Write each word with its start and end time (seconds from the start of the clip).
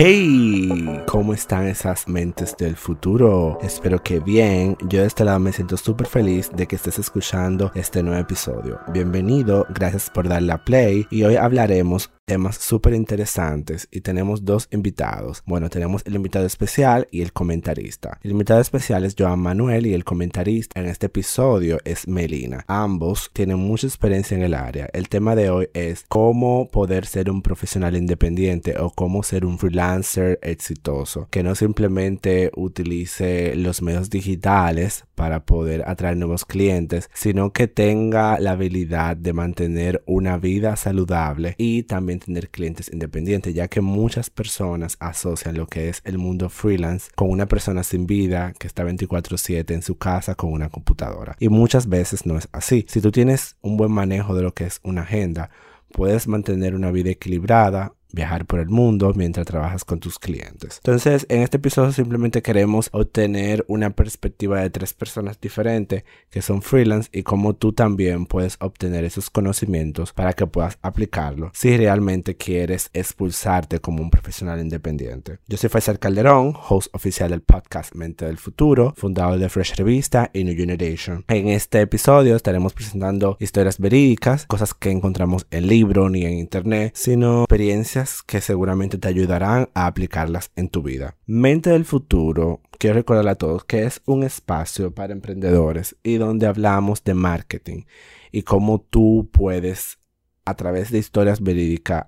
Hey, 0.00 1.02
¿cómo 1.08 1.34
están 1.34 1.66
esas 1.66 2.06
mentes 2.06 2.56
del 2.56 2.76
futuro? 2.76 3.58
Espero 3.62 4.00
que 4.00 4.20
bien. 4.20 4.76
Yo 4.88 5.00
de 5.00 5.08
este 5.08 5.24
lado 5.24 5.40
me 5.40 5.52
siento 5.52 5.76
súper 5.76 6.06
feliz 6.06 6.52
de 6.54 6.68
que 6.68 6.76
estés 6.76 7.00
escuchando 7.00 7.72
este 7.74 8.04
nuevo 8.04 8.20
episodio. 8.20 8.78
Bienvenido, 8.92 9.66
gracias 9.70 10.08
por 10.08 10.28
darle 10.28 10.52
a 10.52 10.58
play 10.58 11.08
y 11.10 11.24
hoy 11.24 11.34
hablaremos 11.34 12.12
temas 12.28 12.56
súper 12.56 12.92
interesantes 12.92 13.88
y 13.90 14.02
tenemos 14.02 14.44
dos 14.44 14.68
invitados. 14.70 15.42
Bueno, 15.46 15.70
tenemos 15.70 16.02
el 16.04 16.14
invitado 16.14 16.44
especial 16.44 17.08
y 17.10 17.22
el 17.22 17.32
comentarista. 17.32 18.20
El 18.22 18.32
invitado 18.32 18.60
especial 18.60 19.04
es 19.06 19.16
Joan 19.18 19.40
Manuel 19.40 19.86
y 19.86 19.94
el 19.94 20.04
comentarista 20.04 20.78
en 20.78 20.88
este 20.88 21.06
episodio 21.06 21.78
es 21.84 22.06
Melina. 22.06 22.64
Ambos 22.68 23.30
tienen 23.32 23.58
mucha 23.58 23.86
experiencia 23.86 24.36
en 24.36 24.42
el 24.42 24.52
área. 24.52 24.90
El 24.92 25.08
tema 25.08 25.34
de 25.34 25.48
hoy 25.48 25.70
es 25.72 26.04
cómo 26.06 26.68
poder 26.70 27.06
ser 27.06 27.30
un 27.30 27.40
profesional 27.40 27.96
independiente 27.96 28.78
o 28.78 28.90
cómo 28.90 29.22
ser 29.22 29.46
un 29.46 29.58
freelancer 29.58 30.38
exitoso, 30.42 31.28
que 31.30 31.42
no 31.42 31.54
simplemente 31.54 32.50
utilice 32.56 33.56
los 33.56 33.80
medios 33.80 34.10
digitales 34.10 35.06
para 35.14 35.46
poder 35.46 35.82
atraer 35.88 36.18
nuevos 36.18 36.44
clientes, 36.44 37.08
sino 37.14 37.54
que 37.54 37.68
tenga 37.68 38.38
la 38.38 38.52
habilidad 38.52 39.16
de 39.16 39.32
mantener 39.32 40.02
una 40.06 40.36
vida 40.36 40.76
saludable 40.76 41.54
y 41.56 41.84
también 41.84 42.17
tener 42.18 42.50
clientes 42.50 42.90
independientes, 42.92 43.54
ya 43.54 43.68
que 43.68 43.80
muchas 43.80 44.30
personas 44.30 44.96
asocian 45.00 45.56
lo 45.56 45.66
que 45.66 45.88
es 45.88 46.00
el 46.04 46.18
mundo 46.18 46.48
freelance 46.48 47.10
con 47.14 47.30
una 47.30 47.46
persona 47.46 47.82
sin 47.82 48.06
vida 48.06 48.52
que 48.58 48.66
está 48.66 48.84
24/7 48.84 49.74
en 49.74 49.82
su 49.82 49.96
casa 49.96 50.34
con 50.34 50.52
una 50.52 50.68
computadora. 50.68 51.36
Y 51.38 51.48
muchas 51.48 51.88
veces 51.88 52.26
no 52.26 52.38
es 52.38 52.48
así. 52.52 52.84
Si 52.88 53.00
tú 53.00 53.10
tienes 53.10 53.56
un 53.60 53.76
buen 53.76 53.92
manejo 53.92 54.34
de 54.34 54.42
lo 54.42 54.54
que 54.54 54.64
es 54.64 54.80
una 54.82 55.02
agenda, 55.02 55.50
puedes 55.92 56.28
mantener 56.28 56.74
una 56.74 56.90
vida 56.90 57.10
equilibrada, 57.10 57.94
viajar 58.12 58.46
por 58.46 58.60
el 58.60 58.68
mundo 58.68 59.12
mientras 59.14 59.46
trabajas 59.46 59.84
con 59.84 60.00
tus 60.00 60.18
clientes. 60.18 60.78
Entonces, 60.78 61.26
en 61.28 61.42
este 61.42 61.58
episodio 61.58 61.92
simplemente 61.92 62.42
queremos 62.42 62.88
obtener 62.92 63.64
una 63.68 63.90
perspectiva 63.90 64.60
de 64.60 64.70
tres 64.70 64.94
personas 64.94 65.40
diferentes 65.40 66.04
que 66.30 66.42
son 66.42 66.62
freelance 66.62 67.08
y 67.12 67.22
cómo 67.22 67.54
tú 67.54 67.72
también 67.72 68.26
puedes 68.26 68.56
obtener 68.60 69.04
esos 69.04 69.30
conocimientos 69.30 70.12
para 70.12 70.32
que 70.32 70.46
puedas 70.46 70.78
aplicarlo 70.82 71.50
si 71.54 71.76
realmente 71.76 72.36
quieres 72.36 72.90
expulsarte 72.92 73.80
como 73.80 74.02
un 74.02 74.10
profesional 74.10 74.60
independiente. 74.60 75.38
Yo 75.46 75.56
soy 75.56 75.70
Faisal 75.70 75.98
Calderón, 75.98 76.54
host 76.68 76.94
oficial 76.94 77.30
del 77.30 77.42
podcast 77.42 77.94
Mente 77.94 78.24
del 78.26 78.38
Futuro, 78.38 78.94
fundador 78.96 79.38
de 79.38 79.48
Fresh 79.48 79.76
Revista 79.76 80.30
y 80.32 80.44
New 80.44 80.56
Generation. 80.56 81.24
En 81.28 81.48
este 81.48 81.80
episodio 81.80 82.36
estaremos 82.36 82.72
presentando 82.72 83.36
historias 83.40 83.78
verídicas, 83.78 84.46
cosas 84.46 84.74
que 84.74 84.90
encontramos 84.90 85.46
en 85.50 85.66
libro 85.66 86.08
ni 86.08 86.24
en 86.24 86.34
internet, 86.34 86.92
sino 86.94 87.42
experiencias 87.42 87.97
que 88.26 88.40
seguramente 88.40 88.98
te 88.98 89.08
ayudarán 89.08 89.70
a 89.74 89.86
aplicarlas 89.86 90.50
en 90.56 90.68
tu 90.68 90.82
vida. 90.82 91.16
Mente 91.26 91.70
del 91.70 91.84
futuro, 91.84 92.60
quiero 92.78 92.96
recordarle 92.96 93.30
a 93.30 93.36
todos 93.36 93.64
que 93.64 93.84
es 93.84 94.02
un 94.06 94.22
espacio 94.22 94.94
para 94.94 95.12
emprendedores 95.12 95.96
y 96.02 96.16
donde 96.16 96.46
hablamos 96.46 97.04
de 97.04 97.14
marketing 97.14 97.84
y 98.32 98.42
cómo 98.42 98.80
tú 98.80 99.28
puedes 99.32 99.98
a 100.44 100.54
través 100.54 100.90
de 100.90 100.98
historias 100.98 101.42
verídicas 101.42 102.06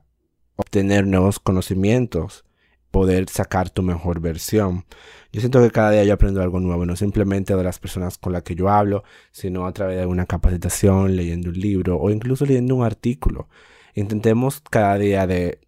obtener 0.56 1.06
nuevos 1.06 1.38
conocimientos 1.38 2.44
poder 2.91 3.28
sacar 3.28 3.70
tu 3.70 3.83
mejor 3.83 4.20
versión. 4.20 4.84
Yo 5.33 5.41
siento 5.41 5.62
que 5.62 5.70
cada 5.70 5.92
día 5.92 6.05
yo 6.05 6.14
aprendo 6.14 6.42
algo 6.42 6.61
nuevo, 6.61 6.84
no 6.86 6.96
simplemente 6.96 7.55
de 7.55 7.62
las 7.62 7.78
personas 7.78 8.18
con 8.18 8.33
las 8.33 8.42
que 8.42 8.55
yo 8.55 8.68
hablo, 8.68 9.05
sino 9.30 9.66
a 9.66 9.72
través 9.72 9.98
de 9.98 10.06
una 10.06 10.27
capacitación, 10.27 11.16
leyendo 11.16 11.50
un 11.50 11.61
libro 11.61 11.98
o 11.98 12.11
incluso 12.11 12.44
leyendo 12.44 12.74
un 12.74 12.84
artículo. 12.84 13.48
Intentemos 13.94 14.61
cada 14.61 14.98
día 14.98 15.27
de 15.27 15.61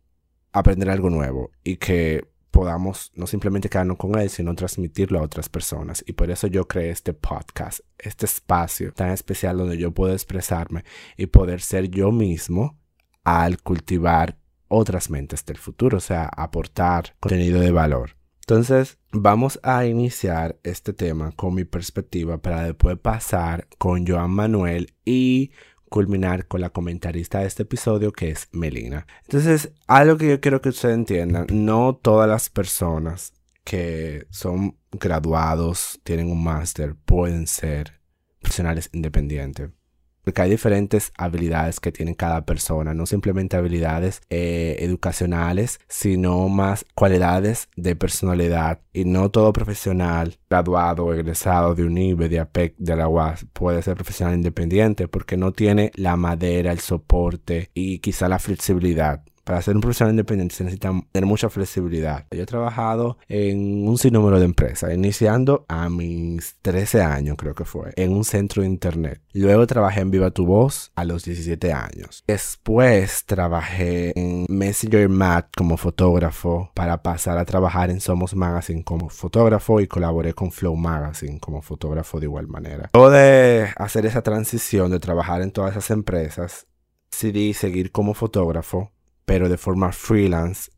aprender 0.52 0.90
algo 0.90 1.10
nuevo 1.10 1.50
y 1.64 1.76
que 1.76 2.26
podamos 2.50 3.10
no 3.14 3.26
simplemente 3.26 3.68
quedarnos 3.68 3.96
con 3.96 4.16
él, 4.18 4.28
sino 4.28 4.54
transmitirlo 4.54 5.18
a 5.18 5.22
otras 5.22 5.48
personas. 5.48 6.04
Y 6.06 6.12
por 6.12 6.30
eso 6.30 6.46
yo 6.46 6.68
creé 6.68 6.90
este 6.90 7.14
podcast, 7.14 7.80
este 7.98 8.26
espacio 8.26 8.92
tan 8.92 9.10
especial 9.10 9.56
donde 9.56 9.78
yo 9.78 9.90
puedo 9.90 10.12
expresarme 10.12 10.84
y 11.16 11.26
poder 11.26 11.60
ser 11.60 11.88
yo 11.88 12.12
mismo 12.12 12.78
al 13.24 13.60
cultivar 13.62 14.38
otras 14.68 15.10
mentes 15.10 15.44
del 15.44 15.56
futuro, 15.56 15.98
o 15.98 16.00
sea, 16.00 16.24
aportar 16.26 17.14
contenido 17.20 17.60
de 17.60 17.72
valor. 17.72 18.16
Entonces, 18.40 18.98
vamos 19.12 19.60
a 19.62 19.86
iniciar 19.86 20.58
este 20.62 20.92
tema 20.92 21.32
con 21.32 21.54
mi 21.54 21.64
perspectiva 21.64 22.38
para 22.38 22.64
después 22.64 22.98
pasar 22.98 23.68
con 23.78 24.06
Joan 24.06 24.30
Manuel 24.30 24.94
y 25.04 25.52
culminar 25.92 26.48
con 26.48 26.62
la 26.62 26.70
comentarista 26.70 27.40
de 27.40 27.46
este 27.46 27.64
episodio 27.64 28.12
que 28.12 28.30
es 28.30 28.48
Melina. 28.50 29.06
Entonces, 29.24 29.72
algo 29.86 30.16
que 30.16 30.28
yo 30.30 30.40
quiero 30.40 30.62
que 30.62 30.70
ustedes 30.70 30.94
entiendan, 30.94 31.46
no 31.52 31.94
todas 31.94 32.26
las 32.26 32.48
personas 32.48 33.34
que 33.62 34.26
son 34.30 34.78
graduados, 34.90 36.00
tienen 36.02 36.30
un 36.30 36.42
máster, 36.42 36.96
pueden 36.96 37.46
ser 37.46 38.00
profesionales 38.40 38.88
independientes 38.92 39.70
porque 40.22 40.42
hay 40.42 40.50
diferentes 40.50 41.12
habilidades 41.16 41.80
que 41.80 41.92
tiene 41.92 42.16
cada 42.16 42.44
persona, 42.44 42.94
no 42.94 43.06
simplemente 43.06 43.56
habilidades 43.56 44.22
eh, 44.30 44.76
educacionales, 44.80 45.80
sino 45.88 46.48
más 46.48 46.86
cualidades 46.94 47.68
de 47.76 47.96
personalidad. 47.96 48.80
Y 48.92 49.04
no 49.04 49.30
todo 49.30 49.52
profesional 49.52 50.38
graduado 50.48 51.12
egresado 51.14 51.74
de 51.74 51.84
UNIBE, 51.84 52.28
de 52.28 52.40
APEC, 52.40 52.74
de 52.76 52.96
la 52.96 53.08
UAS 53.08 53.46
puede 53.52 53.82
ser 53.82 53.94
profesional 53.94 54.34
independiente 54.34 55.08
porque 55.08 55.36
no 55.36 55.52
tiene 55.52 55.90
la 55.94 56.16
madera, 56.16 56.72
el 56.72 56.80
soporte 56.80 57.70
y 57.74 57.98
quizá 58.00 58.28
la 58.28 58.38
flexibilidad 58.38 59.22
para 59.44 59.60
ser 59.62 59.74
un 59.74 59.80
profesional 59.80 60.12
independiente 60.12 60.54
se 60.54 60.64
necesita 60.64 60.92
tener 61.10 61.26
mucha 61.26 61.48
flexibilidad. 61.48 62.26
Yo 62.30 62.42
he 62.42 62.46
trabajado 62.46 63.18
en 63.28 63.88
un 63.88 63.98
sinnúmero 63.98 64.38
de 64.38 64.44
empresas, 64.44 64.92
iniciando 64.92 65.64
a 65.68 65.88
mis 65.88 66.56
13 66.62 67.02
años, 67.02 67.36
creo 67.38 67.54
que 67.54 67.64
fue, 67.64 67.92
en 67.96 68.12
un 68.12 68.24
centro 68.24 68.62
de 68.62 68.68
internet. 68.68 69.20
Luego 69.32 69.66
trabajé 69.66 70.00
en 70.00 70.10
Viva 70.10 70.30
Tu 70.30 70.46
Voz 70.46 70.92
a 70.94 71.04
los 71.04 71.24
17 71.24 71.72
años. 71.72 72.24
Después 72.26 73.24
trabajé 73.24 74.18
en 74.18 74.46
Messenger 74.48 75.08
Matt 75.08 75.48
como 75.56 75.76
fotógrafo 75.76 76.70
para 76.74 77.02
pasar 77.02 77.38
a 77.38 77.44
trabajar 77.44 77.90
en 77.90 78.00
Somos 78.00 78.34
Magazine 78.34 78.84
como 78.84 79.08
fotógrafo 79.08 79.80
y 79.80 79.86
colaboré 79.86 80.34
con 80.34 80.52
Flow 80.52 80.76
Magazine 80.76 81.40
como 81.40 81.62
fotógrafo 81.62 82.20
de 82.20 82.26
igual 82.26 82.46
manera. 82.48 82.90
Luego 82.92 83.10
de 83.10 83.68
hacer 83.76 84.06
esa 84.06 84.22
transición 84.22 84.90
de 84.90 85.00
trabajar 85.00 85.42
en 85.42 85.50
todas 85.50 85.72
esas 85.72 85.90
empresas, 85.90 86.66
decidí 87.10 87.54
seguir 87.54 87.92
como 87.92 88.14
fotógrafo 88.14 88.92
pero 89.32 89.48
de 89.48 89.56
forma 89.56 89.92
freelance 89.92 90.70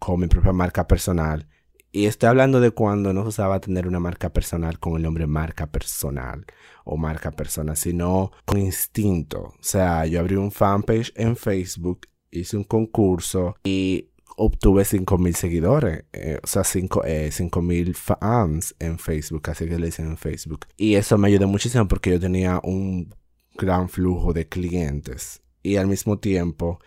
con 0.00 0.18
mi 0.18 0.26
propia 0.26 0.52
marca 0.52 0.88
personal. 0.88 1.46
Y 1.92 2.06
estoy 2.06 2.28
hablando 2.28 2.58
de 2.58 2.72
cuando 2.72 3.12
no 3.12 3.22
se 3.22 3.28
usaba 3.28 3.60
tener 3.60 3.86
una 3.86 4.00
marca 4.00 4.32
personal 4.32 4.80
con 4.80 4.96
el 4.96 5.02
nombre 5.02 5.28
marca 5.28 5.68
personal 5.68 6.44
o 6.84 6.96
marca 6.96 7.30
persona, 7.30 7.76
sino 7.76 8.32
con 8.46 8.58
instinto. 8.58 9.40
O 9.42 9.62
sea, 9.62 10.06
yo 10.06 10.18
abrí 10.18 10.34
un 10.34 10.50
fanpage 10.50 11.12
en 11.14 11.36
Facebook, 11.36 12.08
hice 12.32 12.56
un 12.56 12.64
concurso 12.64 13.54
y 13.62 14.10
obtuve 14.36 14.82
5.000 14.82 15.32
seguidores, 15.34 16.04
eh, 16.12 16.40
o 16.42 16.46
sea, 16.48 16.62
5.000 16.62 17.90
eh, 17.90 17.94
fans 17.94 18.74
en 18.80 18.98
Facebook, 18.98 19.50
así 19.50 19.68
que 19.68 19.78
le 19.78 19.86
dicen 19.86 20.06
en 20.08 20.16
Facebook. 20.16 20.66
Y 20.76 20.96
eso 20.96 21.16
me 21.16 21.28
ayudó 21.28 21.46
muchísimo 21.46 21.86
porque 21.86 22.10
yo 22.10 22.18
tenía 22.18 22.58
un 22.64 23.14
gran 23.54 23.88
flujo 23.88 24.32
de 24.32 24.48
clientes 24.48 25.44
y 25.62 25.76
al 25.76 25.86
mismo 25.86 26.18
tiempo 26.18 26.80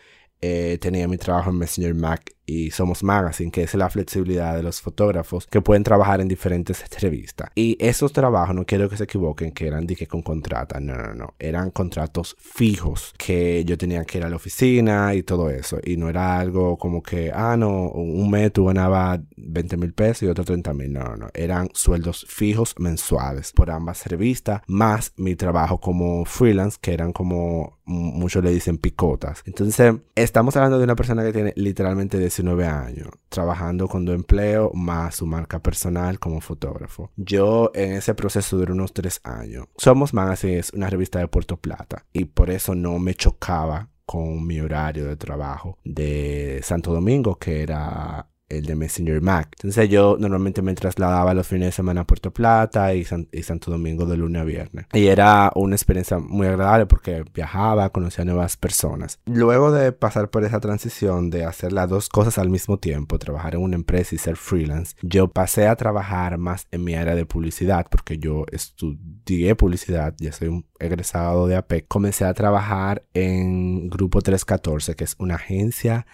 eh, 0.46 0.78
tenía 0.78 1.08
mi 1.08 1.18
trabajo 1.18 1.52
en 1.52 1.58
Messenger 1.58 1.96
Mac 1.96 2.36
y 2.46 2.72
Somos 2.72 3.04
Magazine, 3.04 3.52
que 3.52 3.64
es 3.64 3.74
la 3.76 3.90
flexibilidad 3.90 4.56
de 4.56 4.64
los 4.64 4.82
fotógrafos 4.82 5.48
que 5.48 5.62
pueden 5.62 5.84
trabajar 5.84 6.22
en 6.22 6.28
diferentes 6.28 6.84
revistas. 7.00 7.50
Y 7.56 7.78
esos 7.80 8.14
trabajos, 8.14 8.56
no 8.56 8.66
quiero 8.66 8.90
que 8.90 8.98
se 8.98 9.06
equivoquen, 9.06 9.52
que 9.52 9.68
eran 9.68 9.86
de 9.88 9.96
que 9.96 10.08
con 10.08 10.22
contrata, 10.22 10.80
no, 10.80 10.96
no, 10.96 11.14
no, 11.14 11.34
eran 11.40 11.72
contratos 11.72 12.36
fijos 12.40 13.14
que 13.18 13.64
yo 13.66 13.78
tenía 13.78 14.04
que 14.06 14.18
ir 14.18 14.24
a 14.26 14.30
la 14.30 14.36
oficina 14.36 15.14
y 15.16 15.24
todo 15.24 15.50
eso. 15.50 15.80
Y 15.84 15.98
no 15.98 16.10
era 16.10 16.40
algo 16.40 16.78
como 16.78 17.02
que, 17.02 17.32
ah, 17.34 17.56
no, 17.58 17.90
un 17.90 18.30
mes 18.30 18.52
tú 18.52 18.66
ganabas 18.66 19.20
20 19.38 19.78
mil 19.78 19.94
pesos 19.94 20.24
y 20.24 20.28
otro 20.28 20.44
30 20.44 20.74
mil, 20.74 20.92
no, 20.92 21.04
no, 21.04 21.16
no, 21.16 21.28
eran 21.34 21.70
sueldos 21.74 22.26
fijos 22.28 22.76
mensuales 22.78 23.52
por 23.52 23.72
ambas 23.72 24.06
revistas, 24.08 24.62
más 24.68 25.14
mi 25.18 25.36
trabajo 25.36 25.80
como 25.80 26.26
freelance, 26.26 26.78
que 26.82 26.94
eran 26.94 27.14
como 27.14 27.80
muchos 27.86 28.44
le 28.44 28.52
dicen 28.52 28.78
picotas. 28.78 29.44
Entonces, 29.46 29.96
estamos 30.16 30.56
hablando 30.56 30.78
de 30.78 30.86
una 30.86 30.96
persona 30.96 31.24
que 31.24 31.34
tiene 31.34 31.54
literalmente 31.56 32.18
19 32.36 32.66
años, 32.66 33.10
trabajando 33.30 33.88
con 33.88 34.06
dos 34.06 34.16
empleos 34.16 34.72
más 34.74 35.16
su 35.16 35.26
marca 35.26 35.62
personal 35.62 36.20
como 36.20 36.42
fotógrafo. 36.42 37.12
Yo 37.16 37.72
en 37.74 37.94
ese 37.94 38.16
proceso 38.16 38.58
duré 38.58 38.74
unos 38.74 38.94
3 38.94 39.22
años. 39.24 39.68
Somos 39.78 40.14
Magazine 40.14 40.58
es 40.58 40.72
una 40.74 40.90
revista 40.90 41.20
de 41.20 41.28
Puerto 41.28 41.58
Plata 41.58 42.06
y 42.12 42.26
por 42.26 42.50
eso 42.50 42.74
no 42.76 42.98
me 43.00 43.14
chocaba 43.14 43.90
con 44.06 44.46
mi 44.46 44.60
horario 44.60 45.06
de 45.06 45.16
trabajo 45.16 45.78
de 45.84 46.60
Santo 46.64 46.92
Domingo, 46.92 47.38
que 47.38 47.62
era 47.62 48.28
el 48.58 48.66
de 48.66 48.76
Messenger 48.76 49.22
Mac. 49.22 49.50
Entonces 49.58 49.90
yo 49.90 50.18
normalmente 50.20 50.62
me 50.62 50.74
trasladaba 50.76 51.34
los 51.34 51.48
fines 51.48 51.68
de 51.68 51.72
semana 51.72 52.02
a 52.02 52.08
Puerto 52.08 52.32
Plata 52.32 52.94
y, 52.94 53.06
y, 53.32 53.44
Santo 53.44 53.72
Domingo 53.72 54.06
de 54.06 54.18
lunes 54.18 54.42
a 54.42 54.46
viernes. 54.46 54.86
Y 54.94 55.08
era 55.08 55.52
una 55.56 55.76
experiencia 55.76 56.20
muy 56.20 56.48
agradable 56.48 56.86
porque 56.86 57.24
viajaba, 57.34 57.90
conocía 57.90 58.26
nuevas 58.26 58.58
personas. 58.58 59.20
Luego 59.26 59.72
de 59.72 59.92
pasar 59.92 60.30
por 60.30 60.44
esa 60.44 60.60
transición 60.60 61.30
de 61.30 61.46
hacer 61.46 61.74
las 61.74 61.90
dos 61.90 62.10
cosas 62.10 62.38
al 62.38 62.50
mismo 62.50 62.78
tiempo, 62.78 63.20
trabajar 63.20 63.56
en 63.56 63.62
una 63.62 63.76
empresa 63.76 64.16
y 64.16 64.18
ser 64.18 64.36
freelance, 64.36 64.96
yo 65.02 65.28
pasé 65.28 65.68
a 65.68 65.76
trabajar 65.76 66.38
más 66.38 66.68
en 66.72 66.84
mi 66.84 66.96
área 66.96 67.16
de 67.16 67.26
publicidad 67.26 67.86
porque 67.90 68.18
yo 68.18 68.46
estudié 68.52 69.56
publicidad, 69.56 70.14
ya 70.18 70.32
soy 70.32 70.48
un 70.48 70.66
egresado 70.80 71.48
de 71.48 71.56
APEC. 71.56 71.88
Comencé 71.88 72.26
a 72.26 72.34
trabajar 72.34 73.04
en 73.14 73.90
Grupo 73.90 74.22
314, 74.22 74.96
que 74.96 75.04
es 75.04 75.16
una 75.20 75.36
agencia 75.36 76.06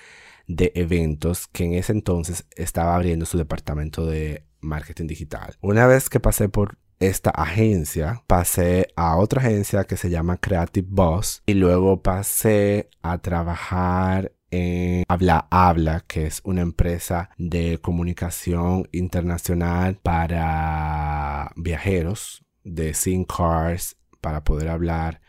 de 0.50 0.72
eventos 0.76 1.48
que 1.48 1.64
en 1.64 1.74
ese 1.76 1.94
entonces 1.94 2.46
estaba 2.56 2.96
abriendo 2.96 3.26
su 3.26 3.38
departamento 3.38 4.06
de 4.06 4.44
marketing 4.60 5.08
digital. 5.08 5.56
Una 5.62 5.86
vez 5.86 6.10
que 6.10 6.20
pasé 6.20 6.50
por 6.50 6.78
esta 7.00 7.30
agencia, 7.30 8.24
pasé 8.28 8.88
a 8.98 9.16
otra 9.16 9.42
agencia 9.42 9.86
que 9.86 9.96
se 9.96 10.10
llama 10.10 10.38
Creative 10.38 10.88
Boss 10.90 11.44
y 11.46 11.54
luego 11.54 12.02
pasé 12.02 12.90
a 13.02 13.20
trabajar 13.20 14.34
en 14.52 15.04
Habla 15.08 15.48
Habla, 15.52 16.04
que 16.08 16.26
es 16.26 16.42
una 16.44 16.62
empresa 16.62 17.30
de 17.38 17.78
comunicación 17.80 18.90
internacional 18.92 20.00
para 20.02 21.52
viajeros 21.56 22.44
de 22.64 22.96
SIM 22.96 23.24
cars 23.24 23.98
para 24.20 24.44
poder 24.44 24.70
hablar 24.70 25.22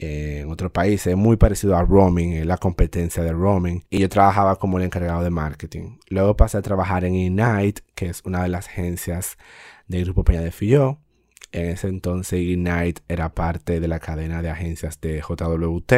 en 0.00 0.50
otros 0.50 0.72
países. 0.72 1.08
Es 1.08 1.16
muy 1.16 1.36
parecido 1.36 1.76
a 1.76 1.84
roaming, 1.84 2.32
es 2.32 2.46
la 2.46 2.56
competencia 2.56 3.22
de 3.22 3.32
roaming. 3.32 3.84
Y 3.90 3.98
yo 4.00 4.08
trabajaba 4.08 4.56
como 4.56 4.78
el 4.78 4.84
encargado 4.84 5.22
de 5.22 5.30
marketing. 5.30 5.98
Luego 6.08 6.36
pasé 6.36 6.58
a 6.58 6.62
trabajar 6.62 7.04
en 7.04 7.14
Ignite, 7.14 7.82
que 7.94 8.06
es 8.06 8.22
una 8.24 8.42
de 8.42 8.48
las 8.48 8.68
agencias 8.68 9.36
del 9.86 10.04
Grupo 10.04 10.24
Peña 10.24 10.40
de 10.40 10.52
Filló. 10.52 10.98
En 11.52 11.66
ese 11.66 11.88
entonces 11.88 12.40
Ignite 12.40 13.02
era 13.08 13.34
parte 13.34 13.80
de 13.80 13.88
la 13.88 13.98
cadena 13.98 14.42
de 14.42 14.50
agencias 14.50 15.00
de 15.00 15.20
JWT, 15.20 15.92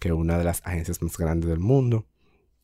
que 0.00 0.08
es 0.08 0.12
una 0.12 0.38
de 0.38 0.44
las 0.44 0.60
agencias 0.64 1.02
más 1.02 1.16
grandes 1.16 1.48
del 1.48 1.60
mundo. 1.60 2.06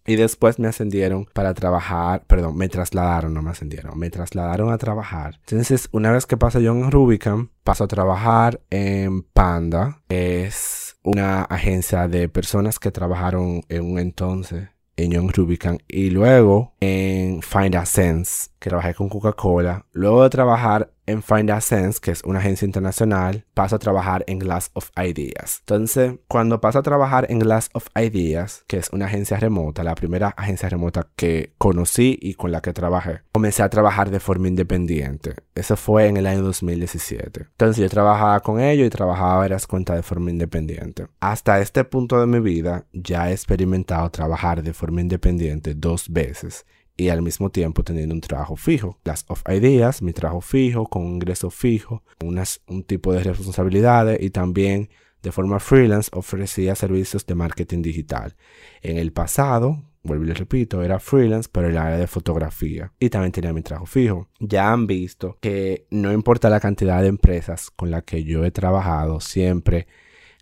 Y 0.07 0.17
después 0.17 0.59
me 0.59 0.69
ascendieron 0.69 1.25
para 1.33 1.55
trabajar, 1.55 2.25
perdón, 2.27 2.59
me 2.59 2.69
trasladaron, 2.69 3.33
no 3.33 3.41
me 3.41 3.51
ascendieron, 3.51 3.99
me 3.99 4.11
trasladaron 4.11 4.71
a 4.71 4.77
trabajar. 4.77 5.41
Entonces, 5.47 5.89
una 5.93 6.13
vez 6.13 6.27
que 6.27 6.37
paso 6.37 6.61
yo 6.61 6.73
en 6.73 6.91
Rubicon, 6.91 7.51
paso 7.63 7.85
a 7.85 7.89
trabajar 7.89 8.61
en 8.69 9.23
Panda. 9.23 10.03
Es 10.11 10.84
una 11.05 11.43
agencia 11.43 12.09
de 12.09 12.29
personas 12.29 12.79
que 12.79 12.91
trabajaron 12.91 13.63
en 13.69 13.85
un 13.85 13.99
entonces 13.99 14.69
en 14.97 15.11
Young 15.13 15.31
Rubicon 15.33 15.79
y 15.87 16.11
luego 16.11 16.75
en 16.81 17.43
Find 17.43 17.77
a 17.77 17.85
Sense, 17.85 18.49
que 18.65 18.71
trabajé 18.71 18.95
con 18.95 19.11
Coca-Cola. 19.11 19.85
Luego 19.93 20.23
de 20.23 20.31
trabajar 20.31 20.91
en 21.05 21.23
Find 21.23 21.51
a 21.51 21.61
Sense, 21.61 22.01
que 22.01 22.13
es 22.13 22.23
una 22.25 22.39
agencia 22.39 22.65
internacional, 22.65 23.45
paso 23.53 23.77
a 23.77 23.79
trabajar 23.79 24.25
en 24.27 24.39
Glass 24.39 24.71
of 24.73 24.89
Ideas. 24.97 25.59
Entonces, 25.61 26.15
cuando 26.29 26.63
paso 26.63 26.79
a 26.79 26.83
trabajar 26.83 27.27
en 27.29 27.41
Glass 27.41 27.69
of 27.75 27.89
Ideas, 27.95 28.65
que 28.67 28.79
es 28.79 28.89
una 28.91 29.05
agencia 29.05 29.37
remota, 29.37 29.85
la 29.85 29.95
primera 29.95 30.29
agencia 30.29 30.71
remota 30.71 31.07
que 31.15 31.53
conocí 31.59 32.19
y 32.23 32.35
con 32.35 32.53
la 32.53 32.63
que 32.63 32.73
trabajé, 32.73 33.21
comencé 33.33 33.63
a 33.63 33.69
trabajar 33.69 34.11
de 34.11 34.19
forma 34.19 34.49
independiente. 34.49 35.35
Eso 35.55 35.77
fue 35.77 36.07
en 36.07 36.17
el 36.17 36.27
año 36.27 36.41
2017. 36.41 37.41
Entonces, 37.51 37.83
yo 37.83 37.91
trabajaba 37.91 38.41
con 38.41 38.61
ellos 38.61 38.87
y 38.87 38.91
trabajaba 38.91 39.37
varias 39.37 39.67
cuentas 39.67 39.97
de 39.97 40.03
forma 40.03 40.31
independiente. 40.31 41.07
Hasta 41.21 41.61
este 41.61 41.85
punto 41.85 42.19
de 42.19 42.27
mi 42.27 42.41
vida, 42.41 42.87
ya 42.95 43.29
he 43.29 43.33
experimentado 43.33 44.09
trabajar 44.09 44.63
de 44.63 44.73
forma 44.73 45.03
independiente 45.03 45.75
dos 45.75 46.09
veces 46.09 46.65
y 46.97 47.09
al 47.09 47.23
mismo 47.23 47.51
tiempo 47.51 47.83
teniendo 47.83 48.15
un 48.15 48.21
trabajo 48.21 48.57
fijo. 48.57 48.99
Las 49.05 49.25
of 49.29 49.43
Ideas, 49.49 50.03
mi 50.03 50.13
trabajo 50.13 50.41
fijo, 50.41 50.87
con 50.87 51.03
un 51.03 51.15
ingreso 51.15 51.51
fijo, 51.51 52.03
unas, 52.23 52.61
un 52.69 52.85
tipo 52.85 53.13
de 53.13 53.23
responsabilidades 53.23 54.23
y 54.23 54.31
también 54.31 54.89
de 55.23 55.33
forma 55.33 55.59
freelance 55.59 56.11
ofrecía 56.13 56.75
servicios 56.75 57.27
de 57.27 57.35
marketing 57.35 57.83
digital. 57.83 58.37
En 58.83 58.99
el 58.99 59.13
pasado, 59.13 59.83
vuelvo 60.03 60.25
y 60.25 60.29
les 60.29 60.39
repito, 60.39 60.83
era 60.83 61.01
freelance, 61.01 61.49
pero 61.51 61.69
el 61.69 61.79
área 61.79 61.97
de 61.97 62.07
fotografía. 62.07 62.93
Y 63.01 63.09
también 63.09 63.33
tenía 63.33 63.53
mi 63.53 63.63
trabajo 63.63 63.87
fijo. 63.87 64.29
Ya 64.39 64.71
han 64.71 64.87
visto 64.87 65.39
que 65.41 65.87
no 65.91 66.13
importa 66.13 66.51
la 66.51 66.61
cantidad 66.61 67.01
de 67.01 67.09
empresas 67.09 67.71
con 67.71 67.91
las 67.91 68.05
que 68.05 68.23
yo 68.23 68.45
he 68.45 68.51
trabajado, 68.51 69.21
siempre 69.21 69.87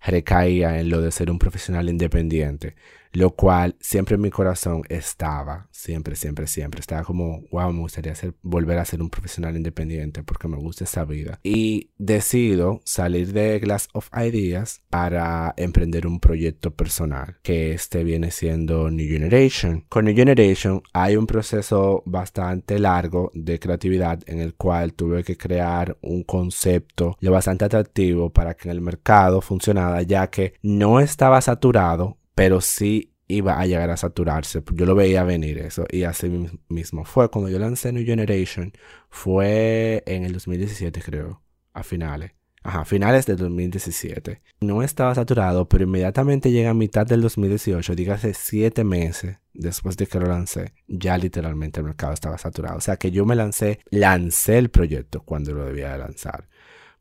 recaía 0.04 0.80
en 0.80 0.90
lo 0.90 1.00
de 1.00 1.12
ser 1.12 1.30
un 1.30 1.38
profesional 1.38 1.88
independiente 1.88 2.74
lo 3.12 3.30
cual 3.30 3.76
siempre 3.80 4.16
en 4.16 4.22
mi 4.22 4.30
corazón 4.30 4.82
estaba, 4.88 5.68
siempre, 5.70 6.16
siempre, 6.16 6.46
siempre. 6.46 6.80
Estaba 6.80 7.04
como, 7.04 7.42
wow, 7.50 7.72
me 7.72 7.80
gustaría 7.80 8.14
ser, 8.14 8.34
volver 8.42 8.78
a 8.78 8.84
ser 8.84 9.02
un 9.02 9.10
profesional 9.10 9.56
independiente 9.56 10.22
porque 10.22 10.48
me 10.48 10.56
gusta 10.56 10.84
esa 10.84 11.04
vida. 11.04 11.38
Y 11.42 11.90
decido 11.98 12.80
salir 12.84 13.32
de 13.32 13.58
Glass 13.58 13.88
of 13.92 14.08
Ideas 14.16 14.82
para 14.88 15.54
emprender 15.56 16.06
un 16.06 16.20
proyecto 16.20 16.72
personal, 16.72 17.36
que 17.42 17.72
este 17.72 18.04
viene 18.04 18.30
siendo 18.30 18.90
New 18.90 19.08
Generation. 19.08 19.84
Con 19.88 20.06
New 20.06 20.14
Generation 20.14 20.82
hay 20.92 21.16
un 21.16 21.26
proceso 21.26 22.02
bastante 22.06 22.78
largo 22.78 23.30
de 23.34 23.58
creatividad 23.58 24.20
en 24.26 24.40
el 24.40 24.54
cual 24.54 24.94
tuve 24.94 25.24
que 25.24 25.36
crear 25.36 25.96
un 26.00 26.22
concepto 26.22 27.16
lo 27.20 27.32
bastante 27.32 27.64
atractivo 27.64 28.30
para 28.30 28.54
que 28.54 28.68
en 28.68 28.76
el 28.76 28.80
mercado 28.80 29.40
funcionara, 29.40 30.02
ya 30.02 30.28
que 30.28 30.54
no 30.62 31.00
estaba 31.00 31.40
saturado 31.40 32.18
pero 32.34 32.60
sí 32.60 33.12
iba 33.28 33.58
a 33.58 33.66
llegar 33.66 33.90
a 33.90 33.96
saturarse. 33.96 34.62
Yo 34.74 34.86
lo 34.86 34.94
veía 34.94 35.24
venir 35.24 35.58
eso. 35.58 35.86
Y 35.90 36.04
así 36.04 36.30
mismo 36.68 37.04
fue. 37.04 37.30
Cuando 37.30 37.50
yo 37.50 37.58
lancé 37.58 37.92
New 37.92 38.04
Generation, 38.04 38.72
fue 39.08 40.02
en 40.06 40.24
el 40.24 40.32
2017 40.32 41.00
creo, 41.02 41.42
a 41.72 41.82
finales. 41.82 42.32
Ajá, 42.64 42.84
finales 42.84 43.26
del 43.26 43.38
2017. 43.38 44.40
No 44.60 44.82
estaba 44.82 45.14
saturado, 45.14 45.68
pero 45.68 45.84
inmediatamente 45.84 46.52
llega 46.52 46.70
a 46.70 46.74
mitad 46.74 47.04
del 47.04 47.20
2018, 47.22 47.96
dígase 47.96 48.34
siete 48.34 48.84
meses 48.84 49.38
después 49.52 49.96
de 49.96 50.06
que 50.06 50.20
lo 50.20 50.26
lancé, 50.26 50.72
ya 50.86 51.18
literalmente 51.18 51.80
el 51.80 51.86
mercado 51.86 52.12
estaba 52.12 52.38
saturado. 52.38 52.78
O 52.78 52.80
sea 52.80 52.96
que 52.98 53.10
yo 53.10 53.26
me 53.26 53.34
lancé, 53.34 53.80
lancé 53.90 54.58
el 54.58 54.70
proyecto 54.70 55.22
cuando 55.22 55.52
lo 55.54 55.64
debía 55.64 55.92
de 55.92 55.98
lanzar. 55.98 56.48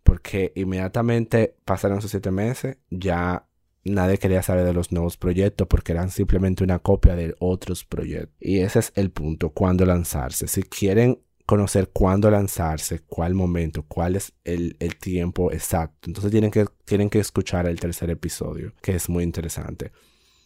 Porque 0.01 0.51
inmediatamente 0.56 1.56
pasaron 1.63 2.00
esos 2.00 2.10
siete 2.10 2.31
meses, 2.31 2.77
ya 2.89 3.45
nadie 3.83 4.18
quería 4.18 4.44
saber 4.44 4.66
de 4.66 4.74
los 4.74 4.92
nuevos 4.92 5.18
proyectos 5.18 5.68
porque 5.68 5.92
eran 5.92 6.12
simplemente 6.12 6.63
una 6.63 6.80
copia 6.80 7.16
de 7.16 7.36
otros 7.39 7.86
proyectos. 7.86 8.36
Y 8.39 8.60
ese 8.60 8.80
es 8.80 8.92
el 8.95 9.12
punto, 9.12 9.50
cuándo 9.51 9.86
lanzarse. 9.86 10.48
Si 10.48 10.63
quieren 10.63 11.19
conocer 11.45 11.89
cuándo 11.89 12.31
lanzarse, 12.31 13.00
cuál 13.00 13.33
momento, 13.33 13.83
cuál 13.83 14.16
es 14.16 14.33
el, 14.44 14.78
tiempo 15.01 15.51
exacto, 15.51 16.10
entonces 16.10 16.31
tienen 16.31 16.51
que, 16.51 16.66
tienen 16.86 17.10
que 17.10 17.19
escuchar 17.19 17.68
el 17.68 17.80
tercer 17.80 18.10
episodio, 18.10 18.74
que 18.81 18.95
es 18.95 19.10
muy 19.10 19.24
interesante. 19.24 19.92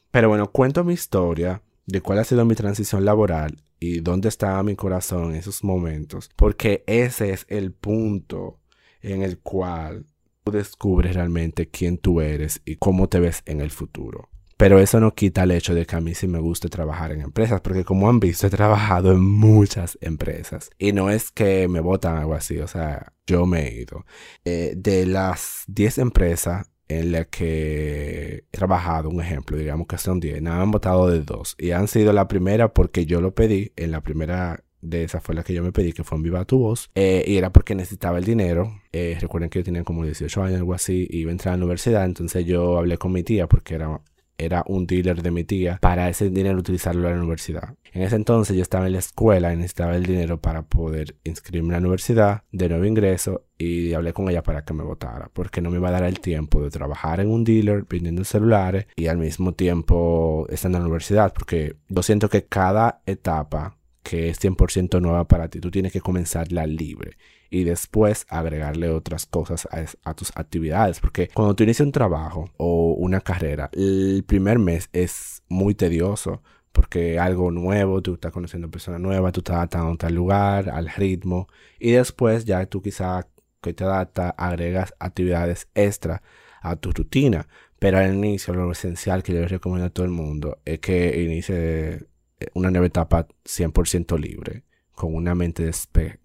Pero 0.10 0.30
bueno, 0.30 0.52
cuento 0.52 0.84
mi 0.84 0.94
historia 0.94 1.62
de 1.86 2.02
cuál 2.02 2.20
ha 2.20 2.24
sido 2.24 2.46
mi 2.46 2.56
transición 2.56 3.06
laboral 3.06 3.62
y 3.80 4.00
dónde 4.00 4.30
estaba 4.30 4.64
mi 4.64 4.76
corazón 4.76 5.32
en 5.32 5.36
esos 5.36 5.64
momentos, 5.64 6.32
porque 6.36 6.84
ese 6.88 7.32
es 7.32 7.46
el 7.50 7.72
punto 7.72 8.60
en 9.02 9.22
el 9.22 9.40
cual 9.40 10.08
descubres 10.52 11.16
realmente 11.16 11.70
quién 11.70 11.98
tú 11.98 12.22
eres 12.22 12.62
y 12.66 12.76
cómo 12.76 13.10
te 13.10 13.20
ves 13.20 13.42
en 13.46 13.62
el 13.62 13.72
futuro. 13.72 14.30
Pero 14.58 14.80
eso 14.80 15.02
no 15.02 15.14
quita 15.14 15.44
el 15.44 15.52
hecho 15.52 15.76
de 15.76 15.86
que 15.86 15.98
a 15.98 16.02
mí 16.02 16.16
sí 16.16 16.28
me 16.28 16.40
guste 16.40 16.70
trabajar 16.70 17.12
en 17.12 17.22
empresas, 17.22 17.60
porque 17.60 17.84
como 17.84 18.10
han 18.10 18.22
visto, 18.22 18.48
he 18.48 18.50
trabajado 18.50 19.12
en 19.12 19.20
muchas 19.22 19.98
empresas. 20.00 20.70
Y 20.78 20.94
no 20.94 21.10
es 21.10 21.30
que 21.32 21.68
me 21.68 21.82
votan 21.82 22.16
algo 22.18 22.36
así, 22.36 22.60
o 22.60 22.68
sea, 22.68 23.12
yo 23.28 23.46
me 23.46 23.68
he 23.68 23.82
ido. 23.82 24.06
Eh, 24.46 24.74
de 24.78 25.06
las 25.06 25.64
10 25.68 25.98
empresas 25.98 26.68
en 26.88 27.12
las 27.12 27.28
que 27.28 28.46
he 28.52 28.58
trabajado, 28.58 29.10
un 29.10 29.22
ejemplo, 29.22 29.58
digamos 29.58 29.88
que 29.88 29.98
son 29.98 30.20
10, 30.20 30.42
nada 30.42 30.62
han 30.62 30.72
votado 30.72 31.10
de 31.10 31.22
dos. 31.22 31.56
Y 31.58 31.72
han 31.72 31.88
sido 31.88 32.14
la 32.14 32.28
primera 32.28 32.74
porque 32.74 33.06
yo 33.06 33.22
lo 33.22 33.34
pedí 33.34 33.74
en 33.76 33.92
la 33.92 34.02
primera 34.02 34.65
de 34.86 35.04
esa 35.04 35.22
fue 35.22 35.36
la 35.36 35.44
que 35.44 35.54
yo 35.54 35.64
me 35.64 35.72
pedí, 35.72 35.94
que 35.94 36.04
fue 36.04 36.18
en 36.18 36.24
Viva 36.24 36.46
Tu 36.46 36.58
Voz, 36.58 36.90
eh, 36.96 37.24
y 37.28 37.38
era 37.38 37.52
porque 37.52 37.76
necesitaba 37.76 38.18
el 38.18 38.24
dinero. 38.24 38.82
Eh, 38.92 39.18
recuerden 39.20 39.50
que 39.50 39.60
yo 39.60 39.64
tenía 39.66 39.84
como 39.84 40.04
18 40.04 40.44
años, 40.44 40.60
algo 40.60 40.74
así, 40.74 41.08
y 41.10 41.20
iba 41.20 41.32
a 41.32 41.34
entrar 41.34 41.54
a 41.54 41.58
la 41.58 41.64
universidad, 41.64 42.06
entonces 42.06 42.46
yo 42.46 42.78
hablé 42.78 42.98
con 42.98 43.12
mi 43.12 43.24
tía 43.24 43.48
porque 43.48 43.76
era 43.76 44.02
era 44.38 44.64
un 44.68 44.86
dealer 44.86 45.22
de 45.22 45.32
mi 45.32 45.44
tía 45.44 45.78
para 45.82 46.10
ese 46.10 46.30
dinero 46.30 46.60
utilizarlo 46.60 47.08
en 47.08 47.16
la 47.16 47.22
universidad. 47.22 47.76
En 47.94 48.02
ese 48.02 48.16
entonces 48.16 48.56
yo 48.56 48.62
estaba 48.62 48.88
en 48.88 48.94
la 48.94 49.00
escuela 49.00 49.54
y 49.54 49.56
necesitaba 49.56 49.96
el 49.96 50.06
dinero 50.06 50.42
para 50.42 50.64
poder 50.64 51.16
inscribirme 51.24 51.70
en 51.70 51.74
la 51.74 51.80
universidad 51.80 52.44
de 52.52 52.70
nuevo 52.70 52.86
ingreso 52.86 53.46
y 53.58 53.94
hablé 53.94 54.12
con 54.12 54.30
ella 54.30 54.44
para 54.44 54.66
que 54.66 54.74
me 54.74 54.84
votara 54.84 55.30
porque 55.34 55.62
no 55.62 55.70
me 55.70 55.78
iba 55.78 55.88
a 55.88 55.92
dar 55.92 56.04
el 56.04 56.20
tiempo 56.20 56.62
de 56.62 56.70
trabajar 56.70 57.22
en 57.22 57.32
un 57.32 57.46
dealer 57.46 57.86
vendiendo 57.90 58.26
celulares 58.26 58.88
y 58.98 59.08
al 59.08 59.18
mismo 59.18 59.54
tiempo 59.54 60.46
estar 60.50 60.70
en 60.70 60.74
la 60.74 60.82
universidad 60.82 61.34
porque 61.34 61.78
yo 61.88 62.04
siento 62.04 62.30
que 62.30 62.46
cada 62.46 63.02
etapa 63.06 63.78
que 64.06 64.30
es 64.30 64.40
100% 64.40 65.02
nueva 65.02 65.28
para 65.28 65.50
ti. 65.50 65.60
Tú 65.60 65.72
tienes 65.72 65.92
que 65.92 66.00
comenzarla 66.00 66.68
libre 66.68 67.18
y 67.50 67.64
después 67.64 68.28
agregarle 68.30 68.90
otras 68.90 69.26
cosas 69.26 69.68
a, 70.04 70.14
tus 70.14 70.32
actividades. 70.36 71.00
Porque 71.00 71.30
cuando 71.34 71.56
tú 71.56 71.64
inicias 71.64 71.88
un 71.88 71.92
trabajo 71.92 72.52
o 72.58 72.94
una 72.94 73.20
carrera, 73.20 73.72
el 73.74 74.24
primer 74.28 74.60
mes 74.60 74.90
es 74.94 75.42
muy 75.50 75.74
tedioso 75.74 76.44
porque 76.72 77.18
algo 77.18 77.50
nuevo, 77.50 78.02
tú 78.04 78.14
estás 78.14 78.32
conociendo 78.32 78.70
personas 78.70 79.02
nuevas, 79.02 79.34
tú 79.34 79.40
estás 79.40 79.56
adaptando 79.56 79.98
al 80.06 80.14
lugar, 80.14 80.70
al 80.70 80.90
ritmo, 80.90 81.48
y 81.80 81.92
después 81.92 82.46
ya 82.46 82.66
tú 82.66 82.82
quizá 82.82 83.28
que 83.62 83.74
te 83.74 83.86
adapta, 83.86 84.30
agregas 84.38 84.94
actividades 85.00 85.68
extra 85.74 86.22
a 86.62 86.76
tu 86.76 86.92
rutina. 86.92 87.48
Pero 87.80 87.98
al 87.98 88.14
inicio 88.14 88.54
lo 88.54 88.72
esencial 88.72 89.24
que 89.24 89.34
yo 89.34 89.40
les 89.40 89.52
recomiendo 89.52 89.88
a 89.88 89.90
todo 89.90 90.06
el 90.06 90.12
mundo 90.12 90.60
es 90.66 90.80
que 90.80 91.24
inicie 91.24 92.06
una 92.54 92.72
nueva 92.72 92.88
etapa 92.88 93.28
100% 93.46 94.20
libre, 94.20 94.64
con 94.94 95.14
una 95.14 95.36
mente 95.36 95.70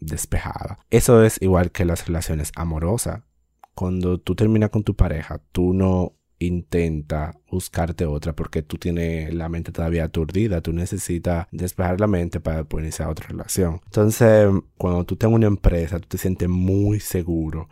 despejada. 0.00 0.78
Eso 0.90 1.22
es 1.24 1.40
igual 1.40 1.72
que 1.72 1.84
las 1.84 2.06
relaciones 2.06 2.52
amorosas. 2.54 3.22
Cuando 3.74 4.18
tú 4.18 4.34
terminas 4.34 4.70
con 4.70 4.84
tu 4.84 4.94
pareja, 4.94 5.40
tú 5.52 5.72
no 5.72 6.14
intenta 6.38 7.38
buscarte 7.50 8.06
otra 8.06 8.34
porque 8.34 8.62
tú 8.62 8.78
tienes 8.78 9.32
la 9.34 9.48
mente 9.48 9.72
todavía 9.72 10.04
aturdida, 10.04 10.62
tú 10.62 10.72
necesitas 10.72 11.46
despejar 11.52 12.00
la 12.00 12.06
mente 12.06 12.40
para 12.40 12.64
poder 12.64 12.86
iniciar 12.86 13.08
otra 13.08 13.28
relación. 13.28 13.80
Entonces, 13.84 14.48
cuando 14.76 15.04
tú 15.04 15.16
tienes 15.16 15.36
una 15.36 15.46
empresa, 15.46 15.98
tú 15.98 16.08
te 16.08 16.18
sientes 16.18 16.48
muy 16.48 17.00
seguro, 17.00 17.68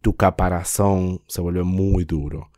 tu 0.00 0.16
caparazón 0.16 1.22
se 1.28 1.40
vuelve 1.40 1.62
muy 1.62 2.04
duro 2.04 2.50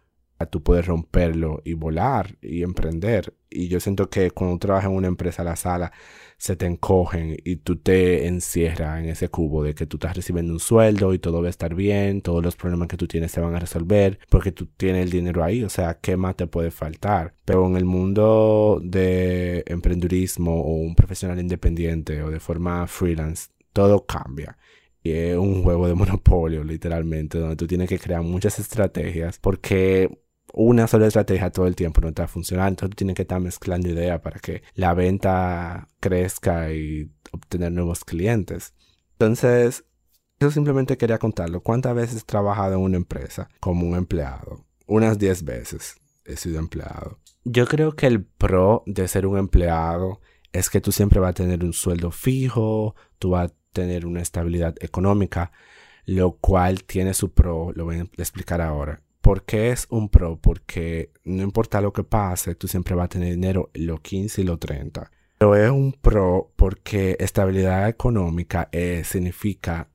tú 0.46 0.62
puedes 0.62 0.86
romperlo 0.86 1.60
y 1.64 1.74
volar 1.74 2.36
y 2.40 2.62
emprender. 2.62 3.34
Y 3.50 3.68
yo 3.68 3.80
siento 3.80 4.08
que 4.08 4.30
cuando 4.30 4.58
trabajas 4.58 4.90
en 4.90 4.96
una 4.96 5.08
empresa 5.08 5.44
la 5.44 5.56
sala, 5.56 5.92
se 6.38 6.56
te 6.56 6.66
encogen 6.66 7.36
y 7.44 7.56
tú 7.56 7.76
te 7.76 8.26
encierras 8.26 9.00
en 9.00 9.08
ese 9.10 9.28
cubo 9.28 9.62
de 9.62 9.74
que 9.74 9.86
tú 9.86 9.96
estás 9.96 10.16
recibiendo 10.16 10.52
un 10.52 10.58
sueldo 10.58 11.14
y 11.14 11.20
todo 11.20 11.40
va 11.40 11.46
a 11.46 11.50
estar 11.50 11.74
bien, 11.74 12.20
todos 12.20 12.42
los 12.42 12.56
problemas 12.56 12.88
que 12.88 12.96
tú 12.96 13.06
tienes 13.06 13.30
se 13.30 13.40
van 13.40 13.54
a 13.54 13.60
resolver 13.60 14.18
porque 14.28 14.50
tú 14.50 14.66
tienes 14.66 15.04
el 15.04 15.10
dinero 15.10 15.44
ahí, 15.44 15.62
o 15.62 15.68
sea, 15.68 15.98
¿qué 16.00 16.16
más 16.16 16.36
te 16.36 16.48
puede 16.48 16.72
faltar? 16.72 17.34
Pero 17.44 17.66
en 17.68 17.76
el 17.76 17.84
mundo 17.84 18.80
de 18.82 19.62
emprendurismo 19.66 20.62
o 20.62 20.72
un 20.74 20.96
profesional 20.96 21.38
independiente 21.38 22.22
o 22.22 22.30
de 22.30 22.40
forma 22.40 22.86
freelance, 22.88 23.50
todo 23.72 24.04
cambia. 24.04 24.58
Y 25.02 25.12
es 25.12 25.36
un 25.36 25.62
juego 25.62 25.88
de 25.88 25.94
monopolio, 25.94 26.64
literalmente, 26.64 27.38
donde 27.38 27.56
tú 27.56 27.66
tienes 27.66 27.88
que 27.88 27.98
crear 27.98 28.22
muchas 28.22 28.58
estrategias 28.58 29.38
porque 29.38 30.21
una 30.52 30.86
sola 30.86 31.06
estrategia 31.06 31.50
todo 31.50 31.66
el 31.66 31.76
tiempo 31.76 32.00
no 32.00 32.08
está 32.08 32.28
funcionando. 32.28 32.86
Entonces 32.86 33.14
que 33.14 33.22
estar 33.22 33.40
mezclando 33.40 33.88
ideas 33.88 34.20
para 34.20 34.38
que 34.38 34.62
la 34.74 34.94
venta 34.94 35.88
crezca 36.00 36.72
y 36.72 37.10
obtener 37.32 37.72
nuevos 37.72 38.04
clientes. 38.04 38.74
Entonces, 39.12 39.84
eso 40.38 40.50
simplemente 40.50 40.96
quería 40.96 41.18
contarlo. 41.18 41.62
¿Cuántas 41.62 41.94
veces 41.94 42.22
he 42.22 42.24
trabajado 42.24 42.74
en 42.74 42.80
una 42.80 42.96
empresa 42.96 43.48
como 43.60 43.86
un 43.86 43.96
empleado? 43.96 44.66
Unas 44.86 45.18
10 45.18 45.44
veces 45.44 45.96
he 46.24 46.36
sido 46.36 46.58
empleado. 46.58 47.18
Yo 47.44 47.66
creo 47.66 47.94
que 47.94 48.06
el 48.06 48.24
pro 48.24 48.82
de 48.86 49.08
ser 49.08 49.26
un 49.26 49.38
empleado 49.38 50.20
es 50.52 50.68
que 50.68 50.80
tú 50.80 50.92
siempre 50.92 51.20
vas 51.20 51.30
a 51.30 51.34
tener 51.34 51.64
un 51.64 51.72
sueldo 51.72 52.10
fijo, 52.10 52.94
tú 53.18 53.30
vas 53.30 53.50
a 53.50 53.54
tener 53.72 54.06
una 54.06 54.20
estabilidad 54.20 54.74
económica, 54.80 55.50
lo 56.04 56.36
cual 56.38 56.84
tiene 56.84 57.14
su 57.14 57.32
pro, 57.32 57.72
lo 57.74 57.84
voy 57.84 57.98
a 57.98 58.02
explicar 58.18 58.60
ahora. 58.60 59.02
¿Por 59.22 59.44
qué 59.44 59.70
es 59.70 59.86
un 59.88 60.08
pro? 60.08 60.36
Porque 60.36 61.12
no 61.24 61.44
importa 61.44 61.80
lo 61.80 61.92
que 61.92 62.02
pase, 62.02 62.56
tú 62.56 62.66
siempre 62.66 62.96
vas 62.96 63.06
a 63.06 63.08
tener 63.08 63.30
dinero 63.30 63.70
los 63.72 64.00
15 64.00 64.42
y 64.42 64.44
los 64.44 64.58
30. 64.58 65.10
Pero 65.38 65.56
es 65.56 65.70
un 65.70 65.92
pro 65.92 66.52
porque 66.56 67.16
estabilidad 67.20 67.88
económica 67.88 68.68
eh, 68.72 69.02
significa 69.04 69.88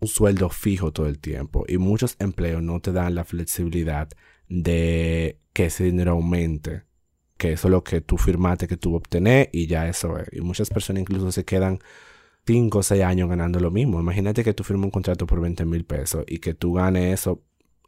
un 0.00 0.08
sueldo 0.08 0.48
fijo 0.48 0.92
todo 0.92 1.06
el 1.06 1.20
tiempo 1.20 1.64
y 1.68 1.78
muchos 1.78 2.16
empleos 2.18 2.60
no 2.60 2.80
te 2.80 2.90
dan 2.90 3.14
la 3.14 3.24
flexibilidad 3.24 4.08
de 4.48 5.38
que 5.52 5.66
ese 5.66 5.84
dinero 5.84 6.12
aumente, 6.12 6.82
que 7.36 7.52
eso 7.52 7.68
es 7.68 7.72
lo 7.72 7.84
que 7.84 8.00
tú 8.00 8.18
firmaste 8.18 8.66
que 8.66 8.76
tú 8.76 8.96
obtener 8.96 9.48
y 9.52 9.68
ya 9.68 9.88
eso 9.88 10.18
es. 10.18 10.28
Y 10.32 10.40
muchas 10.40 10.70
personas 10.70 11.02
incluso 11.02 11.30
se 11.30 11.44
quedan 11.44 11.78
5 12.46 12.78
o 12.78 12.82
6 12.82 13.02
años 13.04 13.28
ganando 13.28 13.60
lo 13.60 13.70
mismo. 13.70 14.00
Imagínate 14.00 14.42
que 14.42 14.54
tú 14.54 14.64
firmas 14.64 14.86
un 14.86 14.90
contrato 14.90 15.24
por 15.26 15.40
20 15.40 15.64
mil 15.66 15.84
pesos 15.84 16.24
y 16.26 16.38
que 16.38 16.54
tú 16.54 16.74
ganes 16.74 17.14
eso, 17.14 17.42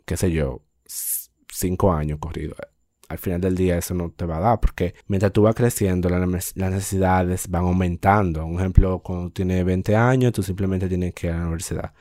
qué 0.04 0.16
sé 0.16 0.30
yo, 0.30 0.62
cinco 0.86 1.92
años 1.92 2.18
corrido. 2.20 2.54
Al 3.08 3.18
final 3.18 3.40
del 3.40 3.54
día 3.54 3.76
eso 3.78 3.94
no 3.94 4.10
te 4.10 4.24
va 4.24 4.38
a 4.38 4.40
dar 4.40 4.60
porque 4.60 4.94
mientras 5.08 5.32
tú 5.32 5.42
vas 5.42 5.54
creciendo 5.54 6.08
las 6.08 6.56
necesidades 6.56 7.48
van 7.48 7.64
aumentando. 7.64 8.44
Un 8.46 8.58
ejemplo, 8.58 9.00
cuando 9.00 9.30
tienes 9.30 9.64
20 9.64 9.94
años 9.96 10.32
tú 10.32 10.42
simplemente 10.42 10.88
tienes 10.88 11.14
que 11.14 11.28
ir 11.28 11.32
a 11.34 11.36
la 11.38 11.42
universidad. 11.42 11.92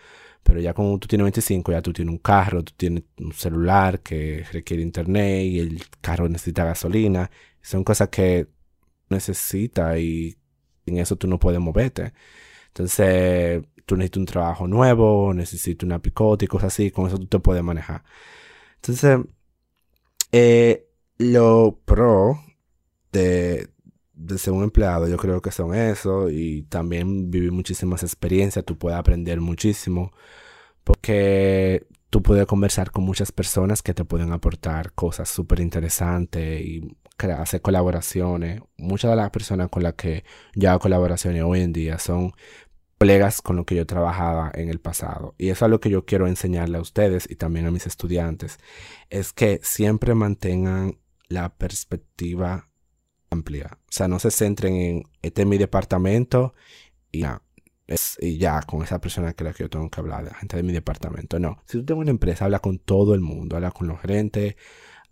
Pero 0.44 0.60
ya 0.60 0.74
cuando 0.74 1.00
tú 1.00 1.08
tienes 1.08 1.24
25 1.25 1.72
ya 1.72 1.82
tú 1.82 1.94
tienes 1.94 2.12
un 2.12 2.20
carro, 2.20 2.63
tú 2.63 2.74
tienes 2.75 3.04
un 3.18 3.34
celular 3.34 4.02
que 4.02 4.46
requiere 4.52 4.84
internet 4.84 5.44
y 5.46 5.60
el 5.60 5.84
carro 6.02 6.28
necesita 6.30 6.66
gasolina. 6.66 7.32
Son 7.62 7.84
cosas 7.84 8.10
que 8.10 8.48
necesitas 9.10 9.98
y 10.00 10.38
en 10.86 10.98
eso 10.98 11.16
tú 11.16 11.28
no 11.28 11.40
puedes 11.40 11.60
moverte. 11.62 12.13
Entonces 12.68 13.63
tú 13.86 13.96
necesitas 13.98 14.20
un 14.20 14.25
trabajo 14.25 14.68
nuevo, 14.68 15.34
necesitas 15.34 15.86
una 15.86 16.00
picota 16.00 16.46
y 16.46 16.48
cosas 16.48 16.74
así, 16.74 16.92
con 16.92 17.08
eso 17.08 17.18
tú 17.18 17.28
te 17.28 17.40
puedes 17.40 17.63
manejar. 17.63 18.04
Entonces, 18.84 19.20
eh, 20.34 20.90
lo 21.18 21.80
pro 21.86 22.38
de, 23.13 23.70
ser 24.38 24.54
un 24.54 24.63
empleado, 24.63 25.08
yo 25.08 25.18
creo 25.18 25.42
que 25.42 25.52
son 25.52 25.74
eso. 25.74 26.30
Y 26.30 26.63
también 26.63 27.32
vivir 27.32 27.52
muchísimas 27.54 28.04
experiencias, 28.04 28.66
tú 28.66 28.78
puedes 28.78 29.00
aprender 29.00 29.40
muchísimo. 29.40 30.12
Porque 30.84 31.88
tú 32.10 32.22
puedes 32.24 32.46
conversar 32.46 32.92
con 32.92 33.06
muchas 33.06 33.32
personas 33.32 33.82
que 33.82 33.94
te 33.94 34.06
pueden 34.06 34.34
aportar 34.34 34.94
cosas 34.94 35.30
súper 35.30 35.62
interesantes 35.62 36.62
y 36.62 36.98
hacer 37.18 37.62
colaboraciones. 37.62 38.62
Muchas 38.78 39.12
de 39.12 39.18
las 39.18 39.30
personas 39.32 39.70
con 39.70 39.84
las 39.84 39.94
que 39.94 40.25
yo 40.56 40.70
hago 40.72 40.80
colaboraciones 40.80 41.44
hoy 41.44 41.62
en 41.62 41.74
día 41.74 42.00
son 42.00 42.34
colegas 43.03 43.41
con 43.41 43.57
los 43.57 43.65
que 43.65 43.75
yo 43.75 43.86
trabajaba 43.86 44.50
en 44.55 44.69
el 44.69 44.79
pasado. 44.79 45.36
Y 45.38 45.50
eso 45.50 45.65
es 45.65 45.72
lo 45.72 45.81
que 45.81 45.89
yo 45.89 46.05
quiero 46.05 46.25
enseñarle 46.25 46.77
a 46.77 46.81
ustedes 46.81 47.29
y 47.29 47.36
también 47.36 47.65
a 47.65 47.72
mis 47.72 47.86
estudiantes. 47.86 48.60
Es 49.10 49.33
que 49.33 49.60
siempre 49.62 50.15
mantengan 50.15 51.00
la 51.27 51.53
perspectiva 51.53 52.69
amplia. 53.29 53.77
O 53.81 53.91
sea, 53.91 54.07
no 54.07 54.19
se 54.19 54.31
centren 54.31 54.75
en, 54.75 55.03
este 55.22 55.41
es 55.41 55.48
mi 55.50 55.57
departamento 55.57 56.53
y 57.12 57.24
ya, 57.24 57.41
es, 57.88 58.17
y 58.22 58.38
ya 58.38 58.62
con 58.62 58.83
esa 58.83 59.01
persona 59.01 59.33
que 59.33 59.43
la 59.43 59.51
que 59.51 59.63
yo 59.63 59.69
tengo 59.69 59.89
que 59.89 60.00
hablar, 60.00 60.24
la 60.24 60.36
gente 60.36 60.55
de 60.55 60.63
mi 60.63 60.72
departamento. 60.72 61.39
No, 61.39 61.62
si 61.65 61.79
tú 61.79 61.86
tienes 61.86 62.03
una 62.03 62.12
empresa, 62.12 62.45
habla 62.45 62.60
con 62.60 62.79
todo 62.79 63.15
el 63.15 63.19
mundo, 63.19 63.57
habla 63.57 63.72
con 63.72 63.88
los 63.88 64.00
gerentes, 64.00 64.55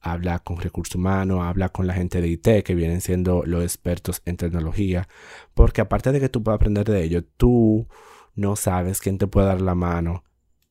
habla 0.01 0.39
con 0.39 0.57
recursos 0.57 0.95
humanos, 0.95 1.41
habla 1.41 1.69
con 1.69 1.87
la 1.87 1.93
gente 1.93 2.21
de 2.21 2.27
IT 2.27 2.63
que 2.63 2.75
vienen 2.75 3.01
siendo 3.01 3.43
los 3.45 3.63
expertos 3.63 4.21
en 4.25 4.37
tecnología, 4.37 5.07
porque 5.53 5.81
aparte 5.81 6.11
de 6.11 6.19
que 6.19 6.29
tú 6.29 6.43
puedas 6.43 6.57
aprender 6.57 6.89
de 6.89 7.03
ello, 7.03 7.23
tú 7.23 7.87
no 8.35 8.55
sabes 8.55 8.99
quién 8.99 9.17
te 9.17 9.27
puede 9.27 9.47
dar 9.47 9.61
la 9.61 9.75
mano 9.75 10.23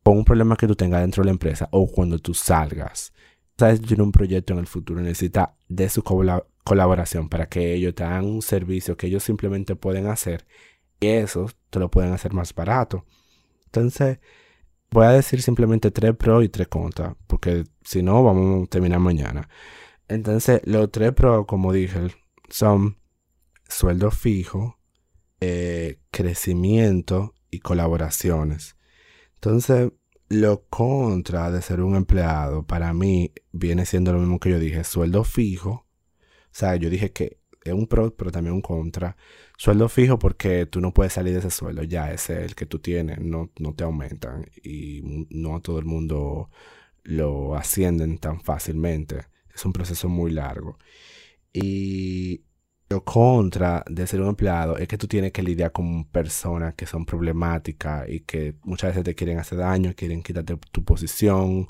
con 0.02 0.18
un 0.18 0.24
problema 0.24 0.56
que 0.56 0.66
tú 0.66 0.74
tengas 0.74 1.02
dentro 1.02 1.22
de 1.22 1.26
la 1.26 1.32
empresa 1.32 1.68
o 1.72 1.86
cuando 1.86 2.18
tú 2.18 2.34
salgas. 2.34 3.12
Sabes, 3.56 3.80
tiene 3.82 4.02
un 4.02 4.12
proyecto 4.12 4.54
en 4.54 4.58
el 4.58 4.66
futuro, 4.66 5.00
necesita 5.00 5.54
de 5.68 5.88
su 5.88 6.02
colaboración 6.02 7.28
para 7.28 7.46
que 7.46 7.74
ellos 7.74 7.94
te 7.94 8.04
hagan 8.04 8.24
un 8.24 8.42
servicio 8.42 8.96
que 8.96 9.06
ellos 9.06 9.22
simplemente 9.22 9.76
pueden 9.76 10.06
hacer 10.06 10.46
y 10.98 11.08
eso 11.08 11.50
te 11.68 11.78
lo 11.78 11.90
pueden 11.90 12.12
hacer 12.12 12.32
más 12.32 12.54
barato. 12.54 13.04
Entonces, 13.66 14.18
Voy 14.90 15.06
a 15.06 15.10
decir 15.10 15.40
simplemente 15.42 15.90
tres 15.90 16.16
pros 16.16 16.44
y 16.44 16.48
tres 16.48 16.68
contras, 16.68 17.14
porque 17.26 17.64
si 17.84 18.02
no, 18.02 18.24
vamos 18.24 18.64
a 18.64 18.66
terminar 18.66 18.98
mañana. 18.98 19.48
Entonces, 20.08 20.60
los 20.64 20.90
tres 20.90 21.12
pros, 21.12 21.46
como 21.46 21.72
dije, 21.72 22.08
son 22.48 22.98
sueldo 23.68 24.10
fijo, 24.10 24.78
eh, 25.40 26.00
crecimiento 26.10 27.34
y 27.50 27.60
colaboraciones. 27.60 28.76
Entonces, 29.34 29.92
lo 30.28 30.64
contra 30.68 31.50
de 31.50 31.62
ser 31.62 31.80
un 31.80 31.96
empleado 31.96 32.66
para 32.66 32.92
mí 32.92 33.32
viene 33.52 33.86
siendo 33.86 34.12
lo 34.12 34.18
mismo 34.18 34.38
que 34.40 34.50
yo 34.50 34.58
dije, 34.58 34.84
sueldo 34.84 35.24
fijo. 35.24 35.70
O 35.70 36.52
sea, 36.52 36.76
yo 36.76 36.90
dije 36.90 37.12
que 37.12 37.40
es 37.64 37.72
un 37.72 37.86
pro, 37.86 38.14
pero 38.16 38.30
también 38.30 38.54
un 38.54 38.62
contra. 38.62 39.16
Sueldo 39.60 39.90
fijo 39.90 40.18
porque 40.18 40.64
tú 40.64 40.80
no 40.80 40.94
puedes 40.94 41.12
salir 41.12 41.34
de 41.34 41.40
ese 41.40 41.50
sueldo, 41.50 41.82
ya 41.82 42.10
ese 42.10 42.38
es 42.38 42.46
el 42.46 42.54
que 42.54 42.64
tú 42.64 42.78
tienes, 42.78 43.18
no, 43.20 43.50
no 43.58 43.74
te 43.74 43.84
aumentan 43.84 44.46
y 44.62 45.26
no 45.28 45.54
a 45.54 45.60
todo 45.60 45.78
el 45.78 45.84
mundo 45.84 46.48
lo 47.02 47.54
ascienden 47.54 48.16
tan 48.16 48.40
fácilmente. 48.40 49.26
Es 49.54 49.62
un 49.66 49.74
proceso 49.74 50.08
muy 50.08 50.30
largo. 50.30 50.78
Y 51.52 52.42
lo 52.88 53.04
contra 53.04 53.84
de 53.86 54.06
ser 54.06 54.22
un 54.22 54.28
empleado 54.28 54.78
es 54.78 54.88
que 54.88 54.96
tú 54.96 55.06
tienes 55.06 55.30
que 55.30 55.42
lidiar 55.42 55.72
con 55.72 56.06
personas 56.06 56.72
que 56.72 56.86
son 56.86 57.04
problemáticas 57.04 58.08
y 58.08 58.20
que 58.20 58.56
muchas 58.62 58.92
veces 58.92 59.04
te 59.04 59.14
quieren 59.14 59.38
hacer 59.40 59.58
daño, 59.58 59.92
quieren 59.94 60.22
quitarte 60.22 60.56
tu 60.72 60.82
posición 60.84 61.66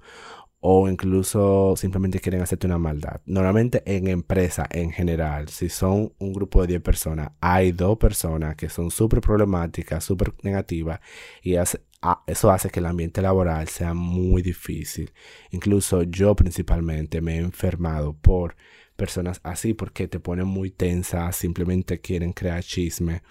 o 0.61 0.89
incluso 0.89 1.75
simplemente 1.77 2.21
quieren 2.21 2.43
hacerte 2.43 2.67
una 2.67 2.79
maldad. 2.79 3.23
Normalmente 3.25 3.83
en 3.87 4.09
empresa 4.09 4.67
en 4.71 4.93
general, 4.93 5.49
si 5.49 5.71
son 5.71 6.13
un 6.19 6.33
grupo 6.33 6.61
de 6.61 6.69
10 6.69 6.83
personas, 6.83 7.31
hay 7.41 7.73
dos 7.73 7.97
personas 7.99 8.57
que 8.57 8.69
son 8.69 8.91
súper 8.91 9.21
problemáticas, 9.23 10.05
súper 10.05 10.35
negativas 10.43 11.01
y 11.43 11.57
ah, 11.57 12.23
eso 12.27 12.51
hace 12.51 12.71
que 12.71 12.81
el 12.81 12.87
ambiente 12.87 13.23
laboral 13.23 13.69
sea 13.69 13.95
muy 13.95 14.43
difícil. 14.43 15.13
Incluso 15.51 16.03
yo 16.03 16.37
principalmente 16.37 17.23
me 17.23 17.37
he 17.37 17.39
enfermado 17.39 18.13
por 18.15 18.57
personas 18.97 19.41
así 19.43 19.73
porque 19.73 20.09
te 20.09 20.21
ponen 20.21 20.47
muy 20.47 20.71
tensa, 20.71 21.33
simplemente 21.33 22.01
quieren 22.01 22.35
crear 22.35 22.63
chisme 22.63 23.23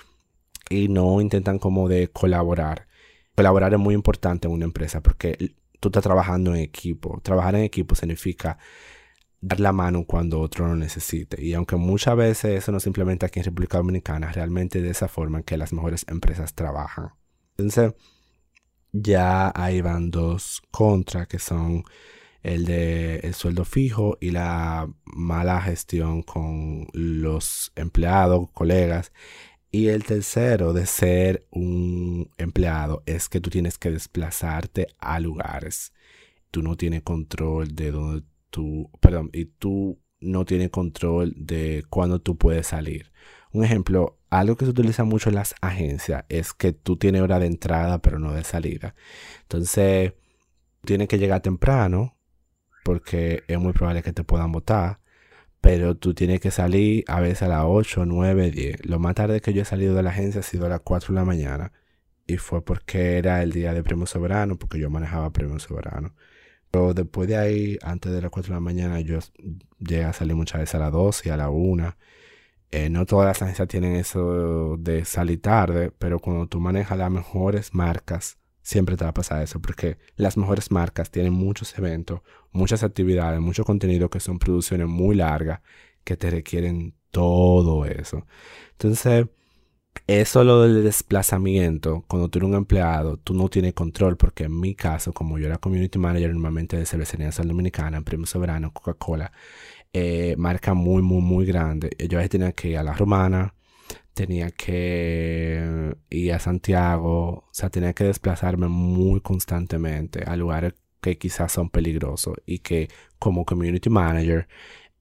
y 0.69 0.87
no 0.87 1.21
intentan 1.21 1.59
como 1.59 1.87
de 1.87 2.07
colaborar. 2.09 2.87
Colaborar 3.35 3.73
es 3.73 3.79
muy 3.79 3.93
importante 3.93 4.47
en 4.47 4.53
una 4.53 4.65
empresa 4.65 5.01
porque 5.01 5.53
tú 5.79 5.89
estás 5.89 6.03
trabajando 6.03 6.55
en 6.55 6.61
equipo. 6.61 7.19
Trabajar 7.23 7.55
en 7.55 7.63
equipo 7.63 7.95
significa 7.95 8.57
dar 9.41 9.59
la 9.59 9.71
mano 9.71 10.05
cuando 10.05 10.39
otro 10.39 10.67
lo 10.67 10.75
necesite. 10.75 11.43
Y 11.43 11.53
aunque 11.53 11.75
muchas 11.75 12.15
veces 12.15 12.57
eso 12.57 12.71
no 12.71 12.79
simplemente 12.79 13.25
aquí 13.25 13.39
en 13.39 13.45
República 13.45 13.77
Dominicana, 13.77 14.31
realmente 14.31 14.81
de 14.81 14.89
esa 14.89 15.07
forma 15.07 15.43
que 15.43 15.57
las 15.57 15.73
mejores 15.73 16.05
empresas 16.07 16.53
trabajan. 16.53 17.11
Entonces, 17.57 17.93
ya 18.91 19.51
ahí 19.55 19.81
van 19.81 20.11
dos 20.11 20.61
que 21.27 21.39
son 21.39 21.83
el 22.41 22.65
de 22.65 23.17
el 23.17 23.33
sueldo 23.33 23.65
fijo 23.65 24.17
y 24.21 24.31
la 24.31 24.89
mala 25.03 25.61
gestión 25.61 26.23
con 26.23 26.87
los 26.93 27.71
empleados, 27.75 28.49
colegas. 28.53 29.11
Y 29.71 29.89
el 29.89 30.03
tercero 30.03 30.73
de 30.73 30.85
ser 30.87 31.45
un 31.51 32.31
empleado 32.37 33.03
es 33.05 33.29
que 33.29 33.39
tú 33.39 33.49
tienes 33.49 33.77
que 33.77 33.91
desplazarte 33.91 34.87
a 34.97 35.19
lugares. 35.19 35.93
Tú 36.49 36.63
no 36.63 36.75
tienes 36.75 37.03
control 37.03 37.75
de 37.75 37.91
dónde 37.91 38.25
tú, 38.49 38.89
perdón, 38.99 39.29
y 39.31 39.45
tú 39.45 39.99
no 40.19 40.45
tienes 40.45 40.69
control 40.69 41.33
de 41.37 41.83
cuándo 41.89 42.19
tú 42.19 42.37
puedes 42.37 42.67
salir. 42.67 43.11
Un 43.51 43.63
ejemplo, 43.63 44.19
algo 44.29 44.55
que 44.55 44.65
se 44.65 44.71
utiliza 44.71 45.03
mucho 45.03 45.29
en 45.29 45.35
las 45.35 45.55
agencias 45.61 46.25
es 46.29 46.53
que 46.53 46.73
tú 46.73 46.97
tienes 46.97 47.21
hora 47.21 47.39
de 47.39 47.47
entrada 47.47 47.99
pero 47.99 48.19
no 48.19 48.33
de 48.33 48.43
salida. 48.43 48.95
Entonces, 49.43 50.13
tienes 50.83 51.07
que 51.07 51.19
llegar 51.19 51.41
temprano 51.41 52.17
porque 52.83 53.43
es 53.47 53.59
muy 53.59 53.73
probable 53.73 54.03
que 54.03 54.13
te 54.13 54.23
puedan 54.23 54.51
votar. 54.51 54.99
Pero 55.61 55.95
tú 55.97 56.13
tienes 56.13 56.39
que 56.39 56.51
salir 56.51 57.03
a 57.07 57.19
veces 57.19 57.43
a 57.43 57.47
las 57.49 57.63
8, 57.65 58.05
9, 58.05 58.51
10. 58.51 58.85
Lo 58.85 58.99
más 58.99 59.15
tarde 59.15 59.41
que 59.41 59.53
yo 59.53 59.61
he 59.63 59.65
salido 59.65 59.95
de 59.95 60.03
la 60.03 60.11
agencia 60.11 60.39
ha 60.41 60.43
sido 60.43 60.65
a 60.65 60.69
las 60.69 60.81
4 60.81 61.13
de 61.13 61.19
la 61.19 61.25
mañana. 61.25 61.73
Y 62.27 62.37
fue 62.37 62.63
porque 62.63 63.17
era 63.17 63.43
el 63.43 63.51
día 63.51 63.73
de 63.73 63.83
Premio 63.83 64.05
Soberano, 64.05 64.57
porque 64.57 64.79
yo 64.79 64.89
manejaba 64.89 65.31
Premio 65.31 65.59
Soberano. 65.59 66.15
Pero 66.71 66.93
después 66.93 67.27
de 67.27 67.37
ahí, 67.37 67.77
antes 67.81 68.11
de 68.11 68.21
las 68.21 68.31
4 68.31 68.53
de 68.53 68.55
la 68.55 68.59
mañana, 68.61 68.99
yo 69.01 69.19
llegué 69.79 70.03
a 70.05 70.13
salir 70.13 70.35
muchas 70.35 70.61
veces 70.61 70.75
a 70.75 70.79
las 70.79 70.91
12 70.91 71.29
y 71.29 71.31
a 71.31 71.37
la 71.37 71.49
1. 71.49 71.95
Eh, 72.71 72.89
no 72.89 73.05
todas 73.05 73.27
las 73.27 73.41
agencias 73.41 73.67
tienen 73.67 73.95
eso 73.95 74.77
de 74.77 75.03
salir 75.05 75.41
tarde, 75.41 75.91
pero 75.91 76.19
cuando 76.19 76.47
tú 76.47 76.59
manejas 76.59 76.97
las 76.97 77.09
mejores 77.11 77.73
marcas, 77.73 78.37
siempre 78.61 78.97
te 78.97 79.03
va 79.03 79.11
a 79.11 79.13
pasar 79.13 79.41
eso, 79.41 79.61
porque 79.61 79.97
las 80.15 80.37
mejores 80.37 80.71
marcas 80.71 81.11
tienen 81.11 81.33
muchos 81.33 81.77
eventos, 81.77 82.21
muchas 82.51 82.83
actividades, 82.83 83.39
mucho 83.39 83.63
contenido 83.63 84.09
que 84.09 84.19
son 84.19 84.39
producciones 84.39 84.87
muy 84.87 85.15
largas 85.15 85.61
que 86.03 86.17
te 86.17 86.29
requieren 86.29 86.95
todo 87.11 87.85
eso. 87.85 88.25
Entonces, 88.73 89.27
eso 90.07 90.43
lo 90.43 90.63
del 90.63 90.83
desplazamiento, 90.83 92.03
cuando 92.07 92.29
tú 92.29 92.39
eres 92.39 92.49
un 92.49 92.55
empleado, 92.55 93.17
tú 93.17 93.33
no 93.33 93.49
tienes 93.49 93.73
control, 93.73 94.17
porque 94.17 94.45
en 94.45 94.59
mi 94.59 94.75
caso, 94.75 95.13
como 95.13 95.37
yo 95.37 95.47
era 95.47 95.57
community 95.57 95.99
manager 95.99 96.31
normalmente 96.31 96.77
de 96.77 96.85
cervecería 96.85 97.31
Sal 97.31 97.47
Dominicana, 97.47 98.01
Primo 98.01 98.25
Soberano, 98.25 98.71
Coca-Cola, 98.73 99.31
eh, 99.93 100.35
marca 100.37 100.73
muy, 100.73 101.01
muy, 101.01 101.21
muy 101.21 101.45
grande. 101.45 101.91
Yo 102.09 102.27
tenía 102.29 102.51
que 102.53 102.69
ir 102.69 102.77
a 102.77 102.83
la 102.83 102.93
Romana, 102.93 103.55
tenía 104.19 104.51
que 104.51 105.95
ir 106.09 106.33
a 106.33 106.39
Santiago, 106.39 107.45
o 107.49 107.49
sea, 107.53 107.69
tenía 107.69 107.93
que 107.93 108.03
desplazarme 108.03 108.67
muy 108.67 109.21
constantemente 109.21 110.23
a 110.25 110.35
lugares 110.35 110.73
que 110.99 111.17
quizás 111.17 111.53
son 111.53 111.69
peligrosos 111.69 112.35
y 112.45 112.59
que 112.59 112.89
como 113.17 113.45
community 113.45 113.89
manager 113.89 114.49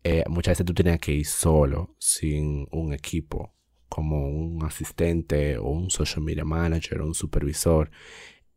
eh, 0.04 0.22
muchas 0.28 0.52
veces 0.52 0.66
tú 0.66 0.72
tenías 0.72 1.00
que 1.00 1.12
ir 1.12 1.26
solo, 1.26 1.96
sin 1.98 2.68
un 2.70 2.92
equipo, 2.92 3.56
como 3.88 4.28
un 4.28 4.64
asistente 4.64 5.58
o 5.58 5.64
un 5.70 5.90
social 5.90 6.22
media 6.22 6.44
manager 6.44 7.02
un 7.02 7.14
supervisor. 7.14 7.90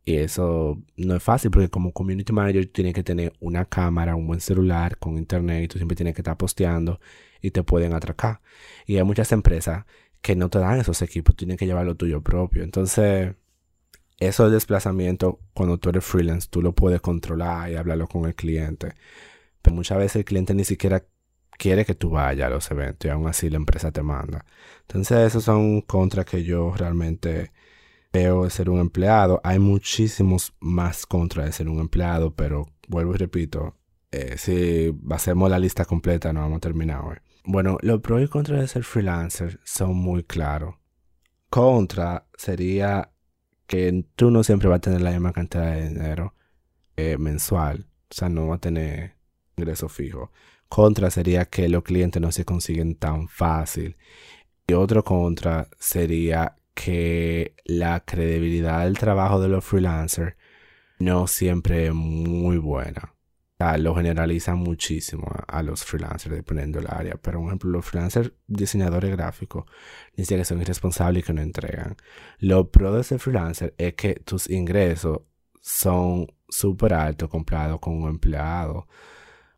Y 0.05 0.17
eso 0.17 0.79
no 0.95 1.15
es 1.15 1.23
fácil 1.23 1.49
porque 1.49 1.69
como 1.69 1.91
community 1.91 2.33
manager 2.33 2.67
tú 2.67 2.73
tienes 2.73 2.93
que 2.93 3.03
tener 3.03 3.33
una 3.39 3.65
cámara, 3.65 4.15
un 4.15 4.27
buen 4.27 4.41
celular 4.41 4.97
con 4.99 5.17
internet 5.17 5.63
y 5.63 5.67
tú 5.69 5.79
siempre 5.79 5.95
tienes 5.95 6.13
que 6.13 6.21
estar 6.21 6.37
posteando 6.37 6.99
y 7.41 7.49
te 7.49 7.63
pueden 7.63 7.93
atracar. 7.93 8.41
Y 8.85 8.97
hay 8.97 9.03
muchas 9.03 9.31
empresas 9.31 9.85
que 10.21 10.35
no 10.35 10.49
te 10.49 10.59
dan 10.59 10.79
esos 10.79 11.01
equipos, 11.01 11.35
tienes 11.35 11.57
que 11.57 11.65
llevar 11.65 11.85
lo 11.85 11.95
tuyo 11.95 12.21
propio. 12.21 12.63
Entonces, 12.63 13.35
eso 14.19 14.45
de 14.45 14.51
desplazamiento, 14.51 15.39
cuando 15.53 15.77
tú 15.79 15.89
eres 15.89 16.05
freelance, 16.05 16.47
tú 16.49 16.61
lo 16.61 16.73
puedes 16.73 17.01
controlar 17.01 17.71
y 17.71 17.75
hablarlo 17.75 18.07
con 18.07 18.25
el 18.25 18.35
cliente. 18.35 18.93
Pero 19.61 19.75
muchas 19.75 19.97
veces 19.97 20.17
el 20.17 20.25
cliente 20.25 20.53
ni 20.53 20.65
siquiera 20.65 21.03
quiere 21.57 21.85
que 21.85 21.95
tú 21.95 22.11
vayas 22.11 22.47
a 22.47 22.49
los 22.49 22.69
eventos 22.71 23.07
y 23.07 23.09
aún 23.09 23.27
así 23.27 23.49
la 23.49 23.57
empresa 23.57 23.91
te 23.91 24.03
manda. 24.03 24.45
Entonces, 24.81 25.27
esos 25.27 25.43
son 25.43 25.81
contras 25.81 26.25
que 26.25 26.43
yo 26.43 26.73
realmente 26.75 27.51
veo 28.13 28.43
de 28.45 28.49
ser 28.51 28.69
un 28.69 28.79
empleado. 28.79 29.41
Hay 29.43 29.59
muchísimos 29.59 30.53
más 30.59 31.05
contras 31.05 31.47
de 31.47 31.53
ser 31.53 31.69
un 31.69 31.79
empleado, 31.79 32.35
pero 32.35 32.67
vuelvo 32.87 33.15
y 33.15 33.17
repito, 33.17 33.77
eh, 34.11 34.37
si 34.37 34.93
hacemos 35.11 35.49
la 35.49 35.59
lista 35.59 35.85
completa 35.85 36.33
no 36.33 36.41
vamos 36.41 36.57
a 36.57 36.61
terminar 36.61 37.01
hoy. 37.05 37.17
Bueno, 37.43 37.77
los 37.81 38.01
pros 38.01 38.21
y 38.21 38.27
contras 38.27 38.61
de 38.61 38.67
ser 38.67 38.83
freelancer 38.83 39.59
son 39.63 39.95
muy 39.95 40.23
claros. 40.23 40.75
Contra 41.49 42.27
sería 42.37 43.11
que 43.67 44.05
tú 44.15 44.31
no 44.31 44.43
siempre 44.43 44.69
vas 44.69 44.77
a 44.77 44.81
tener 44.81 45.01
la 45.01 45.11
misma 45.11 45.33
cantidad 45.33 45.73
de 45.73 45.89
dinero 45.89 46.35
eh, 46.97 47.17
mensual. 47.17 47.87
O 48.09 48.13
sea, 48.13 48.29
no 48.29 48.47
va 48.47 48.55
a 48.55 48.59
tener 48.59 49.15
ingreso 49.57 49.89
fijo. 49.89 50.31
Contra 50.69 51.09
sería 51.11 51.45
que 51.45 51.67
los 51.69 51.83
clientes 51.83 52.21
no 52.21 52.31
se 52.31 52.45
consiguen 52.45 52.95
tan 52.95 53.27
fácil. 53.27 53.97
Y 54.67 54.73
otro 54.73 55.03
contra 55.03 55.67
sería 55.79 56.57
que 56.73 57.55
la 57.65 58.01
credibilidad 58.01 58.85
del 58.85 58.97
trabajo 58.97 59.41
de 59.41 59.49
los 59.49 59.65
freelancers 59.65 60.35
no 60.99 61.27
siempre 61.27 61.87
es 61.87 61.93
muy 61.93 62.57
buena 62.57 63.13
lo 63.77 63.95
generalizan 63.95 64.57
muchísimo 64.57 65.27
a, 65.47 65.63
los 65.63 65.83
freelancers 65.83 66.35
dependiendo 66.35 66.79
del 66.79 66.89
área. 66.89 67.15
Pero, 67.21 67.39
por 67.39 67.47
ejemplo, 67.47 67.69
los 67.69 67.85
freelancers 67.85 68.31
diseñadores 68.47 69.11
gráficos 69.11 69.65
dicen 70.15 70.37
que 70.37 70.45
son 70.45 70.61
irresponsables 70.61 71.23
y 71.23 71.25
que 71.25 71.33
no 71.33 71.41
entregan. 71.41 71.95
Lo 72.39 72.69
pro 72.71 72.93
de 72.93 73.03
ser 73.03 73.19
freelancer 73.19 73.73
es 73.77 73.93
que 73.93 74.15
tus 74.15 74.49
ingresos 74.49 75.21
son 75.61 76.27
súper 76.49 76.93
altos 76.93 77.29
comparado 77.29 77.79
con 77.79 78.01
un 78.01 78.09
empleado. 78.09 78.87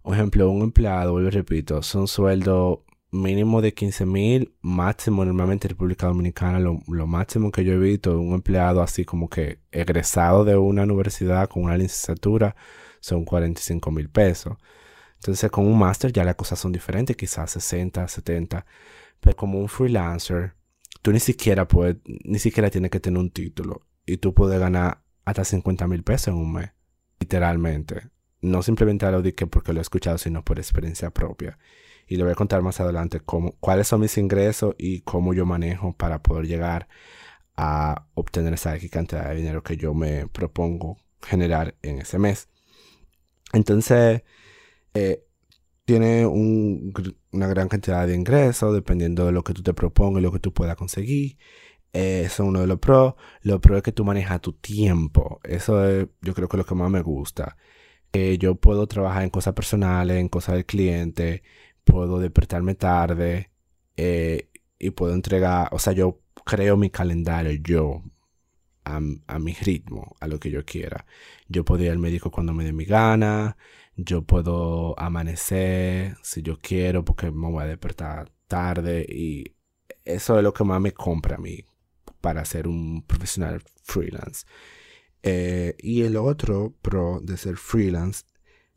Por 0.02 0.16
ejemplo, 0.16 0.50
un 0.50 0.64
empleado, 0.64 1.14
vuelvo 1.14 1.30
repito, 1.30 1.82
son 1.82 2.08
sueldos 2.08 2.80
mínimo 3.12 3.62
de 3.62 3.74
15 3.74 4.06
mil, 4.06 4.54
máximo 4.62 5.24
normalmente 5.24 5.68
en 5.68 5.72
República 5.72 6.08
Dominicana, 6.08 6.60
lo, 6.60 6.82
lo, 6.88 7.08
máximo 7.08 7.52
que 7.52 7.64
yo 7.64 7.74
he 7.74 7.78
visto, 7.78 8.20
un 8.20 8.34
empleado 8.34 8.82
así 8.82 9.06
como 9.06 9.30
que 9.30 9.60
egresado 9.72 10.44
de 10.46 10.58
una 10.58 10.84
universidad 10.84 11.48
con 11.48 11.64
una 11.64 11.78
licenciatura, 11.78 12.56
son 13.04 13.26
45 13.26 13.92
mil 13.92 14.10
pesos. 14.10 14.56
Entonces 15.16 15.52
con 15.52 15.68
un 15.68 15.78
máster 15.78 16.14
ya 16.14 16.24
las 16.24 16.36
cosas 16.36 16.58
son 16.58 16.72
diferentes, 16.72 17.18
quizás 17.18 17.52
60, 17.52 18.08
70. 18.08 18.66
Pero 19.20 19.36
como 19.36 19.60
un 19.60 19.68
freelancer, 19.68 20.56
tú 21.02 21.12
ni 21.12 21.20
siquiera 21.20 21.68
puedes, 21.68 21.98
ni 22.06 22.40
siquiera 22.40 22.70
tienes 22.70 22.92
que 22.92 23.02
tener 23.02 23.20
un 23.20 23.30
título. 23.30 23.86
Y 24.06 24.18
tú 24.18 24.34
puedes 24.34 24.60
ganar 24.60 25.04
hasta 25.26 25.44
50 25.44 25.86
mil 25.88 26.04
pesos 26.04 26.30
en 26.30 26.36
un 26.36 26.54
mes. 26.54 26.72
Literalmente. 27.20 28.10
No 28.42 28.64
simplemente 28.64 29.10
lo 29.12 29.22
dije 29.22 29.48
porque 29.48 29.74
lo 29.74 29.80
he 29.80 29.82
escuchado, 29.82 30.18
sino 30.18 30.44
por 30.44 30.60
experiencia 30.60 31.10
propia. 31.10 31.60
Y 32.08 32.16
le 32.16 32.24
voy 32.24 32.32
a 32.32 32.36
contar 32.36 32.62
más 32.62 32.80
adelante 32.80 33.20
cómo, 33.20 33.58
cuáles 33.60 33.88
son 33.88 34.02
mis 34.02 34.18
ingresos 34.18 34.76
y 34.78 35.02
cómo 35.02 35.34
yo 35.34 35.46
manejo 35.46 35.94
para 35.94 36.22
poder 36.22 36.48
llegar 36.48 36.88
a 37.58 38.08
obtener 38.14 38.54
esa 38.54 38.78
cantidad 38.90 39.30
de 39.30 39.36
dinero 39.36 39.62
que 39.62 39.78
yo 39.78 39.94
me 39.94 40.28
propongo 40.28 40.98
generar 41.22 41.76
en 41.82 42.00
ese 42.00 42.18
mes. 42.20 42.50
Entonces, 43.54 44.24
eh, 44.94 45.26
tiene 45.86 46.26
una 46.28 47.48
gran 47.48 47.68
cantidad 47.70 48.08
de 48.08 48.16
ingresos 48.16 48.74
dependiendo 48.74 49.26
de 49.26 49.32
lo 49.34 49.44
que 49.44 49.54
tú 49.54 49.64
te 49.64 49.74
propongas 49.74 50.22
y 50.22 50.24
lo 50.24 50.32
que 50.32 50.40
tú 50.40 50.54
puedas 50.54 50.76
conseguir. 50.78 51.38
eso 51.94 52.44
es 52.44 52.50
uno 52.50 52.62
de 52.62 52.68
los 52.68 52.80
pros. 52.80 53.16
Lo 53.42 53.62
pro 53.62 53.78
es 53.78 53.84
que 53.84 53.92
tú 53.94 54.06
manejas 54.06 54.42
tu 54.42 54.54
tiempo. 54.54 55.40
Eso 55.44 55.88
es, 55.88 56.08
yo 56.22 56.34
creo 56.34 56.48
que 56.50 56.58
es 56.58 56.60
lo 56.60 56.66
que 56.66 56.76
más 56.76 56.92
me 56.92 57.02
gusta. 57.02 57.58
Que 58.12 58.38
yo 58.38 58.56
puedo 58.56 58.88
trabajar 58.88 59.24
en 59.24 59.30
cosas 59.30 59.54
personales, 59.54 60.18
en 60.18 60.30
cosas 60.30 60.56
del 60.56 60.66
cliente, 60.66 61.44
puedo 61.84 62.20
despertarme 62.20 62.76
tarde 62.76 63.52
eh, 63.98 64.50
y 64.80 64.92
puedo 64.92 65.14
entregar, 65.14 65.70
o 65.72 65.80
sea, 65.80 65.94
yo 65.94 66.22
creo 66.46 66.78
mi 66.78 66.90
calendario 66.90 67.52
yo 67.64 68.04
a, 68.86 69.00
mi 69.40 69.54
ritmo, 69.54 70.16
a 70.20 70.28
lo 70.28 70.40
que 70.40 70.52
yo 70.52 70.66
quiera. 70.66 71.06
Yo 71.48 71.64
puedo 71.66 71.84
ir 71.84 71.92
al 71.92 72.00
médico 72.00 72.32
cuando 72.32 72.54
me 72.54 72.64
dé 72.64 72.74
mi 72.74 72.86
gana, 72.86 73.58
yo 73.96 74.24
puedo 74.24 75.00
amanecer 75.00 76.18
si 76.24 76.42
yo 76.42 76.60
quiero 76.60 77.06
porque 77.06 77.32
me 77.32 77.50
voy 77.50 77.64
a 77.64 77.68
despertar 77.68 78.32
tarde 78.48 79.06
y 79.08 79.56
eso 80.06 80.38
es 80.38 80.44
lo 80.44 80.54
que 80.54 80.64
más 80.64 80.82
me 80.82 80.94
compra 80.94 81.36
a 81.36 81.40
mí 81.40 81.64
para 82.22 82.46
ser 82.46 82.68
un 82.68 83.04
profesional 83.04 83.62
freelance. 83.84 84.46
Eh, 85.24 85.76
y 85.80 86.04
el 86.04 86.18
otro 86.18 86.74
pro 86.82 87.20
de 87.22 87.38
ser 87.38 87.58
freelance, 87.58 88.26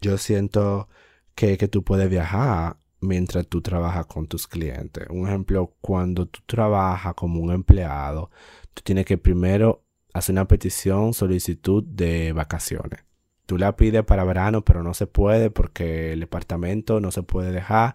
yo 0.01 0.19
siento 0.19 0.89
que, 1.35 1.59
que 1.59 1.69
tú 1.69 1.83
puedes 1.85 2.09
viajar 2.11 2.79
mientras 3.01 3.47
tú 3.49 3.63
trabajas 3.63 4.07
con 4.07 4.27
tus 4.27 4.47
clientes. 4.47 5.07
Un 5.11 5.29
ejemplo, 5.29 5.75
cuando 5.81 6.27
tú 6.27 6.41
trabajas 6.47 7.15
como 7.15 7.41
un 7.41 7.53
empleado, 7.53 8.31
tú 8.75 8.83
tienes 8.85 9.07
que 9.07 9.19
primero 9.19 9.86
hacer 10.19 10.33
una 10.35 10.49
petición, 10.49 11.15
solicitud 11.15 11.85
de 11.85 12.33
vacaciones. 12.33 13.05
Tú 13.47 13.59
la 13.59 13.77
pides 13.77 14.05
para 14.05 14.25
verano, 14.25 14.65
pero 14.65 14.83
no 14.83 14.95
se 14.95 15.07
puede 15.07 15.51
porque 15.51 16.13
el 16.13 16.21
departamento 16.21 17.01
no 17.01 17.13
se 17.13 17.23
puede 17.23 17.53
dejar 17.53 17.95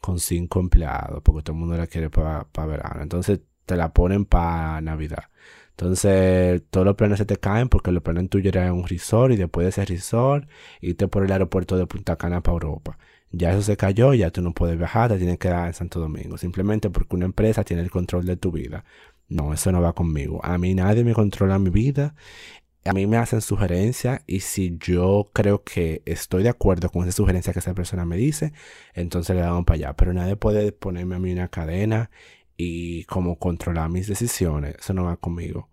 con 0.00 0.20
cinco 0.20 0.60
empleados, 0.60 1.22
porque 1.22 1.42
todo 1.42 1.54
el 1.54 1.60
mundo 1.60 1.76
la 1.76 1.86
quiere 1.86 2.10
para 2.10 2.46
verano. 2.66 3.02
Entonces 3.02 3.40
te 3.66 3.76
la 3.76 3.92
ponen 3.92 4.24
para 4.24 4.80
Navidad. 4.80 5.24
Entonces, 5.70 6.62
todos 6.70 6.86
los 6.86 6.96
planes 6.96 7.18
se 7.18 7.24
te 7.24 7.38
caen 7.38 7.68
porque 7.68 7.90
los 7.92 8.02
planes 8.02 8.28
tuyos 8.28 8.54
eran 8.54 8.72
un 8.72 8.86
resort 8.86 9.32
y 9.32 9.36
después 9.36 9.64
de 9.64 9.70
ese 9.70 9.84
resort, 9.84 10.48
irte 10.80 11.08
por 11.08 11.24
el 11.24 11.32
aeropuerto 11.32 11.76
de 11.76 11.86
Punta 11.86 12.16
Cana 12.16 12.42
para 12.42 12.54
Europa. 12.54 12.98
Ya 13.30 13.50
eso 13.52 13.62
se 13.62 13.76
cayó, 13.78 14.12
ya 14.14 14.30
tú 14.30 14.42
no 14.42 14.52
puedes 14.52 14.76
viajar, 14.78 15.10
te 15.10 15.16
tienes 15.16 15.38
que 15.38 15.48
quedar 15.48 15.66
en 15.68 15.74
Santo 15.74 15.98
Domingo. 16.00 16.36
Simplemente 16.36 16.90
porque 16.90 17.16
una 17.16 17.24
empresa 17.24 17.64
tiene 17.64 17.82
el 17.82 17.90
control 17.90 18.26
de 18.26 18.36
tu 18.36 18.52
vida. 18.52 18.84
No, 19.32 19.54
eso 19.54 19.72
no 19.72 19.80
va 19.80 19.94
conmigo. 19.94 20.40
A 20.44 20.58
mí 20.58 20.74
nadie 20.74 21.04
me 21.04 21.14
controla 21.14 21.58
mi 21.58 21.70
vida. 21.70 22.14
A 22.84 22.92
mí 22.92 23.06
me 23.06 23.16
hacen 23.16 23.40
sugerencias 23.40 24.22
y 24.26 24.40
si 24.40 24.76
yo 24.78 25.30
creo 25.32 25.62
que 25.62 26.02
estoy 26.04 26.42
de 26.42 26.48
acuerdo 26.48 26.90
con 26.90 27.04
esa 27.04 27.12
sugerencia 27.12 27.52
que 27.52 27.60
esa 27.60 27.74
persona 27.74 28.04
me 28.04 28.16
dice, 28.16 28.52
entonces 28.94 29.36
le 29.36 29.42
damos 29.42 29.64
para 29.64 29.76
allá. 29.76 29.96
Pero 29.96 30.12
nadie 30.12 30.36
puede 30.36 30.72
ponerme 30.72 31.14
a 31.16 31.18
mí 31.20 31.32
una 31.32 31.48
cadena 31.48 32.10
y 32.56 33.04
como 33.04 33.38
controlar 33.38 33.88
mis 33.88 34.08
decisiones. 34.08 34.76
Eso 34.80 34.94
no 34.94 35.04
va 35.04 35.16
conmigo. 35.16 35.68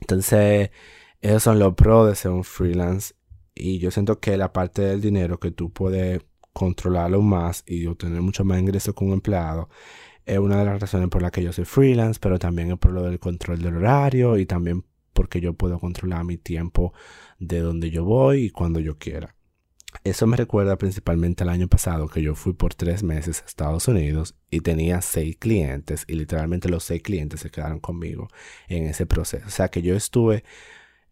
Entonces, 0.00 0.70
esos 1.20 1.42
son 1.42 1.58
los 1.58 1.74
pros 1.74 2.08
de 2.08 2.14
ser 2.14 2.30
un 2.32 2.44
freelance. 2.44 3.14
Y 3.54 3.78
yo 3.78 3.90
siento 3.90 4.20
que 4.20 4.36
la 4.36 4.52
parte 4.52 4.82
del 4.82 5.00
dinero 5.00 5.40
que 5.40 5.50
tú 5.50 5.72
puedes 5.72 6.20
controlarlo 6.52 7.20
más 7.22 7.64
y 7.66 7.86
obtener 7.86 8.20
mucho 8.22 8.44
más 8.44 8.60
ingresos 8.60 8.94
un 9.00 9.12
empleado 9.12 9.68
es 10.26 10.38
una 10.38 10.58
de 10.58 10.64
las 10.64 10.80
razones 10.80 11.08
por 11.08 11.22
las 11.22 11.30
que 11.30 11.42
yo 11.42 11.52
soy 11.52 11.64
freelance, 11.64 12.18
pero 12.20 12.38
también 12.38 12.72
es 12.72 12.78
por 12.78 12.92
lo 12.92 13.02
del 13.02 13.18
control 13.18 13.62
del 13.62 13.76
horario 13.76 14.38
y 14.38 14.46
también 14.46 14.84
porque 15.12 15.40
yo 15.40 15.54
puedo 15.54 15.78
controlar 15.78 16.24
mi 16.24 16.36
tiempo 16.36 16.92
de 17.38 17.60
donde 17.60 17.90
yo 17.90 18.04
voy 18.04 18.44
y 18.44 18.50
cuando 18.50 18.80
yo 18.80 18.98
quiera. 18.98 19.36
Eso 20.02 20.26
me 20.26 20.36
recuerda 20.36 20.76
principalmente 20.76 21.44
al 21.44 21.50
año 21.50 21.68
pasado 21.68 22.08
que 22.08 22.20
yo 22.20 22.34
fui 22.34 22.52
por 22.52 22.74
tres 22.74 23.02
meses 23.02 23.42
a 23.42 23.46
Estados 23.46 23.86
Unidos 23.86 24.34
y 24.50 24.60
tenía 24.60 25.00
seis 25.00 25.36
clientes 25.36 26.04
y 26.08 26.14
literalmente 26.14 26.68
los 26.68 26.84
seis 26.84 27.00
clientes 27.02 27.40
se 27.40 27.50
quedaron 27.50 27.78
conmigo 27.78 28.28
en 28.68 28.86
ese 28.86 29.06
proceso. 29.06 29.46
O 29.46 29.50
sea 29.50 29.68
que 29.68 29.82
yo 29.82 29.94
estuve 29.94 30.44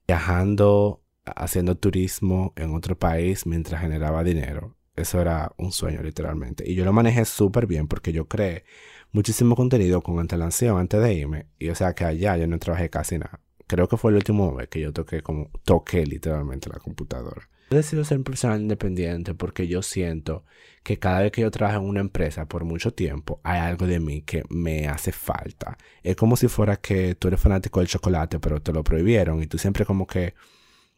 viajando, 0.06 1.02
haciendo 1.24 1.76
turismo 1.76 2.52
en 2.56 2.74
otro 2.74 2.98
país 2.98 3.46
mientras 3.46 3.80
generaba 3.80 4.24
dinero. 4.24 4.76
Eso 4.96 5.20
era 5.20 5.52
un 5.56 5.72
sueño 5.72 6.02
literalmente. 6.02 6.68
Y 6.68 6.74
yo 6.74 6.84
lo 6.84 6.92
manejé 6.92 7.24
súper 7.24 7.66
bien 7.66 7.88
porque 7.88 8.12
yo 8.12 8.26
creé 8.28 8.64
muchísimo 9.12 9.54
contenido 9.54 10.02
con 10.02 10.18
antelación 10.18 10.78
antes 10.78 11.00
de 11.00 11.14
irme. 11.14 11.46
Y 11.58 11.68
o 11.68 11.74
sea 11.74 11.94
que 11.94 12.04
allá 12.04 12.36
yo 12.36 12.46
no 12.46 12.58
trabajé 12.58 12.90
casi 12.90 13.18
nada. 13.18 13.40
Creo 13.66 13.88
que 13.88 13.96
fue 13.96 14.10
el 14.10 14.16
último 14.16 14.54
vez 14.54 14.68
que 14.68 14.80
yo 14.80 14.92
toqué 14.92 15.22
como 15.22 15.50
toqué 15.64 16.04
literalmente 16.04 16.68
la 16.68 16.78
computadora. 16.78 17.48
Yo 17.70 17.78
decido 17.78 18.04
ser 18.04 18.18
un 18.18 18.60
independiente 18.60 19.32
porque 19.32 19.66
yo 19.66 19.80
siento 19.80 20.44
que 20.82 20.98
cada 20.98 21.20
vez 21.20 21.32
que 21.32 21.40
yo 21.40 21.50
trabajo 21.50 21.78
en 21.78 21.88
una 21.88 22.00
empresa 22.00 22.46
por 22.46 22.64
mucho 22.64 22.92
tiempo 22.92 23.40
hay 23.44 23.60
algo 23.60 23.86
de 23.86 23.98
mí 23.98 24.20
que 24.20 24.42
me 24.50 24.88
hace 24.88 25.10
falta. 25.10 25.78
Es 26.02 26.16
como 26.16 26.36
si 26.36 26.48
fuera 26.48 26.76
que 26.76 27.14
tú 27.14 27.28
eres 27.28 27.40
fanático 27.40 27.80
del 27.80 27.88
chocolate 27.88 28.40
pero 28.40 28.60
te 28.60 28.72
lo 28.74 28.84
prohibieron 28.84 29.42
y 29.42 29.46
tú 29.46 29.56
siempre 29.56 29.86
como 29.86 30.06
que 30.06 30.34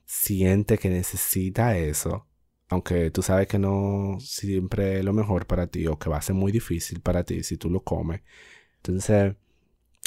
sientes 0.05 0.81
que 0.81 0.89
necesitas 0.89 1.77
eso. 1.77 2.27
Aunque 2.69 3.11
tú 3.11 3.23
sabes 3.23 3.47
que 3.49 3.59
no 3.59 4.19
siempre 4.21 4.99
es 4.99 5.05
lo 5.05 5.13
mejor 5.13 5.47
para 5.47 5.67
ti 5.69 5.87
o 5.87 5.99
que 5.99 6.11
va 6.11 6.19
a 6.19 6.23
ser 6.23 6.35
muy 6.35 6.53
difícil 6.53 7.01
para 7.01 7.25
ti 7.25 7.43
si 7.43 7.57
tú 7.57 7.71
lo 7.71 7.83
comes. 7.85 8.23
Entonces, 8.79 9.37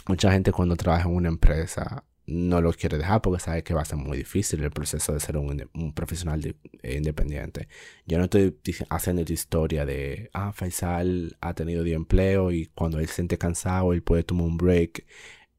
mucha 0.08 0.32
gente 0.32 0.52
cuando 0.52 0.76
trabaja 0.76 1.10
en 1.10 1.16
una 1.16 1.30
empresa 1.30 2.06
no 2.28 2.62
lo 2.62 2.74
quiere 2.74 2.98
dejar 2.98 3.22
porque 3.22 3.42
sabe 3.42 3.64
que 3.64 3.74
va 3.74 3.82
a 3.82 3.86
ser 3.86 3.98
muy 3.98 4.18
difícil 4.18 4.62
el 4.62 4.72
proceso 4.72 5.14
de 5.14 5.20
ser 5.22 5.38
un, 5.38 5.94
profesional 5.94 6.56
eh, 6.84 6.96
independiente. 6.98 7.70
Yo 8.06 8.18
no 8.18 8.26
estoy 8.26 8.56
haciendo 8.90 9.22
esta 9.22 9.34
historia 9.34 9.86
de, 9.86 10.30
ah, 10.34 10.52
Faisal 10.52 11.38
ha 11.42 11.54
tenido 11.54 11.84
de 11.84 11.94
empleo 11.94 12.52
y 12.52 12.68
cuando 12.68 13.00
él 13.00 13.08
se 13.08 13.16
siente 13.16 13.38
cansado, 13.38 13.94
él 13.94 14.04
puede 14.04 14.24
tomar 14.24 14.46
un 14.46 14.58
break, 14.58 15.06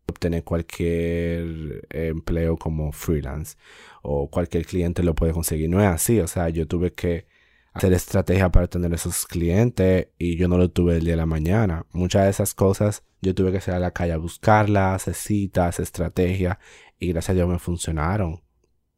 obtener 0.09 0.45
cualquier 0.45 1.87
empleo 1.91 2.57
como 2.57 2.93
freelance 2.93 3.57
o 4.03 4.31
cualquier 4.31 4.67
cliente 4.67 5.03
lo 5.03 5.15
puede 5.15 5.33
conseguir. 5.33 5.71
No 5.71 5.81
es 5.81 5.89
así, 5.89 6.21
o 6.21 6.27
sea, 6.27 6.49
yo 6.49 6.67
tuve 6.67 6.93
que 6.93 7.27
hacer 7.73 7.93
estrategia 7.93 8.51
para 8.51 8.67
tener 8.69 8.93
esos 8.95 9.27
clientes 9.27 10.09
y 10.19 10.37
yo 10.37 10.49
no 10.49 10.59
lo 10.59 10.71
tuve 10.71 10.97
el 10.97 11.05
día 11.05 11.13
de 11.13 11.19
la 11.19 11.27
mañana. 11.27 11.87
Muchas 11.93 12.25
de 12.25 12.31
esas 12.31 12.55
cosas 12.55 13.05
yo 13.21 13.35
tuve 13.35 13.53
que 13.53 13.61
salir 13.61 13.77
a 13.77 13.81
la 13.81 13.93
calle 13.93 14.13
a 14.13 14.19
buscarlas, 14.19 15.03
hacer 15.03 15.15
citas, 15.15 15.81
estrategia 15.81 16.59
y 16.99 17.09
gracias 17.09 17.31
a 17.31 17.35
Dios 17.35 17.49
me 17.49 17.59
funcionaron. 17.59 18.43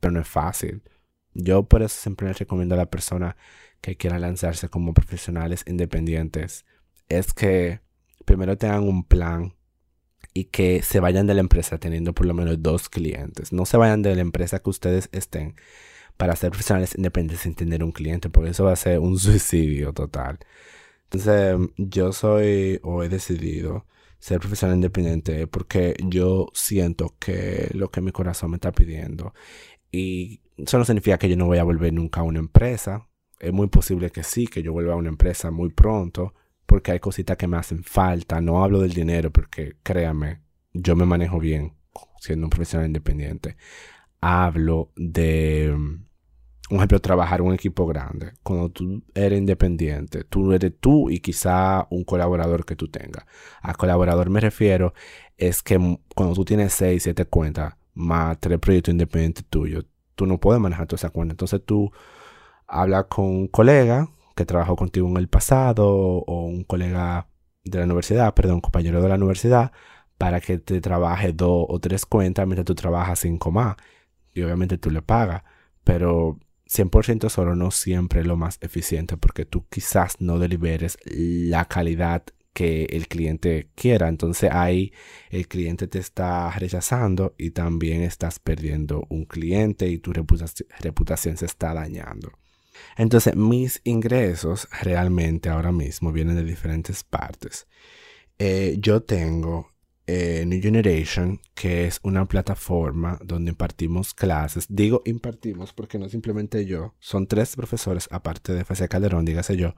Pero 0.01 0.12
no 0.12 0.20
es 0.20 0.29
fácil. 0.29 0.83
Yo 1.35 1.64
por 1.64 1.83
eso 1.83 2.01
siempre 2.01 2.29
les 2.29 2.38
recomiendo 2.38 2.75
a 2.75 2.79
la 2.79 2.90
persona 2.90 3.37
que 3.81 3.96
quiera 3.96 4.18
lanzarse 4.18 4.68
como 4.68 4.94
profesionales 4.94 5.64
independientes 5.66 6.64
es 7.09 7.33
que 7.33 7.81
primero 8.25 8.57
tengan 8.57 8.85
un 8.85 9.05
plan 9.05 9.55
y 10.35 10.45
que 10.45 10.83
se 10.83 11.01
vayan 11.01 11.27
de 11.27 11.35
la 11.35 11.40
empresa 11.40 11.79
teniendo 11.79 12.14
por 12.14 12.27
lo 12.27 12.35
menos 12.35 12.62
dos 12.62 12.88
clientes. 12.88 13.53
No 13.53 13.66
se 13.66 13.77
vayan 13.77 14.03
de 14.03 14.14
la 14.14 14.23
empresa 14.23 14.61
que 14.61 14.71
ustedes 14.71 15.09
estén 15.12 15.57
para 16.16 16.37
ser 16.37 16.51
profesionales 16.51 16.95
independientes 16.97 17.40
sin 17.40 17.55
tener 17.55 17.83
un 17.83 17.93
cliente, 17.93 18.31
porque 18.31 18.51
eso 18.51 18.64
va 18.64 18.73
a 18.73 18.77
ser 18.77 18.99
un 19.01 19.19
suicidio 19.19 19.93
total. 19.93 20.38
Entonces, 21.05 21.57
yo 21.77 22.12
soy 22.12 22.79
o 22.83 23.03
he 23.03 23.09
decidido 23.09 23.87
ser 24.19 24.38
profesional 24.38 24.77
independiente 24.77 25.47
porque 25.47 25.97
yo 26.07 26.49
siento 26.55 27.14
que 27.19 27.71
lo 27.75 27.90
que 27.90 28.03
mi 28.03 28.12
corazón 28.12 28.51
me 28.51 28.57
está 28.57 28.73
pidiendo. 28.73 29.35
Y 29.90 30.40
eso 30.57 30.79
no 30.79 30.85
significa 30.85 31.19
que 31.19 31.29
yo 31.29 31.37
no 31.37 31.47
voy 31.47 31.59
a 31.59 31.64
volver 31.64 31.93
nunca 31.93 32.21
a 32.21 32.25
una 32.25 32.38
empresa. 32.38 33.09
Es 33.40 33.53
muy 33.53 33.69
posible 33.69 34.11
que 34.11 34.23
sí, 34.23 34.47
que 34.47 34.62
yo 34.62 34.73
vuelva 34.73 34.93
a 34.95 34.97
una 34.97 35.09
empresa 35.09 35.51
muy 35.51 35.71
pronto, 35.71 36.35
porque 36.70 36.92
hay 36.92 37.00
cositas 37.00 37.37
que 37.37 37.48
me 37.48 37.56
hacen 37.56 37.83
falta. 37.83 38.40
No 38.40 38.62
hablo 38.62 38.78
del 38.78 38.92
dinero 38.92 39.33
porque 39.33 39.74
créame, 39.83 40.40
yo 40.72 40.94
me 40.94 41.04
manejo 41.04 41.40
bien 41.40 41.74
siendo 42.20 42.46
un 42.46 42.50
profesional 42.50 42.87
independiente. 42.87 43.56
Hablo 44.20 44.92
de 44.94 45.74
un 45.74 46.76
ejemplo, 46.76 47.00
trabajar 47.00 47.42
un 47.42 47.54
equipo 47.54 47.88
grande. 47.88 48.35
Cuando 48.44 48.68
tú 48.68 49.02
eres 49.16 49.40
independiente, 49.40 50.22
tú 50.22 50.52
eres 50.52 50.72
tú 50.78 51.11
y 51.11 51.18
quizá 51.18 51.88
un 51.90 52.04
colaborador 52.04 52.64
que 52.64 52.76
tú 52.76 52.87
tengas. 52.87 53.26
A 53.62 53.74
colaborador 53.74 54.30
me 54.30 54.38
refiero 54.38 54.94
es 55.37 55.64
que 55.64 55.76
cuando 56.14 56.37
tú 56.37 56.44
tienes 56.44 56.72
6, 56.74 57.02
7 57.02 57.24
cuentas 57.24 57.74
más 57.94 58.38
tres 58.38 58.61
proyectos 58.61 58.92
independientes 58.92 59.44
tuyos, 59.50 59.87
tú 60.14 60.24
no 60.24 60.38
puedes 60.38 60.62
manejar 60.62 60.87
toda 60.87 60.98
esa 60.98 61.11
cuenta. 61.11 61.33
Entonces 61.33 61.62
tú 61.66 61.90
hablas 62.68 63.06
con 63.06 63.24
un 63.24 63.48
colega 63.48 64.09
que 64.40 64.46
trabajó 64.46 64.74
contigo 64.74 65.07
en 65.09 65.16
el 65.18 65.29
pasado 65.29 65.87
o 65.87 66.44
un 66.46 66.64
colega 66.64 67.29
de 67.64 67.79
la 67.79 67.85
universidad, 67.85 68.35
perdón, 68.35 68.62
compañero 68.62 69.03
de 69.03 69.09
la 69.11 69.16
universidad, 69.16 69.72
para 70.16 70.40
que 70.40 70.59
te 70.59 70.81
trabaje 70.81 71.33
dos 71.35 71.66
o 71.68 71.79
tres 71.79 72.07
cuentas 72.07 72.46
mientras 72.46 72.64
tú 72.64 72.74
trabajas 72.74 73.20
cinco 73.20 73.50
más. 73.50 73.76
Y 74.33 74.42
obviamente 74.42 74.79
tú 74.79 74.90
le 74.90 75.03
pagas. 75.03 75.42
Pero 75.85 76.38
100% 76.66 77.29
solo 77.29 77.55
no 77.55 77.70
siempre 77.70 78.20
es 78.20 78.26
lo 78.26 78.37
más 78.37 78.59
eficiente 78.62 79.16
porque 79.18 79.44
tú 79.44 79.66
quizás 79.68 80.20
no 80.20 80.38
deliberes 80.38 80.96
la 81.05 81.66
calidad 81.66 82.24
que 82.55 82.85
el 82.87 83.07
cliente 83.09 83.70
quiera. 83.74 84.09
Entonces 84.09 84.50
ahí 84.53 84.92
el 85.31 85.48
cliente 85.48 85.87
te 85.87 85.98
está 85.98 86.50
rechazando 86.53 87.35
y 87.37 87.50
también 87.50 88.03
estás 88.03 88.38
perdiendo 88.38 89.05
un 89.11 89.26
cliente 89.26 89.88
y 89.88 89.98
tu 89.98 90.12
reputación, 90.14 91.37
se 91.37 91.46
está 91.46 91.74
dañando. 91.74 92.39
Entonces 92.97 93.37
mis 93.37 93.81
ingresos 93.85 94.69
realmente 94.83 95.49
ahora 95.49 95.73
mismo 95.73 96.12
vienen 96.12 96.37
de 96.37 96.45
diferentes 96.45 97.05
partes. 97.05 97.66
Eh, 98.38 98.77
yo 98.79 99.03
tengo 99.03 99.71
eh, 100.07 100.45
New 100.47 100.61
Generation, 100.61 101.40
que 101.55 101.87
es 101.87 102.01
una 102.03 102.27
plataforma 102.27 103.19
donde 103.23 103.51
impartimos 103.51 104.12
clases. 104.12 104.66
Digo 104.69 105.03
impartimos 105.05 105.73
porque 105.73 105.99
no 105.99 106.09
simplemente 106.09 106.66
yo, 106.66 106.95
son 106.99 107.27
tres 107.27 107.55
profesores, 107.55 108.09
aparte 108.11 108.53
de 108.53 108.64
Fase 108.64 108.88
Calderón, 108.88 109.25
dígase 109.25 109.57
yo. 109.57 109.75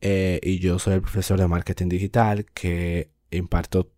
Eh, 0.00 0.40
y 0.42 0.58
yo 0.58 0.78
soy 0.78 0.94
el 0.94 1.02
profesor 1.02 1.38
de 1.38 1.46
marketing 1.48 1.88
digital 1.88 2.46
que 2.46 3.12
imparto 3.30 3.92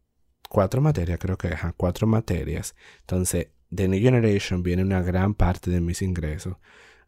cuatro 0.49 0.81
materias, 0.81 1.19
creo 1.19 1.39
que 1.39 1.49
dejan 1.49 1.75
cuatro 1.77 2.07
materias. 2.07 2.75
Entonces, 3.01 3.49
de 3.71 3.89
New 3.89 4.01
Generation 4.01 4.63
viene 4.63 4.83
una 4.83 5.03
gran 5.03 5.35
parte 5.35 5.71
de 5.71 5.81
mis 5.81 6.03
ingresos. 6.03 6.57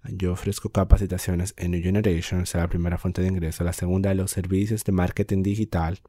Yo 0.05 0.33
ofrezco 0.33 0.71
capacitaciones 0.71 1.55
en 1.57 1.73
New 1.73 1.83
Generation, 1.83 2.43
es 2.43 2.55
la 2.55 2.69
primera 2.69 2.99
fuente 2.99 3.23
de 3.23 3.29
ingreso. 3.29 3.65
La 3.65 3.73
segunda, 3.73 4.15
los 4.15 4.31
servicios 4.31 4.85
de 4.85 4.93
marketing 4.93 5.43
digital 5.43 6.01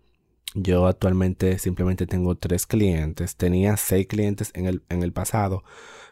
yo 0.54 0.88
actualmente 0.88 1.58
simplemente 1.60 2.08
tengo 2.08 2.36
tres 2.36 2.66
clientes. 2.68 3.38
Tenía 3.38 3.78
seis 3.78 4.08
clientes 4.08 4.52
en 4.54 4.66
el, 4.66 4.84
en 4.90 5.02
el 5.04 5.14
pasado, 5.14 5.64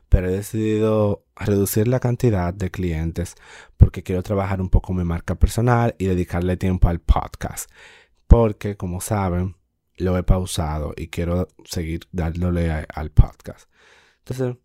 pero 0.07 0.29
he 0.29 0.31
decidido 0.31 1.25
reducir 1.35 1.87
la 1.87 1.99
cantidad 1.99 2.53
de 2.53 2.71
clientes 2.71 3.35
porque 3.77 4.03
quiero 4.03 4.23
trabajar 4.23 4.61
un 4.61 4.69
poco 4.69 4.93
mi 4.93 5.03
marca 5.03 5.35
personal 5.35 5.95
y 5.97 6.05
dedicarle 6.05 6.57
tiempo 6.57 6.87
al 6.87 6.99
podcast. 7.01 7.69
Porque, 8.27 8.77
como 8.77 9.01
saben, 9.01 9.57
lo 9.97 10.17
he 10.17 10.23
pausado 10.23 10.93
y 10.95 11.07
quiero 11.09 11.47
seguir 11.65 12.01
dándole 12.11 12.71
al 12.71 13.11
podcast. 13.11 13.69
Entonces, 14.19 14.55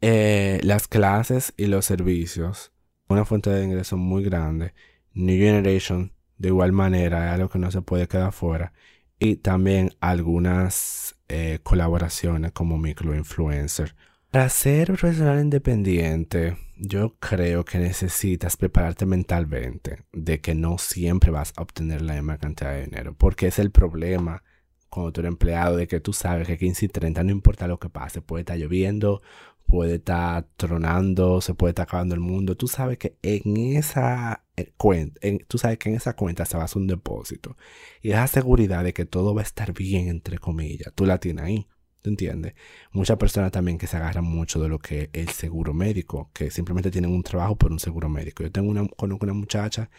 eh, 0.00 0.60
las 0.62 0.88
clases 0.88 1.52
y 1.56 1.66
los 1.66 1.84
servicios, 1.84 2.72
una 3.08 3.24
fuente 3.24 3.50
de 3.50 3.64
ingreso 3.64 3.96
muy 3.96 4.22
grande. 4.24 4.74
New 5.12 5.36
Generation, 5.36 6.12
de 6.38 6.48
igual 6.48 6.72
manera, 6.72 7.26
es 7.28 7.34
algo 7.34 7.48
que 7.48 7.58
no 7.58 7.70
se 7.70 7.82
puede 7.82 8.08
quedar 8.08 8.32
fuera. 8.32 8.72
Y 9.18 9.36
también 9.36 9.94
algunas 10.00 11.16
eh, 11.28 11.58
colaboraciones 11.62 12.52
como 12.52 12.78
microinfluencer 12.78 13.94
para 14.30 14.48
ser 14.48 14.86
profesional 14.86 15.40
independiente, 15.40 16.56
yo 16.76 17.16
creo 17.18 17.64
que 17.64 17.78
necesitas 17.78 18.56
prepararte 18.56 19.04
mentalmente 19.04 20.04
de 20.12 20.40
que 20.40 20.54
no 20.54 20.78
siempre 20.78 21.32
vas 21.32 21.52
a 21.56 21.62
obtener 21.62 22.00
la 22.02 22.14
misma 22.14 22.38
cantidad 22.38 22.70
de 22.74 22.84
dinero, 22.84 23.12
porque 23.18 23.48
es 23.48 23.58
el 23.58 23.72
problema 23.72 24.44
cuando 24.88 25.12
tú 25.12 25.20
eres 25.22 25.30
empleado 25.30 25.76
de 25.76 25.88
que 25.88 25.98
tú 25.98 26.12
sabes 26.12 26.46
que 26.46 26.58
15 26.58 26.84
y 26.84 26.88
30 26.88 27.24
no 27.24 27.32
importa 27.32 27.66
lo 27.66 27.80
que 27.80 27.90
pase, 27.90 28.22
puede 28.22 28.42
estar 28.42 28.56
lloviendo, 28.56 29.20
puede 29.70 29.96
estar 29.96 30.46
tronando, 30.56 31.40
se 31.40 31.54
puede 31.54 31.70
estar 31.70 31.84
acabando 31.84 32.14
el 32.14 32.20
mundo, 32.20 32.56
tú 32.56 32.66
sabes 32.68 32.98
que 32.98 33.16
en 33.22 33.76
esa 33.76 34.44
eh, 34.56 34.72
cuenta, 34.76 35.20
tú 35.48 35.58
sabes 35.58 35.78
que 35.78 35.90
en 35.90 35.94
esa 35.94 36.14
cuenta 36.14 36.44
se 36.44 36.58
va 36.58 36.66
un 36.74 36.86
depósito 36.86 37.56
y 38.02 38.10
esa 38.10 38.26
seguridad 38.26 38.84
de 38.84 38.92
que 38.92 39.06
todo 39.06 39.34
va 39.34 39.42
a 39.42 39.44
estar 39.44 39.72
bien 39.72 40.08
entre 40.08 40.38
comillas, 40.38 40.92
tú 40.94 41.06
la 41.06 41.18
tienes 41.18 41.44
ahí. 41.44 41.68
¿Tú 42.02 42.08
entiendes? 42.08 42.54
Muchas 42.92 43.18
personas 43.18 43.52
también 43.52 43.76
que 43.76 43.86
se 43.86 43.98
agarran 43.98 44.24
mucho 44.24 44.58
de 44.58 44.70
lo 44.70 44.78
que 44.78 45.10
es 45.12 45.28
el 45.28 45.28
seguro 45.28 45.74
médico, 45.74 46.30
que 46.32 46.50
simplemente 46.50 46.90
tienen 46.90 47.10
un 47.10 47.22
trabajo 47.22 47.56
por 47.56 47.72
un 47.72 47.78
seguro 47.78 48.08
médico. 48.08 48.42
Yo 48.42 48.50
tengo 48.50 48.70
una, 48.70 48.88
conozco 48.88 49.26
una 49.26 49.34
muchacha 49.34 49.90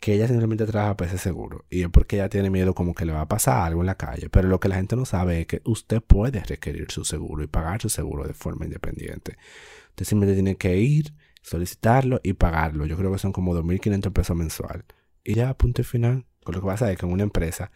que 0.00 0.14
ella 0.14 0.28
simplemente 0.28 0.66
trabaja 0.66 0.96
por 0.96 1.06
ese 1.06 1.18
seguro 1.18 1.64
y 1.70 1.82
es 1.82 1.88
porque 1.88 2.16
ella 2.16 2.28
tiene 2.28 2.50
miedo 2.50 2.74
como 2.74 2.94
que 2.94 3.04
le 3.06 3.12
va 3.12 3.22
a 3.22 3.28
pasar 3.28 3.66
algo 3.66 3.80
en 3.80 3.86
la 3.86 3.96
calle. 3.96 4.28
Pero 4.30 4.48
lo 4.48 4.60
que 4.60 4.68
la 4.68 4.76
gente 4.76 4.96
no 4.96 5.04
sabe 5.04 5.40
es 5.40 5.46
que 5.46 5.62
usted 5.64 6.02
puede 6.02 6.40
requerir 6.44 6.90
su 6.90 7.04
seguro 7.04 7.42
y 7.42 7.46
pagar 7.46 7.80
su 7.80 7.88
seguro 7.88 8.24
de 8.24 8.34
forma 8.34 8.66
independiente. 8.66 9.36
Usted 9.90 10.04
simplemente 10.04 10.42
tiene 10.42 10.56
que 10.56 10.76
ir, 10.78 11.14
solicitarlo 11.42 12.20
y 12.22 12.34
pagarlo. 12.34 12.86
Yo 12.86 12.96
creo 12.96 13.12
que 13.12 13.18
son 13.18 13.32
como 13.32 13.54
2.500 13.54 14.12
pesos 14.12 14.36
mensual. 14.36 14.84
Y 15.24 15.34
ya, 15.34 15.54
punto 15.54 15.82
final. 15.82 16.26
Con 16.44 16.54
lo 16.54 16.60
que 16.60 16.66
pasa 16.66 16.92
es 16.92 16.98
que 16.98 17.06
en 17.06 17.12
una 17.12 17.24
empresa 17.24 17.72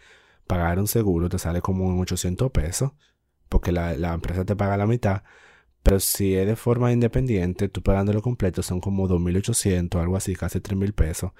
pagar 0.47 0.79
un 0.79 0.87
seguro 0.87 1.29
te 1.29 1.39
sale 1.39 1.61
como 1.61 1.91
en 1.91 1.99
800 1.99 2.51
pesos 2.51 2.91
porque 3.51 3.73
la, 3.73 4.13
empresa 4.13 4.45
te 4.45 4.55
paga 4.55 4.77
la 4.77 4.87
mitad. 4.87 5.23
Pero 5.83 5.99
si 5.99 6.35
es 6.35 6.47
de 6.47 6.55
forma 6.55 6.93
independiente, 6.93 7.67
tú 7.67 7.83
pagándolo 7.83 8.21
completo 8.21 8.63
son 8.63 8.79
como 8.79 9.09
2.800, 9.09 9.99
algo 9.99 10.15
así, 10.15 10.35
casi 10.35 10.59
3.000 10.59 10.93
pesos. 10.93 11.31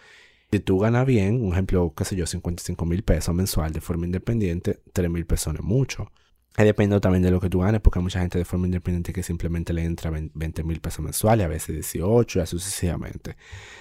Si 0.52 0.60
tú 0.60 0.80
ganas 0.80 1.06
bien, 1.06 1.42
un 1.42 1.54
ejemplo, 1.54 1.94
qué 1.96 2.04
sé 2.04 2.16
yo, 2.16 2.26
55 2.26 2.86
mil 2.86 3.04
pesos 3.04 3.34
mensual 3.34 3.72
de 3.72 3.80
forma 3.80 4.06
independiente, 4.06 4.82
3 4.92 5.10
mil 5.10 5.26
pesos 5.26 5.54
no 5.54 5.60
es 5.60 5.66
mucho. 5.66 6.12
Y 6.58 6.64
depende 6.64 7.00
también 7.00 7.24
de 7.24 7.32
lo 7.32 7.40
que 7.40 7.50
tú 7.50 7.60
ganes, 7.60 7.80
porque 7.80 8.00
hay 8.00 8.04
mucha 8.04 8.20
gente 8.20 8.38
de 8.38 8.44
forma 8.44 8.66
independiente 8.66 9.14
que 9.14 9.24
simplemente 9.24 9.72
le 9.72 9.86
entra 9.86 10.12
20 10.12 10.64
mil 10.66 10.82
pesos 10.82 11.00
mensuales, 11.04 11.46
a 11.46 11.50
veces 11.50 11.76
18 11.76 12.40
y 12.40 12.42
así 12.42 12.52
sucesivamente. 12.52 13.38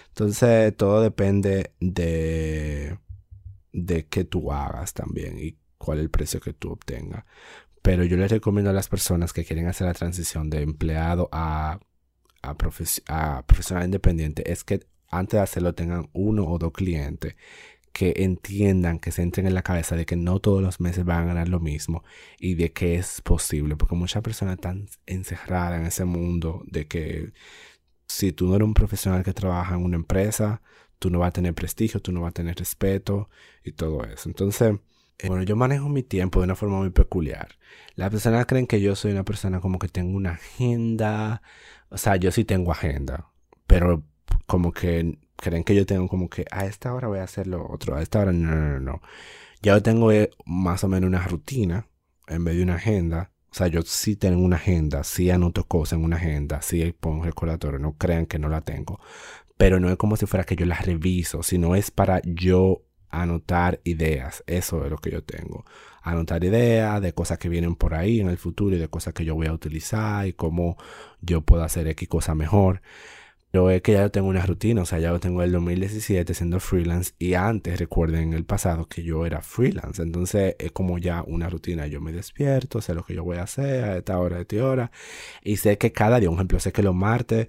Entonces, 0.08 0.76
todo 0.76 1.02
depende 1.02 1.72
de, 1.80 2.96
de 3.72 4.06
qué 4.06 4.24
tú 4.24 4.52
hagas 4.52 4.94
también 4.94 5.38
y 5.38 5.58
cuál 5.78 5.98
es 5.98 6.04
el 6.04 6.10
precio 6.10 6.40
que 6.40 6.52
tú 6.52 6.70
obtengas. 6.70 7.24
Pero 7.82 8.04
yo 8.04 8.16
les 8.16 8.30
recomiendo 8.30 8.70
a 8.70 8.74
las 8.74 8.88
personas 8.88 9.32
que 9.32 9.44
quieren 9.44 9.66
hacer 9.66 9.88
la 9.88 9.94
transición 9.94 10.50
de 10.50 10.62
empleado 10.62 11.28
a, 11.32 11.80
a, 12.42 12.56
profesional 12.56 13.84
independiente 13.84 14.50
es 14.50 14.64
que 14.64 14.86
antes 15.10 15.38
de 15.38 15.42
hacerlo 15.42 15.74
tengan 15.74 16.08
uno 16.12 16.46
o 16.46 16.58
dos 16.58 16.72
clientes 16.72 17.36
que 17.92 18.14
entiendan, 18.18 18.98
que 19.00 19.12
se 19.12 19.22
entren 19.22 19.46
en 19.46 19.54
la 19.54 19.62
cabeza 19.62 19.96
de 19.96 20.06
que 20.06 20.16
no 20.16 20.38
todos 20.38 20.62
los 20.62 20.80
meses 20.80 21.04
van 21.04 21.24
a 21.24 21.26
ganar 21.26 21.48
lo 21.48 21.60
mismo 21.60 22.04
y 22.38 22.54
de 22.54 22.72
que 22.72 22.96
es 22.96 23.20
posible, 23.20 23.76
porque 23.76 23.96
muchas 23.96 24.22
personas 24.22 24.54
están 24.54 24.88
encerradas 25.06 25.80
en 25.80 25.86
ese 25.86 26.04
mundo 26.04 26.62
de 26.66 26.86
que 26.86 27.32
si 28.08 28.32
tú 28.32 28.48
no 28.48 28.56
eres 28.56 28.66
un 28.66 28.74
profesional 28.74 29.22
que 29.24 29.32
trabaja 29.32 29.74
en 29.74 29.84
una 29.84 29.96
empresa, 29.96 30.62
tú 30.98 31.10
no 31.10 31.18
vas 31.20 31.28
a 31.28 31.32
tener 31.32 31.54
prestigio, 31.54 32.00
tú 32.00 32.12
no 32.12 32.22
vas 32.22 32.30
a 32.30 32.34
tener 32.34 32.56
respeto 32.56 33.28
y 33.64 33.72
todo 33.72 34.04
eso. 34.04 34.28
Entonces, 34.28 34.76
eh, 35.18 35.28
bueno, 35.28 35.42
yo 35.44 35.56
manejo 35.56 35.88
mi 35.88 36.02
tiempo 36.02 36.40
de 36.40 36.44
una 36.44 36.56
forma 36.56 36.78
muy 36.78 36.90
peculiar. 36.90 37.58
Las 37.94 38.10
personas 38.10 38.46
creen 38.46 38.66
que 38.66 38.80
yo 38.80 38.96
soy 38.96 39.12
una 39.12 39.24
persona 39.24 39.60
como 39.60 39.78
que 39.78 39.88
tengo 39.88 40.16
una 40.16 40.32
agenda. 40.32 41.42
O 41.90 41.98
sea, 41.98 42.16
yo 42.16 42.30
sí 42.32 42.44
tengo 42.44 42.72
agenda. 42.72 43.30
Pero 43.66 44.04
como 44.46 44.72
que 44.72 45.18
creen 45.36 45.64
que 45.64 45.74
yo 45.74 45.86
tengo 45.86 46.08
como 46.08 46.28
que 46.28 46.44
a 46.50 46.66
esta 46.66 46.94
hora 46.94 47.08
voy 47.08 47.18
a 47.20 47.24
hacer 47.24 47.46
lo 47.46 47.70
otro. 47.70 47.96
A 47.96 48.02
esta 48.02 48.20
hora 48.20 48.32
no, 48.32 48.54
no, 48.54 48.80
no. 48.80 49.02
Ya 49.62 49.80
tengo 49.80 50.12
eh, 50.12 50.30
más 50.46 50.84
o 50.84 50.88
menos 50.88 51.08
una 51.08 51.26
rutina 51.26 51.86
en 52.28 52.44
vez 52.44 52.56
de 52.56 52.62
una 52.62 52.76
agenda. 52.76 53.32
O 53.50 53.54
sea, 53.54 53.66
yo 53.66 53.82
sí 53.82 54.16
tengo 54.16 54.42
una 54.44 54.56
agenda, 54.56 55.02
sí 55.02 55.30
anoto 55.30 55.64
cosas 55.64 55.98
en 55.98 56.04
una 56.04 56.16
agenda, 56.16 56.62
sí 56.62 56.94
pongo 56.98 57.24
recordatorio, 57.24 57.80
no 57.80 57.96
crean 57.98 58.26
que 58.26 58.38
no 58.38 58.48
la 58.48 58.60
tengo. 58.60 59.00
Pero 59.56 59.80
no 59.80 59.90
es 59.90 59.96
como 59.96 60.16
si 60.16 60.26
fuera 60.26 60.44
que 60.44 60.56
yo 60.56 60.66
la 60.66 60.76
reviso, 60.76 61.42
sino 61.42 61.74
es 61.74 61.90
para 61.90 62.22
yo 62.24 62.82
anotar 63.10 63.80
ideas. 63.84 64.44
Eso 64.46 64.84
es 64.84 64.90
lo 64.90 64.98
que 64.98 65.10
yo 65.10 65.22
tengo. 65.24 65.64
Anotar 66.02 66.44
ideas 66.44 67.02
de 67.02 67.12
cosas 67.12 67.38
que 67.38 67.48
vienen 67.48 67.74
por 67.74 67.94
ahí 67.94 68.20
en 68.20 68.28
el 68.28 68.38
futuro 68.38 68.76
y 68.76 68.78
de 68.78 68.88
cosas 68.88 69.12
que 69.14 69.24
yo 69.24 69.34
voy 69.34 69.48
a 69.48 69.52
utilizar 69.52 70.26
y 70.26 70.32
cómo 70.32 70.76
yo 71.20 71.42
puedo 71.42 71.62
hacer 71.62 71.88
X 71.88 72.08
cosa 72.08 72.34
mejor. 72.34 72.80
Pero 73.50 73.70
es 73.70 73.82
que 73.82 73.92
ya 73.92 74.02
yo 74.02 74.10
tengo 74.10 74.28
una 74.28 74.46
rutina, 74.46 74.82
o 74.82 74.84
sea, 74.86 74.98
ya 75.00 75.10
yo 75.10 75.20
tengo 75.20 75.42
el 75.42 75.52
2017 75.52 76.34
siendo 76.34 76.60
freelance 76.60 77.12
y 77.18 77.34
antes, 77.34 77.78
recuerden 77.78 78.22
en 78.28 78.32
el 78.34 78.44
pasado 78.44 78.86
que 78.86 79.02
yo 79.02 79.26
era 79.26 79.42
freelance, 79.42 80.02
entonces 80.02 80.54
es 80.58 80.72
como 80.72 80.98
ya 80.98 81.24
una 81.26 81.48
rutina, 81.48 81.86
yo 81.88 82.00
me 82.00 82.12
despierto, 82.12 82.80
sé 82.80 82.94
lo 82.94 83.04
que 83.04 83.14
yo 83.14 83.24
voy 83.24 83.38
a 83.38 83.42
hacer 83.42 83.84
a 83.84 83.96
esta 83.96 84.18
hora, 84.18 84.36
a 84.36 84.40
esta 84.42 84.64
hora, 84.64 84.92
y 85.42 85.56
sé 85.56 85.78
que 85.78 85.92
cada 85.92 86.20
día, 86.20 86.30
un 86.30 86.36
ejemplo, 86.36 86.60
sé 86.60 86.72
que 86.72 86.82
los 86.82 86.94
martes 86.94 87.48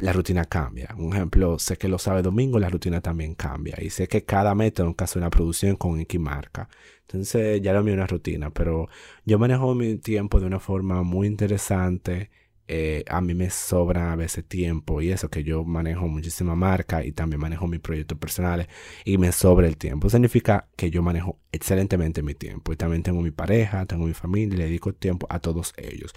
la 0.00 0.12
rutina 0.12 0.44
cambia. 0.44 0.94
Un 0.98 1.12
ejemplo, 1.14 1.58
sé 1.58 1.76
que 1.76 1.88
los 1.88 2.02
sábados 2.02 2.24
domingo 2.24 2.58
la 2.58 2.68
rutina 2.68 3.00
también 3.00 3.34
cambia. 3.34 3.76
Y 3.80 3.90
sé 3.90 4.08
que 4.08 4.24
cada 4.24 4.54
mes 4.54 4.74
tengo 4.74 4.94
que 4.94 5.04
hacer 5.04 5.20
una 5.20 5.30
producción 5.30 5.76
con 5.76 6.00
X 6.00 6.20
marca. 6.20 6.68
Entonces 7.02 7.60
ya 7.62 7.72
lo 7.72 7.82
mío 7.82 7.94
una 7.94 8.06
rutina. 8.06 8.50
Pero 8.50 8.88
yo 9.24 9.38
manejo 9.38 9.74
mi 9.74 9.96
tiempo 9.98 10.40
de 10.40 10.46
una 10.46 10.60
forma 10.60 11.02
muy 11.02 11.26
interesante. 11.26 12.30
Eh, 12.72 13.04
a 13.08 13.20
mí 13.20 13.34
me 13.34 13.50
sobra 13.50 14.12
a 14.12 14.16
veces 14.16 14.44
tiempo 14.44 15.02
y 15.02 15.10
eso 15.10 15.28
que 15.28 15.42
yo 15.42 15.64
manejo 15.64 16.06
muchísima 16.06 16.54
marca 16.54 17.04
y 17.04 17.10
también 17.10 17.40
manejo 17.40 17.66
mis 17.66 17.80
proyectos 17.80 18.16
personales 18.16 18.68
y 19.04 19.18
me 19.18 19.32
sobra 19.32 19.66
el 19.66 19.76
tiempo. 19.76 20.08
Significa 20.08 20.68
que 20.76 20.88
yo 20.88 21.02
manejo 21.02 21.40
excelentemente 21.50 22.22
mi 22.22 22.34
tiempo 22.34 22.72
y 22.72 22.76
también 22.76 23.02
tengo 23.02 23.22
mi 23.22 23.32
pareja, 23.32 23.86
tengo 23.86 24.06
mi 24.06 24.14
familia 24.14 24.54
y 24.54 24.58
le 24.58 24.64
dedico 24.66 24.94
tiempo 24.94 25.26
a 25.30 25.40
todos 25.40 25.74
ellos. 25.78 26.12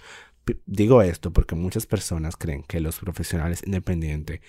Digo 0.64 1.02
esto 1.02 1.32
porque 1.32 1.56
muchas 1.56 1.86
personas 1.86 2.36
creen 2.36 2.62
que 2.62 2.78
los 2.78 3.00
profesionales 3.00 3.64
independientes 3.66 4.40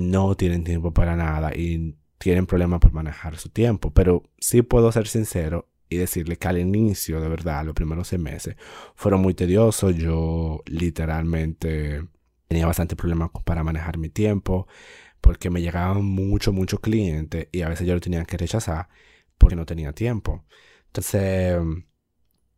no 0.00 0.34
tienen 0.34 0.64
tiempo 0.64 0.92
para 0.92 1.14
nada 1.14 1.54
y 1.54 1.94
tienen 2.18 2.46
problemas 2.46 2.80
por 2.80 2.92
manejar 2.92 3.36
su 3.36 3.48
tiempo. 3.48 3.92
Pero 3.92 4.24
sí 4.40 4.62
puedo 4.62 4.90
ser 4.90 5.06
sincero 5.06 5.68
y 5.88 5.96
decirle 5.96 6.36
que 6.36 6.48
al 6.48 6.58
inicio, 6.58 7.20
de 7.20 7.28
verdad, 7.28 7.64
los 7.64 7.74
primeros 7.74 8.08
seis 8.08 8.20
meses 8.20 8.56
fueron 8.94 9.20
muy 9.22 9.34
tediosos. 9.34 9.96
Yo 9.96 10.62
literalmente 10.66 12.04
tenía 12.48 12.66
bastante 12.66 12.96
problemas 12.96 13.30
para 13.44 13.62
manejar 13.64 13.98
mi 13.98 14.08
tiempo 14.10 14.66
porque 15.20 15.50
me 15.50 15.60
llegaban 15.62 16.04
mucho, 16.04 16.52
muchos 16.52 16.80
clientes 16.80 17.48
y 17.52 17.62
a 17.62 17.68
veces 17.68 17.86
yo 17.86 17.94
lo 17.94 18.00
tenía 18.00 18.24
que 18.24 18.36
rechazar 18.36 18.88
porque 19.38 19.56
no 19.56 19.66
tenía 19.66 19.92
tiempo. 19.92 20.44
Entonces 20.86 21.60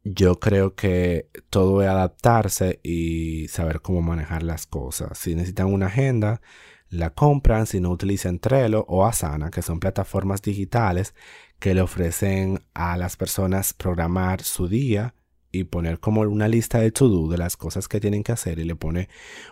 yo 0.05 0.40
creo 0.40 0.75
que 0.75 1.31
todo 1.51 1.83
es 1.83 1.88
adaptarse 1.88 2.81
y 2.83 3.49
saber 3.49 3.81
cómo 3.83 4.03
manejar 4.03 4.43
las 4.43 4.66
cosas. 4.66 5.19
Si 5.19 5.35
necesitan 5.35 5.66
una 5.66 5.87
agenda, 5.87 6.40
la 6.90 7.11
compran, 7.11 7.66
si 7.66 7.81
no 7.81 7.90
utilizan 7.90 8.40
Trello 8.40 8.85
o 8.88 9.07
Asana, 9.07 9.50
que 9.50 9.62
son 9.62 9.81
plataformas 9.81 10.42
digitales 10.42 11.14
que 11.59 11.74
le 11.74 11.83
ofrecen 11.83 12.61
a 12.74 12.96
las 12.96 13.16
personas 13.16 13.72
programar 13.72 14.42
su 14.42 14.68
día 14.68 15.14
y 15.53 15.64
poner 15.64 15.98
como 16.00 16.22
una 16.22 16.48
lista 16.48 16.79
de 16.81 16.92
to-do 16.92 17.29
de 17.29 17.38
las 17.38 17.57
cosas 17.57 17.88
que 17.88 18.00
tienen 18.00 18.22
que 18.22 18.33
hacer 18.33 18.59
y 18.59 18.64
le 18.64 18.76
pone 18.76 19.09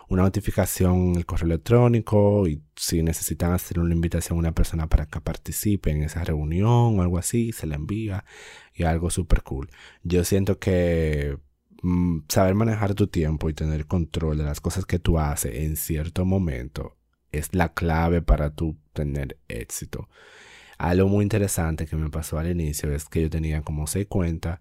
una 0.07 0.23
notificación 0.23 1.09
en 1.09 1.15
el 1.17 1.25
correo 1.25 1.47
electrónico 1.47 2.47
y 2.47 2.61
si 2.75 3.03
necesitan 3.03 3.51
hacer 3.53 3.79
una 3.79 3.93
invitación 3.93 4.37
a 4.37 4.39
una 4.39 4.51
persona 4.53 4.87
para 4.87 5.05
que 5.07 5.21
participe 5.21 5.91
en 5.91 6.03
esa 6.03 6.23
reunión 6.23 6.99
o 6.99 7.01
algo 7.01 7.17
así, 7.17 7.51
se 7.51 7.67
le 7.67 7.75
envía 7.75 8.25
y 8.73 8.83
algo 8.83 9.09
súper 9.09 9.43
cool. 9.43 9.69
Yo 10.03 10.23
siento 10.23 10.57
que 10.57 11.37
mm, 11.83 12.19
saber 12.29 12.55
manejar 12.55 12.95
tu 12.95 13.07
tiempo 13.07 13.49
y 13.49 13.53
tener 13.53 13.85
control 13.85 14.37
de 14.37 14.45
las 14.45 14.61
cosas 14.61 14.85
que 14.85 14.99
tú 14.99 15.19
haces 15.19 15.55
en 15.55 15.75
cierto 15.75 16.25
momento 16.25 16.98
es 17.31 17.53
la 17.53 17.73
clave 17.73 18.21
para 18.21 18.51
tú 18.51 18.77
tener 18.93 19.37
éxito. 19.47 20.09
Algo 20.77 21.07
muy 21.09 21.23
interesante 21.23 21.85
que 21.87 21.95
me 21.95 22.09
pasó 22.09 22.39
al 22.39 22.49
inicio 22.49 22.93
es 22.93 23.05
que 23.09 23.21
yo 23.23 23.29
tenía 23.29 23.61
como 23.61 23.87
seis 23.87 24.07
cuentas 24.07 24.59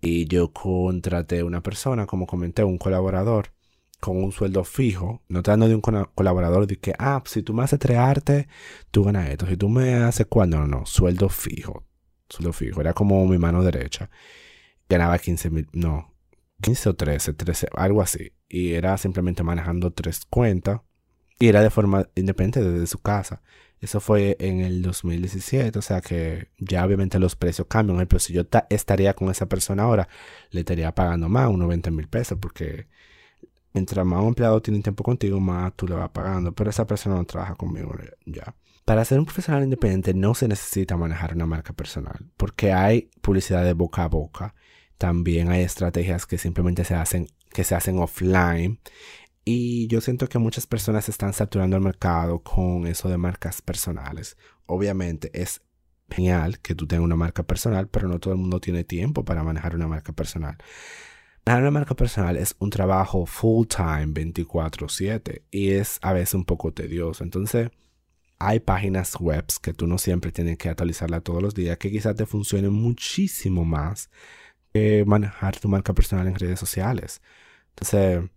y 0.00 0.26
yo 0.26 0.52
contraté 0.52 1.42
una 1.42 1.62
persona, 1.62 2.06
como 2.06 2.26
comenté, 2.26 2.64
un 2.64 2.78
colaborador. 2.78 3.52
con 4.00 4.16
un 4.16 4.32
sueldo 4.32 4.64
fijo, 4.64 5.22
no 5.28 5.42
te 5.42 5.50
dando 5.50 5.68
de 5.68 5.74
un 5.74 5.82
colaborador 5.82 6.66
de 6.66 6.78
que, 6.78 6.94
ah, 6.98 7.22
si 7.26 7.42
tú 7.42 7.52
me 7.52 7.64
haces 7.64 7.78
tres 7.78 7.98
artes, 7.98 8.46
tú 8.90 9.04
ganas 9.04 9.28
esto. 9.28 9.46
Si 9.46 9.56
tú 9.58 9.68
me 9.68 9.94
haces 9.94 10.26
cuál, 10.26 10.50
no, 10.50 10.58
no, 10.60 10.66
no, 10.66 10.86
sueldo 10.86 11.28
fijo. 11.28 11.84
Sueldo 12.28 12.52
fijo. 12.54 12.80
Era 12.80 12.94
como 12.94 13.26
mi 13.26 13.38
mano 13.38 13.62
derecha. 13.62 14.10
Ganaba 14.88 15.18
15 15.18 15.50
mil, 15.50 15.68
no, 15.72 16.14
15 16.62 16.88
o 16.90 16.94
13, 16.96 17.34
13, 17.34 17.68
algo 17.74 18.02
así. 18.02 18.32
Y 18.48 18.72
era 18.74 18.96
simplemente 18.98 19.42
manejando 19.42 19.92
tres 19.92 20.24
cuentas. 20.28 20.80
Y 21.40 21.48
era 21.48 21.62
de 21.62 21.70
forma 21.70 22.06
independiente 22.14 22.62
desde 22.62 22.86
su 22.86 23.00
casa. 23.00 23.42
Eso 23.80 23.98
fue 23.98 24.36
en 24.40 24.60
el 24.60 24.82
2017, 24.82 25.78
o 25.78 25.82
sea 25.82 26.02
que 26.02 26.48
ya 26.58 26.84
obviamente 26.84 27.18
los 27.18 27.34
precios 27.34 27.66
cambian. 27.66 28.06
Pero 28.06 28.20
si 28.20 28.34
yo 28.34 28.42
estaría 28.68 29.14
con 29.14 29.30
esa 29.30 29.46
persona 29.46 29.84
ahora, 29.84 30.08
le 30.50 30.60
estaría 30.60 30.94
pagando 30.94 31.28
más, 31.30 31.48
unos 31.48 31.66
20 31.66 31.90
mil 31.90 32.06
pesos, 32.06 32.38
porque 32.38 32.88
mientras 33.72 34.04
más 34.04 34.20
un 34.20 34.28
empleado 34.28 34.60
tiene 34.60 34.80
tiempo 34.80 35.02
contigo, 35.02 35.40
más 35.40 35.74
tú 35.76 35.88
le 35.88 35.94
vas 35.94 36.10
pagando. 36.10 36.52
Pero 36.52 36.68
esa 36.68 36.86
persona 36.86 37.16
no 37.16 37.24
trabaja 37.24 37.54
conmigo 37.54 37.94
ya. 38.26 38.54
Para 38.84 39.04
ser 39.04 39.18
un 39.18 39.24
profesional 39.24 39.62
independiente 39.64 40.12
no 40.12 40.34
se 40.34 40.46
necesita 40.46 40.96
manejar 40.98 41.34
una 41.34 41.46
marca 41.46 41.72
personal, 41.72 42.30
porque 42.36 42.72
hay 42.72 43.08
publicidad 43.22 43.64
de 43.64 43.72
boca 43.72 44.04
a 44.04 44.08
boca. 44.08 44.54
También 44.98 45.50
hay 45.50 45.62
estrategias 45.62 46.26
que 46.26 46.36
simplemente 46.36 46.84
se 46.84 46.94
hacen, 46.94 47.28
que 47.50 47.64
se 47.64 47.74
hacen 47.74 47.98
offline. 47.98 48.78
Y 49.52 49.88
yo 49.88 50.00
siento 50.00 50.28
que 50.28 50.38
muchas 50.38 50.68
personas 50.68 51.08
están 51.08 51.32
saturando 51.32 51.74
el 51.76 51.82
mercado 51.82 52.40
con 52.40 52.86
eso 52.86 53.08
de 53.08 53.18
marcas 53.18 53.60
personales. 53.60 54.36
Obviamente 54.66 55.28
es 55.34 55.60
genial 56.08 56.60
que 56.60 56.76
tú 56.76 56.86
tengas 56.86 57.04
una 57.04 57.16
marca 57.16 57.42
personal, 57.42 57.88
pero 57.88 58.06
no 58.06 58.20
todo 58.20 58.32
el 58.32 58.38
mundo 58.38 58.60
tiene 58.60 58.84
tiempo 58.84 59.24
para 59.24 59.42
manejar 59.42 59.74
una 59.74 59.88
marca 59.88 60.12
personal. 60.12 60.56
Manejar 61.44 61.62
una 61.62 61.72
marca 61.72 61.96
personal 61.96 62.36
es 62.36 62.54
un 62.60 62.70
trabajo 62.70 63.26
full 63.26 63.66
time 63.66 64.12
24/7 64.14 65.42
y 65.50 65.70
es 65.70 65.98
a 66.00 66.12
veces 66.12 66.34
un 66.34 66.44
poco 66.44 66.72
tedioso. 66.72 67.24
Entonces, 67.24 67.70
hay 68.38 68.60
páginas 68.60 69.16
web 69.18 69.46
que 69.60 69.74
tú 69.74 69.88
no 69.88 69.98
siempre 69.98 70.30
tienes 70.30 70.58
que 70.58 70.68
actualizarla 70.68 71.22
todos 71.22 71.42
los 71.42 71.54
días 71.54 71.76
que 71.78 71.90
quizás 71.90 72.14
te 72.14 72.24
funcionen 72.24 72.72
muchísimo 72.72 73.64
más 73.64 74.10
que 74.72 75.04
manejar 75.04 75.58
tu 75.58 75.68
marca 75.68 75.92
personal 75.92 76.28
en 76.28 76.36
redes 76.36 76.60
sociales. 76.60 77.20
Entonces, 77.70 78.30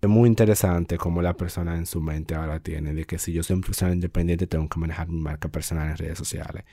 es 0.00 0.08
muy 0.08 0.28
interesante 0.28 0.96
cómo 0.96 1.20
la 1.20 1.34
persona 1.34 1.76
en 1.76 1.86
su 1.86 2.00
mente 2.00 2.34
ahora 2.34 2.60
tiene 2.60 2.94
de 2.94 3.04
que 3.04 3.18
si 3.18 3.32
yo 3.32 3.42
soy 3.42 3.56
un 3.56 3.60
profesional 3.60 3.94
independiente 3.94 4.46
tengo 4.46 4.68
que 4.68 4.80
manejar 4.80 5.08
mi 5.08 5.20
marca 5.20 5.48
personal 5.48 5.90
en 5.90 5.96
redes 5.96 6.18
sociales. 6.18 6.64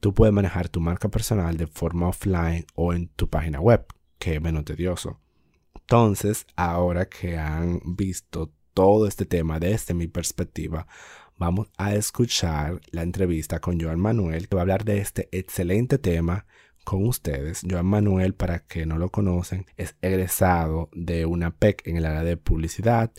Tú 0.00 0.14
puedes 0.14 0.32
manejar 0.32 0.70
tu 0.70 0.80
marca 0.80 1.10
personal 1.10 1.58
de 1.58 1.66
forma 1.66 2.08
offline 2.08 2.64
o 2.74 2.94
en 2.94 3.08
tu 3.08 3.28
página 3.28 3.60
web 3.60 3.84
que 4.18 4.40
menos 4.40 4.64
tedioso. 4.64 5.20
Entonces, 5.74 6.46
ahora 6.56 7.06
que 7.06 7.36
han 7.36 7.80
visto 7.84 8.50
todo 8.72 9.06
este 9.06 9.26
tema 9.26 9.58
desde 9.58 9.92
mi 9.92 10.08
perspectiva, 10.08 10.86
vamos 11.36 11.68
a 11.76 11.94
escuchar 11.94 12.80
la 12.92 13.02
entrevista 13.02 13.60
con 13.60 13.78
Joan 13.78 14.00
Manuel, 14.00 14.48
que 14.48 14.56
va 14.56 14.60
a 14.60 14.64
hablar 14.64 14.84
de 14.84 14.98
este 14.98 15.28
excelente 15.32 15.98
tema 15.98 16.46
con 16.84 17.06
ustedes. 17.06 17.62
Joan 17.68 17.86
Manuel, 17.86 18.34
para 18.34 18.60
que 18.60 18.86
no 18.86 18.98
lo 18.98 19.10
conocen, 19.10 19.66
es 19.76 19.96
egresado 20.02 20.88
de 20.92 21.26
una 21.26 21.50
PEC 21.50 21.86
en 21.86 21.96
el 21.96 22.06
área 22.06 22.24
de 22.24 22.36
publicidad. 22.36 23.12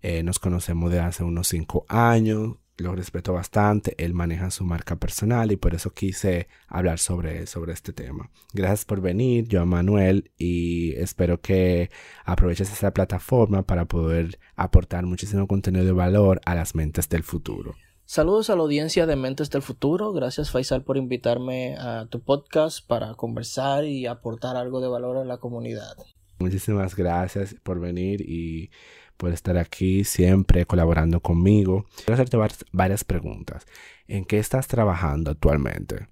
Eh, 0.00 0.22
nos 0.22 0.38
conocemos 0.38 0.90
de 0.90 1.00
hace 1.00 1.22
unos 1.22 1.48
cinco 1.48 1.84
años 1.88 2.56
lo 2.82 2.94
respeto 2.94 3.32
bastante, 3.32 3.94
él 4.02 4.14
maneja 4.14 4.50
su 4.50 4.64
marca 4.64 4.96
personal 4.96 5.52
y 5.52 5.56
por 5.56 5.74
eso 5.74 5.92
quise 5.92 6.48
hablar 6.66 6.98
sobre, 6.98 7.46
sobre 7.46 7.72
este 7.72 7.92
tema. 7.92 8.30
Gracias 8.52 8.84
por 8.84 9.00
venir, 9.00 9.46
yo 9.48 9.62
a 9.62 9.64
Manuel, 9.64 10.30
y 10.36 10.92
espero 10.94 11.40
que 11.40 11.90
aproveches 12.24 12.70
esta 12.72 12.92
plataforma 12.92 13.62
para 13.62 13.86
poder 13.86 14.38
aportar 14.56 15.06
muchísimo 15.06 15.46
contenido 15.46 15.84
de 15.84 15.92
valor 15.92 16.40
a 16.44 16.54
las 16.54 16.74
mentes 16.74 17.08
del 17.08 17.22
futuro. 17.22 17.74
Saludos 18.12 18.50
a 18.50 18.56
la 18.56 18.60
audiencia 18.60 19.06
de 19.06 19.16
Mentes 19.16 19.48
del 19.48 19.62
Futuro. 19.62 20.12
Gracias 20.12 20.50
Faisal 20.50 20.84
por 20.84 20.98
invitarme 20.98 21.76
a 21.78 22.04
tu 22.10 22.20
podcast 22.20 22.86
para 22.86 23.14
conversar 23.14 23.86
y 23.86 24.04
aportar 24.04 24.54
algo 24.54 24.82
de 24.82 24.88
valor 24.88 25.16
a 25.16 25.24
la 25.24 25.38
comunidad. 25.38 25.96
Muchísimas 26.38 26.94
gracias 26.94 27.56
por 27.62 27.80
venir 27.80 28.20
y 28.20 28.70
por 29.16 29.32
estar 29.32 29.56
aquí 29.56 30.04
siempre 30.04 30.66
colaborando 30.66 31.20
conmigo. 31.20 31.86
Quiero 32.04 32.12
hacerte 32.12 32.36
varias 32.70 33.02
preguntas. 33.02 33.64
¿En 34.06 34.26
qué 34.26 34.38
estás 34.38 34.68
trabajando 34.68 35.30
actualmente? 35.30 36.08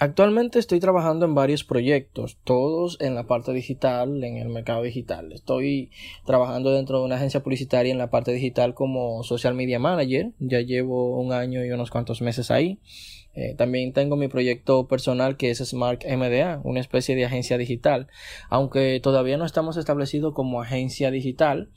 Actualmente 0.00 0.58
estoy 0.58 0.80
trabajando 0.80 1.24
en 1.24 1.36
varios 1.36 1.62
proyectos, 1.62 2.36
todos 2.42 2.96
en 3.00 3.14
la 3.14 3.28
parte 3.28 3.52
digital, 3.52 4.24
en 4.24 4.38
el 4.38 4.48
mercado 4.48 4.82
digital. 4.82 5.32
Estoy 5.32 5.90
trabajando 6.26 6.72
dentro 6.72 6.98
de 6.98 7.04
una 7.04 7.14
agencia 7.14 7.44
publicitaria 7.44 7.92
en 7.92 7.98
la 7.98 8.10
parte 8.10 8.32
digital 8.32 8.74
como 8.74 9.22
social 9.22 9.54
media 9.54 9.78
manager. 9.78 10.32
Ya 10.40 10.60
llevo 10.60 11.20
un 11.20 11.32
año 11.32 11.64
y 11.64 11.70
unos 11.70 11.90
cuantos 11.92 12.22
meses 12.22 12.50
ahí. 12.50 12.80
Eh, 13.36 13.54
también 13.56 13.92
tengo 13.92 14.16
mi 14.16 14.26
proyecto 14.26 14.88
personal 14.88 15.36
que 15.36 15.50
es 15.50 15.58
Smart 15.58 16.04
MDA, 16.04 16.60
una 16.64 16.80
especie 16.80 17.14
de 17.14 17.24
agencia 17.24 17.56
digital. 17.56 18.08
Aunque 18.48 18.98
todavía 19.00 19.36
no 19.36 19.44
estamos 19.44 19.76
establecidos 19.76 20.34
como 20.34 20.60
agencia 20.60 21.12
digital, 21.12 21.70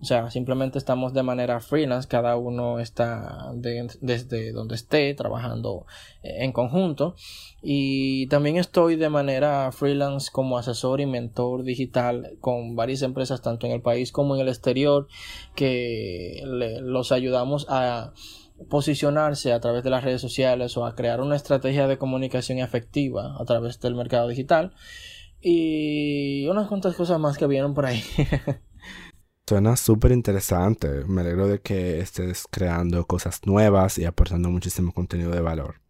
o 0.00 0.04
sea, 0.04 0.30
simplemente 0.30 0.78
estamos 0.78 1.12
de 1.12 1.22
manera 1.22 1.60
freelance, 1.60 2.08
cada 2.08 2.36
uno 2.36 2.78
está 2.78 3.52
desde 3.54 4.52
donde 4.52 4.74
esté 4.74 5.12
trabajando 5.12 5.84
en 6.22 6.52
conjunto. 6.52 7.14
Y 7.62 8.26
también 8.28 8.56
estoy 8.56 8.96
de 8.96 9.10
manera 9.10 9.70
freelance 9.72 10.30
como 10.32 10.56
asesor 10.56 11.02
y 11.02 11.06
mentor 11.06 11.64
digital 11.64 12.38
con 12.40 12.76
varias 12.76 13.02
empresas 13.02 13.42
tanto 13.42 13.66
en 13.66 13.72
el 13.72 13.82
país 13.82 14.10
como 14.10 14.34
en 14.34 14.40
el 14.40 14.48
exterior 14.48 15.06
que 15.54 16.40
los 16.44 17.12
ayudamos 17.12 17.66
a 17.68 18.14
posicionarse 18.70 19.52
a 19.52 19.60
través 19.60 19.84
de 19.84 19.90
las 19.90 20.04
redes 20.04 20.22
sociales 20.22 20.76
o 20.78 20.86
a 20.86 20.94
crear 20.94 21.20
una 21.20 21.36
estrategia 21.36 21.86
de 21.86 21.98
comunicación 21.98 22.58
efectiva 22.58 23.36
a 23.38 23.44
través 23.44 23.80
del 23.80 23.94
mercado 23.94 24.28
digital 24.28 24.72
y 25.42 26.46
unas 26.48 26.68
cuantas 26.68 26.94
cosas 26.94 27.18
más 27.18 27.36
que 27.36 27.46
vieron 27.46 27.74
por 27.74 27.84
ahí. 27.86 28.02
Suena 29.50 29.76
súper 29.76 30.12
interesante. 30.12 31.02
Me 31.08 31.22
alegro 31.22 31.48
de 31.48 31.60
que 31.60 31.98
estés 31.98 32.44
creando 32.48 33.04
cosas 33.04 33.40
nuevas 33.46 33.98
y 33.98 34.04
aportando 34.04 34.48
muchísimo 34.48 34.92
contenido 34.92 35.32
de 35.32 35.40
valor. 35.40 35.80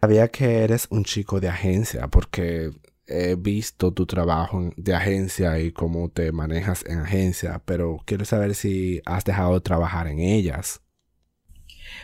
Sabía 0.00 0.28
que 0.28 0.62
eres 0.62 0.86
un 0.88 1.02
chico 1.02 1.40
de 1.40 1.48
agencia 1.48 2.06
porque 2.06 2.70
he 3.08 3.34
visto 3.34 3.92
tu 3.92 4.06
trabajo 4.06 4.70
de 4.76 4.94
agencia 4.94 5.58
y 5.58 5.72
cómo 5.72 6.08
te 6.08 6.30
manejas 6.30 6.84
en 6.86 7.00
agencia, 7.00 7.60
pero 7.64 7.98
quiero 8.06 8.24
saber 8.24 8.54
si 8.54 9.02
has 9.06 9.24
dejado 9.24 9.54
de 9.54 9.60
trabajar 9.60 10.06
en 10.06 10.20
ellas. 10.20 10.82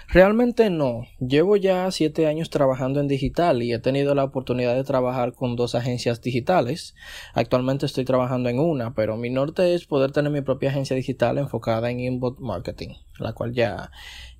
Realmente 0.08 0.70
no. 0.70 1.02
Llevo 1.18 1.56
ya 1.56 1.90
siete 1.90 2.26
años 2.26 2.48
trabajando 2.48 3.00
en 3.00 3.08
digital 3.08 3.62
y 3.62 3.72
he 3.72 3.78
tenido 3.78 4.14
la 4.14 4.24
oportunidad 4.24 4.74
de 4.74 4.84
trabajar 4.84 5.34
con 5.34 5.54
dos 5.54 5.74
agencias 5.74 6.22
digitales. 6.22 6.94
Actualmente 7.34 7.84
estoy 7.84 8.04
trabajando 8.04 8.48
en 8.48 8.58
una, 8.58 8.94
pero 8.94 9.16
mi 9.16 9.28
norte 9.28 9.74
es 9.74 9.84
poder 9.84 10.12
tener 10.12 10.32
mi 10.32 10.40
propia 10.40 10.70
agencia 10.70 10.96
digital 10.96 11.36
enfocada 11.36 11.90
en 11.90 12.00
inbound 12.00 12.38
marketing, 12.38 12.94
la 13.18 13.34
cual 13.34 13.52
ya, 13.52 13.90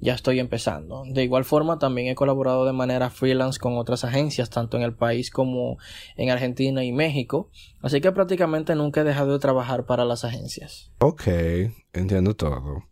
ya 0.00 0.14
estoy 0.14 0.38
empezando. 0.38 1.02
De 1.06 1.22
igual 1.22 1.44
forma, 1.44 1.78
también 1.78 2.08
he 2.08 2.14
colaborado 2.14 2.64
de 2.64 2.72
manera 2.72 3.11
freelance 3.11 3.58
con 3.58 3.76
otras 3.76 4.04
agencias, 4.04 4.48
tanto 4.48 4.78
en 4.78 4.82
el 4.82 4.94
país 4.94 5.30
como 5.30 5.76
en 6.16 6.30
Argentina 6.30 6.82
y 6.82 6.92
México. 6.92 7.50
Así 7.82 8.00
que 8.00 8.12
prácticamente 8.12 8.74
nunca 8.74 9.02
he 9.02 9.04
dejado 9.04 9.32
de 9.32 9.38
trabajar 9.38 9.84
para 9.84 10.04
las 10.04 10.24
agencias. 10.24 10.90
Ok, 10.98 11.24
entiendo 11.92 12.34
todo. 12.34 12.84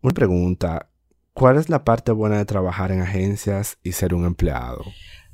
Una 0.00 0.14
pregunta. 0.14 0.90
¿Cuál 1.38 1.56
es 1.56 1.68
la 1.68 1.84
parte 1.84 2.10
buena 2.10 2.36
de 2.36 2.44
trabajar 2.44 2.90
en 2.90 3.00
agencias 3.00 3.78
y 3.84 3.92
ser 3.92 4.12
un 4.12 4.24
empleado? 4.24 4.82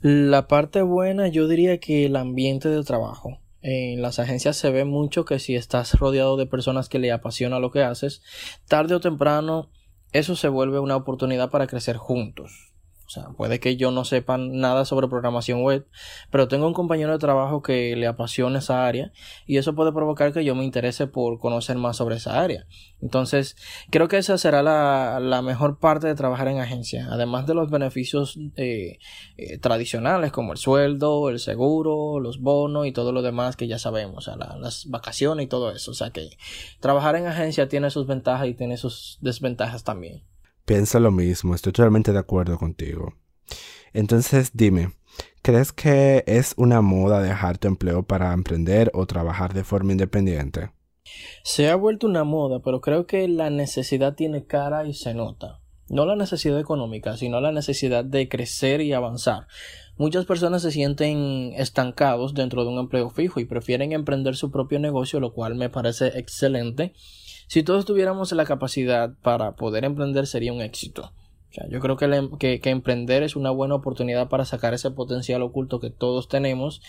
La 0.02 0.48
parte 0.48 0.82
buena 0.82 1.28
yo 1.28 1.48
diría 1.48 1.80
que 1.80 2.04
el 2.04 2.16
ambiente 2.16 2.68
de 2.68 2.84
trabajo. 2.84 3.38
En 3.62 4.02
las 4.02 4.18
agencias 4.18 4.58
se 4.58 4.70
ve 4.70 4.84
mucho 4.84 5.24
que 5.24 5.38
si 5.38 5.56
estás 5.56 5.94
rodeado 5.94 6.36
de 6.36 6.44
personas 6.44 6.90
que 6.90 6.98
le 6.98 7.10
apasiona 7.10 7.58
lo 7.58 7.70
que 7.70 7.82
haces, 7.82 8.22
tarde 8.68 8.94
o 8.94 9.00
temprano 9.00 9.70
eso 10.12 10.36
se 10.36 10.48
vuelve 10.48 10.78
una 10.78 10.94
oportunidad 10.94 11.48
para 11.48 11.66
crecer 11.66 11.96
juntos. 11.96 12.73
O 13.06 13.10
sea, 13.10 13.28
puede 13.36 13.60
que 13.60 13.76
yo 13.76 13.90
no 13.90 14.04
sepa 14.04 14.38
nada 14.38 14.84
sobre 14.84 15.08
programación 15.08 15.62
web, 15.62 15.86
pero 16.30 16.48
tengo 16.48 16.66
un 16.66 16.72
compañero 16.72 17.12
de 17.12 17.18
trabajo 17.18 17.62
que 17.62 17.94
le 17.96 18.06
apasiona 18.06 18.60
esa 18.60 18.86
área 18.86 19.12
y 19.46 19.58
eso 19.58 19.74
puede 19.74 19.92
provocar 19.92 20.32
que 20.32 20.44
yo 20.44 20.54
me 20.54 20.64
interese 20.64 21.06
por 21.06 21.38
conocer 21.38 21.76
más 21.76 21.98
sobre 21.98 22.16
esa 22.16 22.40
área. 22.40 22.66
Entonces, 23.02 23.56
creo 23.90 24.08
que 24.08 24.16
esa 24.16 24.38
será 24.38 24.62
la, 24.62 25.20
la 25.20 25.42
mejor 25.42 25.78
parte 25.78 26.06
de 26.06 26.14
trabajar 26.14 26.48
en 26.48 26.60
agencia, 26.60 27.08
además 27.10 27.46
de 27.46 27.54
los 27.54 27.70
beneficios 27.70 28.38
eh, 28.56 28.98
eh, 29.36 29.58
tradicionales 29.58 30.32
como 30.32 30.52
el 30.52 30.58
sueldo, 30.58 31.28
el 31.28 31.38
seguro, 31.38 32.20
los 32.20 32.40
bonos 32.40 32.86
y 32.86 32.92
todo 32.92 33.12
lo 33.12 33.20
demás 33.20 33.56
que 33.56 33.68
ya 33.68 33.78
sabemos, 33.78 34.16
o 34.16 34.20
sea, 34.20 34.36
las 34.36 34.86
vacaciones 34.86 35.44
y 35.44 35.48
todo 35.48 35.70
eso. 35.72 35.90
O 35.90 35.94
sea 35.94 36.10
que 36.10 36.30
trabajar 36.80 37.16
en 37.16 37.26
agencia 37.26 37.68
tiene 37.68 37.90
sus 37.90 38.06
ventajas 38.06 38.48
y 38.48 38.54
tiene 38.54 38.78
sus 38.78 39.18
desventajas 39.20 39.84
también. 39.84 40.22
Pienso 40.64 40.98
lo 40.98 41.10
mismo, 41.10 41.54
estoy 41.54 41.72
totalmente 41.72 42.12
de 42.12 42.18
acuerdo 42.18 42.58
contigo. 42.58 43.14
Entonces, 43.92 44.52
dime, 44.54 44.92
¿crees 45.42 45.72
que 45.72 46.24
es 46.26 46.54
una 46.56 46.80
moda 46.80 47.22
dejar 47.22 47.58
tu 47.58 47.68
empleo 47.68 48.02
para 48.02 48.32
emprender 48.32 48.90
o 48.94 49.06
trabajar 49.06 49.52
de 49.52 49.62
forma 49.62 49.92
independiente? 49.92 50.70
Se 51.42 51.68
ha 51.68 51.76
vuelto 51.76 52.06
una 52.06 52.24
moda, 52.24 52.60
pero 52.60 52.80
creo 52.80 53.06
que 53.06 53.28
la 53.28 53.50
necesidad 53.50 54.14
tiene 54.14 54.46
cara 54.46 54.86
y 54.86 54.94
se 54.94 55.12
nota. 55.12 55.60
No 55.88 56.06
la 56.06 56.16
necesidad 56.16 56.58
económica, 56.58 57.16
sino 57.18 57.42
la 57.42 57.52
necesidad 57.52 58.04
de 58.04 58.28
crecer 58.30 58.80
y 58.80 58.94
avanzar. 58.94 59.46
Muchas 59.96 60.24
personas 60.24 60.62
se 60.62 60.72
sienten 60.72 61.52
estancados 61.56 62.34
dentro 62.34 62.64
de 62.64 62.70
un 62.70 62.78
empleo 62.78 63.10
fijo 63.10 63.38
y 63.38 63.44
prefieren 63.44 63.92
emprender 63.92 64.34
su 64.34 64.50
propio 64.50 64.80
negocio, 64.80 65.20
lo 65.20 65.32
cual 65.32 65.54
me 65.54 65.70
parece 65.70 66.18
excelente. 66.18 66.94
Si 67.46 67.62
todos 67.62 67.84
tuviéramos 67.84 68.32
la 68.32 68.44
capacidad 68.44 69.14
para 69.22 69.54
poder 69.54 69.84
emprender 69.84 70.26
sería 70.26 70.52
un 70.52 70.60
éxito. 70.60 71.12
yo 71.70 71.78
creo 71.78 71.96
que, 71.96 72.60
emprender 72.64 73.22
es 73.22 73.36
una 73.36 73.50
buena 73.50 73.76
oportunidad 73.76 74.28
para 74.28 74.44
sacar 74.44 74.74
ese 74.74 74.90
potencial 74.90 75.42
oculto 75.42 75.78
que 75.78 75.90
todos 75.90 76.28
tenemos, 76.28 76.82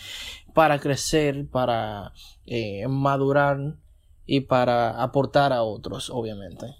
para 0.52 0.80
crecer, 0.80 1.46
para 1.48 2.12
eh, 2.46 2.88
madurar 2.88 3.76
y 4.24 4.40
para 4.40 5.00
aportar 5.00 5.52
a 5.52 5.62
otros, 5.62 6.10
obviamente. 6.10 6.74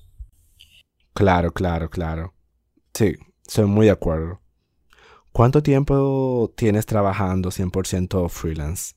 Claro, 1.13 1.53
claro, 1.53 1.89
claro. 1.89 2.35
Sí, 2.93 3.15
soy 3.47 3.67
muy 3.67 3.87
de 3.87 3.93
acuerdo. 3.93 4.41
¿Cuánto 5.37 5.63
tiempo 5.63 6.51
tienes 6.57 6.87
trabajando 6.87 7.51
100% 7.51 8.31
freelance? 8.31 8.95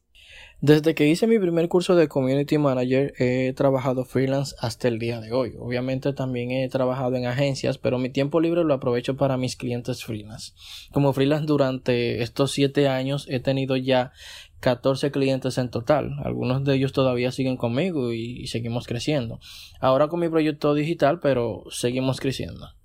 Desde 0.61 0.95
que 0.95 1.05
hice 1.05 1.27
mi 1.27 1.37
primer 1.37 1.67
curso 1.67 1.97
de 1.97 2.07
Community 2.07 2.57
Manager 2.57 3.13
he 3.19 3.51
trabajado 3.51 4.05
freelance 4.05 4.55
hasta 4.57 4.87
el 4.87 4.99
día 4.99 5.19
de 5.19 5.33
hoy. 5.33 5.55
Obviamente 5.59 6.13
también 6.13 6.51
he 6.51 6.69
trabajado 6.69 7.17
en 7.17 7.25
agencias, 7.25 7.77
pero 7.77 7.99
mi 7.99 8.09
tiempo 8.09 8.39
libre 8.39 8.63
lo 8.63 8.73
aprovecho 8.73 9.17
para 9.17 9.35
mis 9.35 9.57
clientes 9.57 10.05
freelance. 10.05 10.53
Como 10.93 11.11
freelance 11.11 11.45
durante 11.45 12.23
estos 12.23 12.51
siete 12.51 12.87
años 12.87 13.25
he 13.27 13.41
tenido 13.41 13.75
ya 13.75 14.13
14 14.61 15.11
clientes 15.11 15.57
en 15.57 15.69
total. 15.69 16.13
Algunos 16.23 16.63
de 16.63 16.73
ellos 16.73 16.93
todavía 16.93 17.33
siguen 17.33 17.57
conmigo 17.57 18.13
y, 18.13 18.47
seguimos 18.47 18.87
creciendo. 18.87 19.41
Ahora 19.81 20.07
con 20.07 20.21
mi 20.21 20.29
proyecto 20.29 20.73
digital, 20.73 21.19
pero 21.19 21.65
seguimos 21.69 22.21
creciendo. 22.21 22.78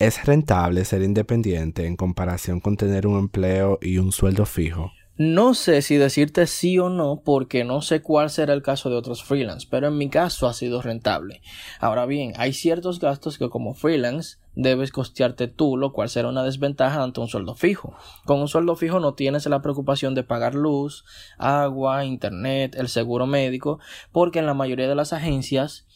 ¿Es 0.00 0.24
rentable 0.24 0.84
ser 0.84 1.02
independiente 1.02 1.84
en 1.84 1.96
comparación 1.96 2.60
con 2.60 2.76
tener 2.76 3.08
un 3.08 3.18
empleo 3.18 3.80
y 3.82 3.98
un 3.98 4.12
sueldo 4.12 4.46
fijo? 4.46 4.92
No 5.16 5.54
sé 5.54 5.82
si 5.82 5.96
decirte 5.96 6.46
sí 6.46 6.78
o 6.78 6.88
no 6.88 7.22
porque 7.24 7.64
no 7.64 7.82
sé 7.82 8.00
cuál 8.00 8.30
será 8.30 8.52
el 8.52 8.62
caso 8.62 8.90
de 8.90 8.94
otros 8.94 9.24
freelance, 9.24 9.66
pero 9.68 9.88
en 9.88 9.98
mi 9.98 10.08
caso 10.08 10.46
ha 10.46 10.52
sido 10.52 10.82
rentable. 10.82 11.42
Ahora 11.80 12.06
bien, 12.06 12.32
hay 12.36 12.52
ciertos 12.52 13.00
gastos 13.00 13.38
que 13.38 13.50
como 13.50 13.74
freelance 13.74 14.36
debes 14.54 14.92
costearte 14.92 15.48
tú, 15.48 15.76
lo 15.76 15.92
cual 15.92 16.08
será 16.08 16.28
una 16.28 16.44
desventaja 16.44 17.02
ante 17.02 17.18
un 17.18 17.26
sueldo 17.26 17.56
fijo. 17.56 17.96
Con 18.24 18.38
un 18.38 18.46
sueldo 18.46 18.76
fijo 18.76 19.00
no 19.00 19.14
tienes 19.14 19.46
la 19.46 19.62
preocupación 19.62 20.14
de 20.14 20.22
pagar 20.22 20.54
luz, 20.54 21.04
agua, 21.38 22.04
internet, 22.04 22.76
el 22.78 22.86
seguro 22.86 23.26
médico, 23.26 23.80
porque 24.12 24.38
en 24.38 24.46
la 24.46 24.54
mayoría 24.54 24.88
de 24.88 24.94
las 24.94 25.12
agencias 25.12 25.87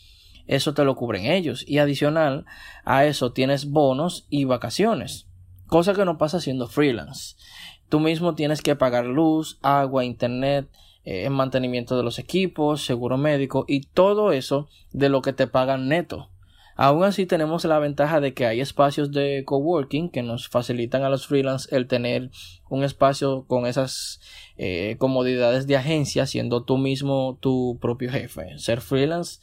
eso 0.47 0.74
te 0.74 0.84
lo 0.84 0.97
cubren 0.97 1.26
ellos 1.26 1.64
y 1.66 1.78
adicional 1.78 2.45
a 2.84 3.05
eso 3.05 3.32
tienes 3.32 3.70
bonos 3.70 4.26
y 4.30 4.45
vacaciones, 4.45 5.26
cosa 5.66 5.95
que 5.95 6.05
no 6.05 6.18
pasa 6.18 6.40
siendo 6.40 6.68
freelance. 6.68 7.36
Tú 7.88 8.01
mismo 8.01 8.34
tienes 8.34 8.62
que 8.62 8.76
pagar 8.76 9.05
luz, 9.05 9.59
agua, 9.62 10.05
internet, 10.05 10.68
eh, 11.05 11.28
mantenimiento 11.30 11.97
de 11.97 12.03
los 12.03 12.18
equipos, 12.18 12.84
seguro 12.84 13.18
médico 13.18 13.64
y 13.68 13.82
todo 13.82 14.32
eso 14.32 14.68
de 14.93 15.09
lo 15.09 15.20
que 15.20 15.32
te 15.32 15.47
pagan 15.47 15.88
neto. 15.88 16.28
Aún 16.74 17.05
así 17.05 17.26
tenemos 17.26 17.64
la 17.64 17.78
ventaja 17.78 18.20
de 18.20 18.32
que 18.32 18.47
hay 18.47 18.61
espacios 18.61 19.12
de 19.12 19.45
coworking 19.45 20.09
que 20.09 20.22
nos 20.22 20.49
facilitan 20.49 21.03
a 21.03 21.11
los 21.11 21.26
freelance 21.26 21.74
el 21.74 21.86
tener 21.86 22.30
un 22.70 22.82
espacio 22.82 23.45
con 23.47 23.66
esas 23.66 24.20
eh, 24.57 24.97
comodidades 24.99 25.66
de 25.66 25.76
agencia 25.76 26.24
siendo 26.26 26.64
tú 26.64 26.78
mismo 26.78 27.36
tu 27.40 27.78
propio 27.80 28.11
jefe. 28.11 28.59
Ser 28.59 28.80
freelance 28.80 29.40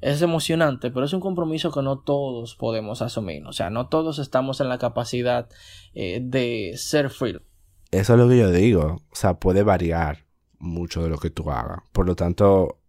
es 0.00 0.22
emocionante, 0.22 0.90
pero 0.90 1.06
es 1.06 1.12
un 1.12 1.20
compromiso 1.20 1.72
que 1.72 1.82
no 1.82 1.98
todos 1.98 2.54
podemos 2.54 3.02
asumir. 3.02 3.44
O 3.46 3.52
sea, 3.52 3.70
no 3.70 3.88
todos 3.88 4.18
estamos 4.18 4.60
en 4.60 4.68
la 4.68 4.78
capacidad 4.78 5.48
eh, 5.94 6.20
de 6.22 6.74
ser 6.76 7.10
freelance. 7.10 7.46
Eso 7.90 8.12
es 8.14 8.18
lo 8.18 8.28
que 8.28 8.38
yo 8.38 8.50
digo. 8.50 9.02
O 9.10 9.14
sea, 9.14 9.38
puede 9.38 9.62
variar 9.62 10.26
mucho 10.58 11.02
de 11.02 11.08
lo 11.08 11.18
que 11.18 11.30
tú 11.30 11.50
hagas. 11.50 11.80
Por 11.92 12.06
lo 12.06 12.14
tanto, 12.14 12.80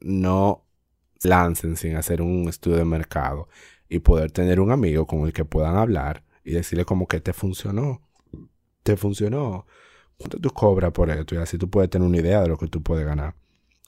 no 0.00 0.64
lancen 1.22 1.76
sin 1.76 1.96
hacer 1.96 2.22
un 2.22 2.48
estudio 2.48 2.78
de 2.78 2.84
mercado 2.84 3.48
y 3.88 4.00
poder 4.00 4.30
tener 4.30 4.60
un 4.60 4.70
amigo 4.70 5.06
con 5.06 5.26
el 5.26 5.32
que 5.32 5.44
puedan 5.44 5.76
hablar 5.76 6.24
y 6.44 6.52
decirle 6.52 6.84
como 6.84 7.06
que 7.06 7.20
te 7.20 7.32
funcionó. 7.32 8.02
Te 8.82 8.96
funcionó. 8.96 9.66
¿Cuánto 10.16 10.38
tú 10.38 10.50
cobras 10.50 10.92
por 10.92 11.10
esto? 11.10 11.34
Y 11.34 11.38
así 11.38 11.56
tú 11.56 11.70
puedes 11.70 11.90
tener 11.90 12.06
una 12.06 12.18
idea 12.18 12.42
de 12.42 12.48
lo 12.48 12.58
que 12.58 12.66
tú 12.66 12.82
puedes 12.82 13.06
ganar. 13.06 13.34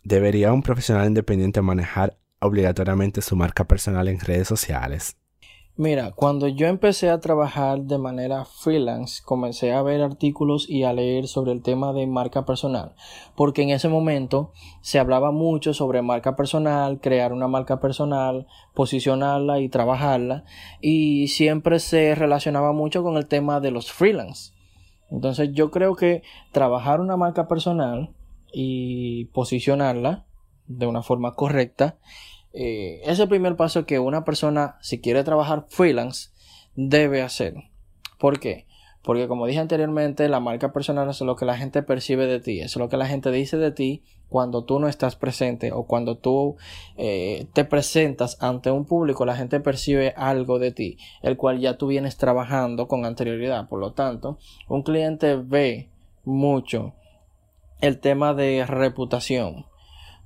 ¿Debería 0.05 0.53
un 0.53 0.63
profesional 0.63 1.07
independiente 1.07 1.61
manejar 1.61 2.19
obligatoriamente 2.43 3.23
su 3.23 3.37
marca 3.37 3.65
personal 3.65 4.09
en 4.09 4.21
redes 4.21 4.49
sociales? 4.49 5.17
Mira, 5.75 6.11
cuando 6.11 6.49
yo 6.49 6.67
empecé 6.67 7.09
a 7.09 7.21
trabajar 7.21 7.81
de 7.85 7.97
manera 7.97 8.45
freelance, 8.45 9.23
comencé 9.25 9.73
a 9.73 9.81
ver 9.81 10.03
artículos 10.03 10.69
y 10.69 10.85
a 10.85 10.93
leer 10.93 11.29
sobre 11.29 11.53
el 11.53 11.63
tema 11.63 11.95
de 11.95 12.07
marca 12.07 12.45
personal, 12.45 12.95
porque 13.37 13.63
en 13.63 13.71
ese 13.71 13.89
momento 13.89 14.53
se 14.83 14.99
hablaba 14.99 15.31
mucho 15.31 15.73
sobre 15.73 16.03
marca 16.03 16.37
personal, 16.37 17.01
crear 17.01 17.33
una 17.33 17.49
marca 17.49 17.81
personal, 17.81 18.47
posicionarla 18.75 19.61
y 19.61 19.71
trabajarla, 19.71 20.45
y 20.83 21.29
siempre 21.29 21.79
se 21.79 22.15
relacionaba 22.15 22.73
mucho 22.73 23.03
con 23.03 23.17
el 23.17 23.27
tema 23.27 23.59
de 23.61 23.71
los 23.71 23.91
freelance. 23.91 24.53
Entonces 25.11 25.53
yo 25.55 25.71
creo 25.71 25.97
que 25.97 26.23
trabajar 26.53 27.01
una 27.01 27.17
marca 27.17 27.49
personal 27.49 28.15
y 28.53 29.25
posicionarla 29.33 30.27
de 30.67 30.87
una 30.87 31.03
forma 31.03 31.35
correcta 31.35 31.99
eh, 32.53 33.01
es 33.05 33.19
el 33.19 33.29
primer 33.29 33.57
paso 33.57 33.87
que 33.87 33.99
una 33.99 34.25
persona, 34.25 34.77
si 34.81 35.01
quiere 35.01 35.25
trabajar 35.25 35.67
freelance, 35.69 36.31
debe 36.75 37.23
hacer. 37.23 37.55
¿Por 38.19 38.41
qué? 38.41 38.67
Porque 39.03 39.27
como 39.27 39.47
dije 39.47 39.59
anteriormente, 39.59 40.29
la 40.29 40.39
marca 40.39 40.73
personal 40.73 41.09
es 41.11 41.21
lo 41.21 41.35
que 41.35 41.45
la 41.45 41.57
gente 41.57 41.83
percibe 41.83 42.27
de 42.27 42.39
ti, 42.41 42.61
es 42.61 42.77
lo 42.77 42.89
que 42.89 42.97
la 42.97 43.07
gente 43.07 43.33
dice 43.33 43.57
de 43.57 43.73
ti 43.73 44.05
cuando 44.29 44.65
tú 44.65 44.79
no 44.79 44.89
estás 44.89 45.17
presente 45.17 45.73
o 45.73 45.85
cuando 45.87 46.17
tú 46.17 46.57
eh, 46.97 47.47
te 47.53 47.65
presentas 47.65 48.41
ante 48.41 48.71
un 48.71 48.85
público, 48.85 49.27
la 49.27 49.37
gente 49.37 49.61
percibe 49.61 50.15
algo 50.17 50.59
de 50.59 50.71
ti, 50.71 50.99
el 51.21 51.37
cual 51.37 51.59
ya 51.59 51.77
tú 51.77 51.89
vienes 51.89 52.17
trabajando 52.17 52.87
con 52.87 53.05
anterioridad. 53.05 53.69
Por 53.69 53.81
lo 53.81 53.93
tanto, 53.93 54.39
un 54.69 54.83
cliente 54.83 55.37
ve 55.37 55.91
mucho 56.25 56.95
el 57.81 57.99
tema 57.99 58.35
de 58.35 58.65
reputación 58.67 59.67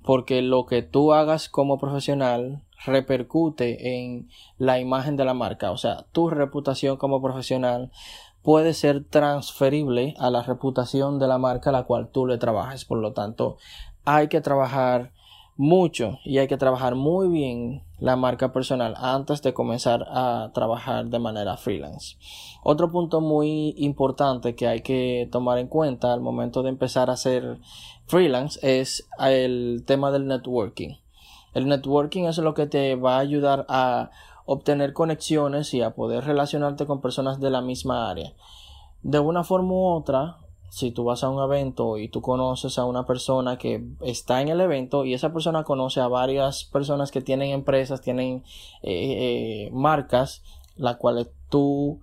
porque 0.06 0.40
lo 0.40 0.66
que 0.66 0.82
tú 0.82 1.12
hagas 1.12 1.48
como 1.48 1.78
profesional 1.78 2.62
repercute 2.86 3.96
en 3.96 4.28
la 4.56 4.78
imagen 4.78 5.16
de 5.16 5.24
la 5.24 5.34
marca. 5.34 5.72
O 5.72 5.76
sea, 5.76 6.06
tu 6.12 6.30
reputación 6.30 6.96
como 6.96 7.20
profesional 7.20 7.90
puede 8.40 8.72
ser 8.72 9.02
transferible 9.02 10.14
a 10.18 10.30
la 10.30 10.44
reputación 10.44 11.18
de 11.18 11.26
la 11.26 11.38
marca 11.38 11.70
a 11.70 11.72
la 11.72 11.82
cual 11.82 12.08
tú 12.08 12.24
le 12.24 12.38
trabajes. 12.38 12.84
Por 12.84 12.98
lo 12.98 13.14
tanto, 13.14 13.56
hay 14.04 14.28
que 14.28 14.40
trabajar 14.40 15.10
mucho 15.56 16.18
y 16.24 16.38
hay 16.38 16.48
que 16.48 16.56
trabajar 16.56 16.94
muy 16.94 17.28
bien 17.28 17.82
la 17.98 18.16
marca 18.16 18.52
personal 18.52 18.94
antes 18.98 19.40
de 19.42 19.54
comenzar 19.54 20.06
a 20.08 20.50
trabajar 20.52 21.06
de 21.06 21.18
manera 21.18 21.56
freelance. 21.56 22.16
Otro 22.62 22.90
punto 22.90 23.20
muy 23.20 23.74
importante 23.78 24.54
que 24.54 24.66
hay 24.68 24.82
que 24.82 25.28
tomar 25.32 25.58
en 25.58 25.68
cuenta 25.68 26.12
al 26.12 26.20
momento 26.20 26.62
de 26.62 26.68
empezar 26.68 27.08
a 27.08 27.14
hacer 27.14 27.58
freelance 28.06 28.58
es 28.62 29.08
el 29.18 29.84
tema 29.86 30.10
del 30.10 30.26
networking. 30.26 30.96
El 31.54 31.68
networking 31.68 32.24
es 32.24 32.36
lo 32.38 32.52
que 32.52 32.66
te 32.66 32.96
va 32.96 33.16
a 33.16 33.20
ayudar 33.20 33.64
a 33.70 34.10
obtener 34.44 34.92
conexiones 34.92 35.72
y 35.72 35.80
a 35.80 35.94
poder 35.94 36.24
relacionarte 36.24 36.86
con 36.86 37.00
personas 37.00 37.40
de 37.40 37.50
la 37.50 37.62
misma 37.62 38.10
área. 38.10 38.34
De 39.02 39.18
una 39.20 39.42
forma 39.42 39.72
u 39.72 39.86
otra, 39.86 40.36
si 40.68 40.90
tú 40.90 41.04
vas 41.04 41.24
a 41.24 41.28
un 41.28 41.42
evento 41.42 41.98
y 41.98 42.08
tú 42.08 42.20
conoces 42.20 42.78
a 42.78 42.84
una 42.84 43.06
persona 43.06 43.56
que 43.56 43.84
está 44.00 44.42
en 44.42 44.48
el 44.48 44.60
evento 44.60 45.04
y 45.04 45.14
esa 45.14 45.32
persona 45.32 45.64
conoce 45.64 46.00
a 46.00 46.08
varias 46.08 46.64
personas 46.64 47.10
que 47.10 47.20
tienen 47.20 47.50
empresas, 47.50 48.00
tienen 48.00 48.42
eh, 48.82 49.68
eh, 49.68 49.70
marcas, 49.72 50.42
las 50.76 50.96
cuales 50.96 51.28
tú 51.48 52.00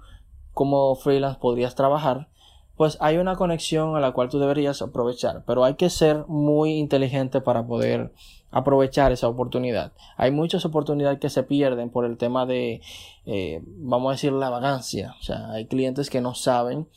como 0.54 0.96
freelance 0.96 1.40
podrías 1.40 1.76
trabajar, 1.76 2.30
pues 2.76 2.98
hay 3.02 3.18
una 3.18 3.36
conexión 3.36 3.96
a 3.96 4.00
la 4.00 4.12
cual 4.12 4.30
tú 4.30 4.40
deberías 4.40 4.82
aprovechar, 4.82 5.44
pero 5.46 5.64
hay 5.64 5.76
que 5.76 5.90
ser 5.90 6.26
muy 6.28 6.74
inteligente 6.74 7.42
para 7.42 7.66
poder 7.66 8.12
aprovechar 8.52 9.12
esa 9.12 9.28
oportunidad. 9.28 9.94
Hay 10.16 10.32
muchas 10.32 10.66
oportunidades 10.66 11.20
que 11.20 11.30
se 11.30 11.44
pierden 11.44 11.90
por 11.90 12.06
el 12.06 12.18
tema 12.18 12.46
de, 12.46 12.82
eh, 13.26 13.62
vamos 13.66 14.10
a 14.10 14.14
decir, 14.14 14.32
la 14.32 14.50
vagancia. 14.50 15.16
O 15.20 15.24
sea, 15.24 15.52
hay 15.52 15.66
clientes 15.66 16.10
que 16.10 16.22
no 16.22 16.36
saben 16.36 16.88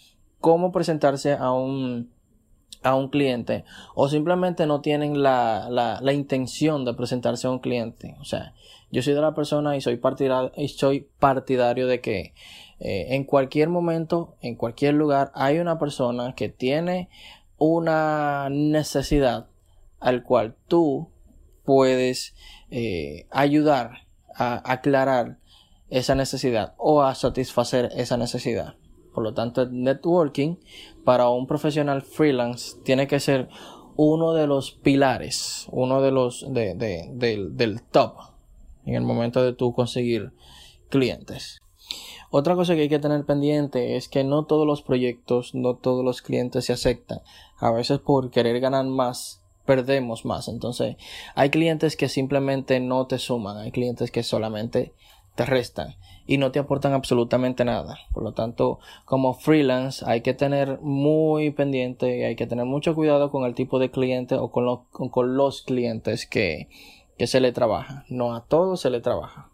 cómo 0.40 0.72
presentarse 0.72 1.32
a 1.32 1.52
un, 1.52 2.10
a 2.82 2.94
un 2.94 3.08
cliente 3.08 3.64
o 3.94 4.08
simplemente 4.08 4.66
no 4.66 4.80
tienen 4.80 5.22
la, 5.22 5.68
la, 5.70 5.98
la, 6.00 6.12
intención 6.12 6.84
de 6.84 6.94
presentarse 6.94 7.46
a 7.46 7.50
un 7.50 7.58
cliente. 7.58 8.16
O 8.20 8.24
sea, 8.24 8.54
yo 8.90 9.02
soy 9.02 9.14
de 9.14 9.20
la 9.20 9.34
persona 9.34 9.76
y 9.76 9.80
soy 9.80 9.96
partidario, 9.96 10.52
y 10.56 10.68
soy 10.68 11.08
partidario 11.18 11.86
de 11.86 12.00
que 12.00 12.34
eh, 12.78 13.14
en 13.14 13.24
cualquier 13.24 13.68
momento, 13.68 14.36
en 14.40 14.54
cualquier 14.54 14.94
lugar, 14.94 15.32
hay 15.34 15.58
una 15.58 15.78
persona 15.78 16.34
que 16.34 16.48
tiene 16.48 17.08
una 17.58 18.48
necesidad 18.50 19.46
al 19.98 20.22
cual 20.22 20.56
tú 20.68 21.10
puedes 21.64 22.34
eh, 22.70 23.26
ayudar 23.30 24.06
a 24.34 24.70
aclarar 24.70 25.38
esa 25.88 26.14
necesidad 26.14 26.74
o 26.76 27.02
a 27.02 27.14
satisfacer 27.14 27.90
esa 27.96 28.16
necesidad. 28.16 28.74
Por 29.16 29.24
lo 29.24 29.32
tanto, 29.32 29.62
el 29.62 29.82
networking 29.82 30.56
para 31.02 31.30
un 31.30 31.46
profesional 31.46 32.02
freelance 32.02 32.76
tiene 32.84 33.06
que 33.06 33.18
ser 33.18 33.48
uno 33.96 34.34
de 34.34 34.46
los 34.46 34.72
pilares, 34.72 35.66
uno 35.70 36.02
de 36.02 36.10
los 36.10 36.44
de, 36.52 36.74
del 37.14 37.82
top 37.84 38.12
en 38.84 38.94
el 38.94 39.04
momento 39.04 39.42
de 39.42 39.54
tú 39.54 39.72
conseguir 39.72 40.32
clientes. 40.90 41.62
Otra 42.30 42.56
cosa 42.56 42.74
que 42.74 42.82
hay 42.82 42.88
que 42.90 42.98
tener 42.98 43.24
pendiente 43.24 43.96
es 43.96 44.10
que 44.10 44.22
no 44.22 44.44
todos 44.44 44.66
los 44.66 44.82
proyectos, 44.82 45.54
no 45.54 45.76
todos 45.76 46.04
los 46.04 46.20
clientes 46.20 46.66
se 46.66 46.74
aceptan. 46.74 47.22
A 47.56 47.70
veces 47.70 48.00
por 48.00 48.30
querer 48.30 48.60
ganar 48.60 48.84
más, 48.84 49.40
perdemos 49.64 50.26
más. 50.26 50.46
Entonces, 50.46 50.96
hay 51.34 51.48
clientes 51.48 51.96
que 51.96 52.10
simplemente 52.10 52.80
no 52.80 53.06
te 53.06 53.18
suman, 53.18 53.56
hay 53.56 53.70
clientes 53.70 54.10
que 54.10 54.22
solamente 54.22 54.92
te 55.36 55.46
restan 55.46 55.96
y 56.26 56.38
no 56.38 56.50
te 56.52 56.58
aportan 56.58 56.92
absolutamente 56.92 57.64
nada. 57.64 57.98
Por 58.12 58.22
lo 58.22 58.32
tanto, 58.32 58.78
como 59.04 59.34
freelance 59.34 60.04
hay 60.06 60.20
que 60.20 60.34
tener 60.34 60.80
muy 60.80 61.50
pendiente, 61.50 62.26
hay 62.26 62.36
que 62.36 62.46
tener 62.46 62.66
mucho 62.66 62.94
cuidado 62.94 63.30
con 63.30 63.44
el 63.44 63.54
tipo 63.54 63.78
de 63.78 63.90
cliente 63.90 64.34
o 64.34 64.50
con, 64.50 64.84
con, 64.90 65.36
los 65.36 65.62
clientes 65.62 66.26
que, 66.26 66.68
que 67.18 67.26
se 67.26 67.40
le 67.40 67.52
trabaja. 67.52 68.04
No 68.08 68.34
a 68.34 68.44
todos 68.44 68.80
se 68.80 68.90
le 68.90 69.00
trabaja. 69.00 69.50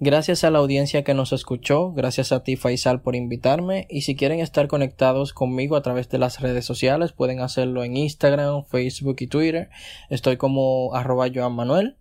Gracias 0.00 0.44
a 0.44 0.52
la 0.52 0.60
audiencia 0.60 1.02
que 1.02 1.12
nos 1.12 1.32
escuchó, 1.32 1.90
gracias 1.90 2.30
a 2.30 2.44
ti 2.44 2.54
Faisal 2.54 3.00
por 3.00 3.16
invitarme 3.16 3.88
y 3.90 4.02
si 4.02 4.14
quieren 4.14 4.38
estar 4.38 4.68
conectados 4.68 5.32
conmigo 5.32 5.74
a 5.74 5.82
través 5.82 6.08
de 6.08 6.18
las 6.18 6.40
redes 6.40 6.64
sociales 6.64 7.10
pueden 7.10 7.40
hacerlo 7.40 7.82
en 7.82 7.96
Instagram, 7.96 8.64
Facebook 8.64 9.16
y 9.18 9.26
Twitter. 9.26 9.70
Estoy 10.08 10.36
como 10.36 10.94
arroba 10.94 11.26
Joan 11.34 11.52
Manuel. 11.54 11.96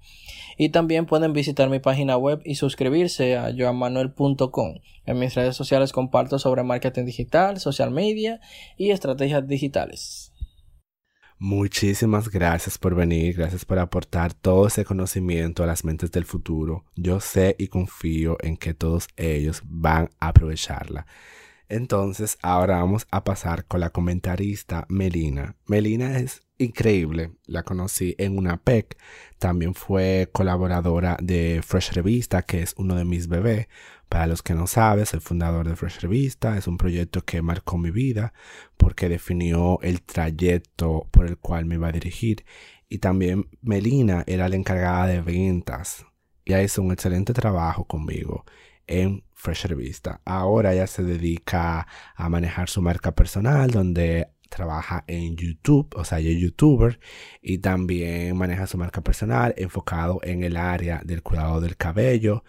Y 0.60 0.70
también 0.70 1.08
pueden 1.08 1.34
visitar 1.34 1.70
mi 1.70 1.80
página 1.80 2.18
web 2.18 2.42
y 2.44 2.56
suscribirse 2.56 3.36
a 3.36 3.52
joanmanuel.com. 3.56 4.76
En 5.06 5.20
mis 5.20 5.34
redes 5.36 5.56
sociales 5.56 5.92
comparto 5.92 6.38
sobre 6.38 6.64
marketing 6.64 7.06
digital, 7.06 7.60
social 7.60 7.92
media 7.92 8.42
y 8.76 8.92
estrategias 8.92 9.48
digitales. 9.48 10.27
Muchísimas 11.40 12.30
gracias 12.30 12.80
por 12.80 12.96
venir, 12.96 13.36
gracias 13.36 13.64
por 13.64 13.78
aportar 13.78 14.34
todo 14.34 14.68
ese 14.68 14.86
conocimiento 14.86 15.64
a 15.64 15.68
las 15.68 15.84
mentes 15.86 16.12
del 16.12 16.26
futuro. 16.26 16.84
Yo 16.96 17.20
sé 17.20 17.56
y 17.60 17.68
confío 17.68 18.38
en 18.42 18.58
que 18.58 18.74
todos 18.74 19.08
ellos 19.18 19.62
van 19.66 20.10
a 20.20 20.30
aprovecharla. 20.30 21.06
Entonces, 21.70 22.38
ahora 22.42 22.78
vamos 22.78 23.06
a 23.12 23.24
pasar 23.24 23.66
con 23.66 23.82
la 23.82 23.92
comentarista 23.92 24.86
Melina. 24.90 25.56
Melina 25.68 26.18
es 26.18 26.42
increíble. 26.58 27.34
La 27.46 27.64
conocí 27.64 28.16
en 28.18 28.38
una 28.38 28.58
PEC. 28.58 28.98
También 29.38 29.76
fue 29.76 30.30
colaboradora 30.32 31.18
de 31.22 31.62
Fresh 31.64 31.92
Revista, 31.92 32.42
que 32.42 32.62
es 32.62 32.74
uno 32.78 32.96
de 32.96 33.06
mis 33.06 33.28
bebés. 33.28 33.68
Para 34.10 34.28
los 34.28 34.42
que 34.42 34.54
no 34.54 34.68
saben, 34.68 35.06
soy 35.06 35.20
fundador 35.20 35.68
de 35.68 35.76
Fresh 35.76 36.00
Revista. 36.00 36.58
Es 36.58 36.68
un 36.68 36.78
proyecto 36.78 37.24
que 37.24 37.42
marcó 37.42 37.78
mi 37.78 37.92
vida 37.92 38.34
porque 38.78 39.10
definió 39.10 39.80
el 39.82 40.02
trayecto 40.02 41.08
por 41.12 41.28
el 41.28 41.38
cual 41.38 41.66
me 41.66 41.76
iba 41.76 41.90
a 41.90 41.92
dirigir. 41.92 42.46
Y 42.90 43.00
también 43.00 43.50
Melina 43.62 44.24
era 44.28 44.48
la 44.48 44.56
encargada 44.56 45.08
de 45.08 45.22
ventas. 45.22 46.06
Y 46.46 46.56
hizo 46.56 46.82
un 46.82 46.94
excelente 46.94 47.34
trabajo 47.34 47.86
conmigo 47.86 48.46
en 48.88 49.26
Fresh 49.34 49.66
Revista. 49.66 50.22
Ahora 50.24 50.74
ella 50.74 50.88
se 50.88 51.04
dedica 51.04 51.86
a 52.16 52.30
manejar 52.30 52.70
su 52.70 52.82
marca 52.82 53.14
personal, 53.14 53.70
donde 53.70 54.30
trabaja 54.50 55.04
en 55.08 55.36
YouTube, 55.36 55.94
o 55.96 56.06
sea, 56.06 56.20
es 56.20 56.38
youtuber 56.38 57.00
y 57.42 57.60
también 57.60 58.38
maneja 58.38 58.66
su 58.66 58.78
marca 58.78 59.02
personal 59.02 59.54
enfocado 59.58 60.20
en 60.24 60.44
el 60.44 60.58
área 60.58 61.02
del 61.04 61.22
cuidado 61.22 61.60
del 61.60 61.76
cabello 61.76 62.44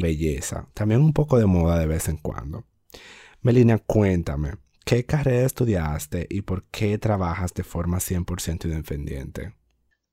belleza. 0.00 0.68
También 0.74 1.00
un 1.00 1.12
poco 1.12 1.38
de 1.38 1.46
moda 1.46 1.78
de 1.78 1.86
vez 1.86 2.08
en 2.08 2.18
cuando. 2.18 2.64
Melina, 3.42 3.78
cuéntame, 3.78 4.54
¿qué 4.84 5.04
carrera 5.04 5.46
estudiaste 5.46 6.26
y 6.30 6.42
por 6.42 6.64
qué 6.64 6.98
trabajas 6.98 7.54
de 7.54 7.64
forma 7.64 7.98
100% 7.98 8.64
independiente? 8.64 9.54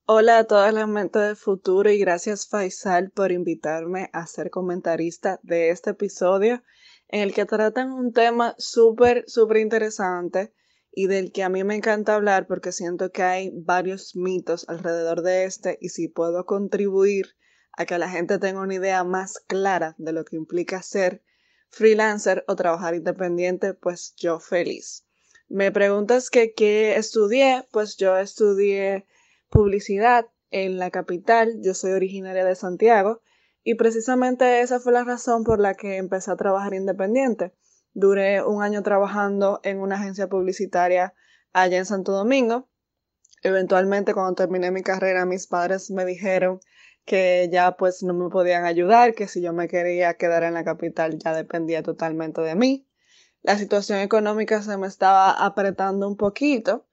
Hola 0.05 0.39
a 0.39 0.43
todas 0.43 0.73
las 0.73 0.87
mentes 0.87 1.21
del 1.21 1.37
futuro 1.37 1.89
y 1.89 1.97
gracias 1.97 2.47
Faisal 2.49 3.09
por 3.11 3.31
invitarme 3.31 4.09
a 4.11 4.27
ser 4.27 4.49
comentarista 4.49 5.39
de 5.43 5.69
este 5.69 5.91
episodio 5.91 6.61
en 7.07 7.21
el 7.21 7.33
que 7.33 7.45
tratan 7.45 7.93
un 7.93 8.11
tema 8.11 8.53
súper, 8.57 9.23
súper 9.27 9.57
interesante 9.57 10.53
y 10.91 11.07
del 11.07 11.31
que 11.31 11.43
a 11.43 11.49
mí 11.49 11.63
me 11.63 11.75
encanta 11.75 12.15
hablar 12.15 12.47
porque 12.47 12.71
siento 12.71 13.11
que 13.11 13.23
hay 13.23 13.51
varios 13.53 14.15
mitos 14.15 14.67
alrededor 14.67 15.21
de 15.21 15.45
este 15.45 15.77
y 15.79 15.89
si 15.89 16.09
puedo 16.09 16.45
contribuir 16.45 17.35
a 17.73 17.85
que 17.85 17.97
la 17.97 18.09
gente 18.09 18.39
tenga 18.39 18.61
una 18.61 18.75
idea 18.75 19.03
más 19.03 19.39
clara 19.39 19.95
de 19.97 20.13
lo 20.13 20.25
que 20.25 20.35
implica 20.35 20.81
ser 20.81 21.23
freelancer 21.69 22.43
o 22.47 22.55
trabajar 22.55 22.95
independiente, 22.95 23.73
pues 23.73 24.13
yo 24.17 24.39
feliz. 24.39 25.05
Me 25.49 25.71
preguntas 25.71 26.29
que 26.29 26.53
qué 26.53 26.95
estudié, 26.95 27.67
pues 27.71 27.97
yo 27.97 28.17
estudié 28.17 29.05
publicidad 29.49 30.27
en 30.51 30.77
la 30.77 30.91
capital, 30.91 31.61
yo 31.61 31.73
soy 31.73 31.91
originaria 31.91 32.45
de 32.45 32.55
Santiago 32.55 33.21
y 33.63 33.75
precisamente 33.75 34.61
esa 34.61 34.79
fue 34.79 34.93
la 34.93 35.03
razón 35.03 35.43
por 35.43 35.59
la 35.59 35.73
que 35.73 35.97
empecé 35.97 36.31
a 36.31 36.35
trabajar 36.35 36.73
independiente 36.73 37.53
Duré 37.95 38.43
un 38.43 38.63
año 38.63 38.81
trabajando 38.81 39.59
en 39.63 39.79
una 39.79 39.95
agencia 39.95 40.27
publicitaria 40.27 41.13
allá 41.53 41.77
en 41.77 41.85
Santo 41.85 42.11
Domingo. 42.11 42.67
Eventualmente, 43.43 44.15
cuando 44.15 44.33
terminé 44.33 44.71
mi 44.71 44.81
carrera, 44.81 45.25
mis 45.25 45.45
padres 45.45 45.91
me 45.91 46.03
dijeron 46.03 46.59
que 47.05 47.49
ya 47.51 47.75
pues 47.77 48.03
no 48.03 48.13
me 48.13 48.29
podían 48.29 48.65
ayudar, 48.65 49.13
que 49.13 49.27
si 49.27 49.41
yo 49.41 49.53
me 49.53 49.67
quería 49.67 50.13
quedar 50.15 50.43
en 50.43 50.53
la 50.53 50.63
capital 50.63 51.17
ya 51.17 51.33
dependía 51.33 51.83
totalmente 51.83 52.41
de 52.41 52.55
mí. 52.55 52.87
La 53.41 53.57
situación 53.57 53.99
económica 53.99 54.61
se 54.61 54.77
me 54.77 54.87
estaba 54.87 55.31
apretando 55.31 56.07
un 56.07 56.15
poquito. 56.15 56.85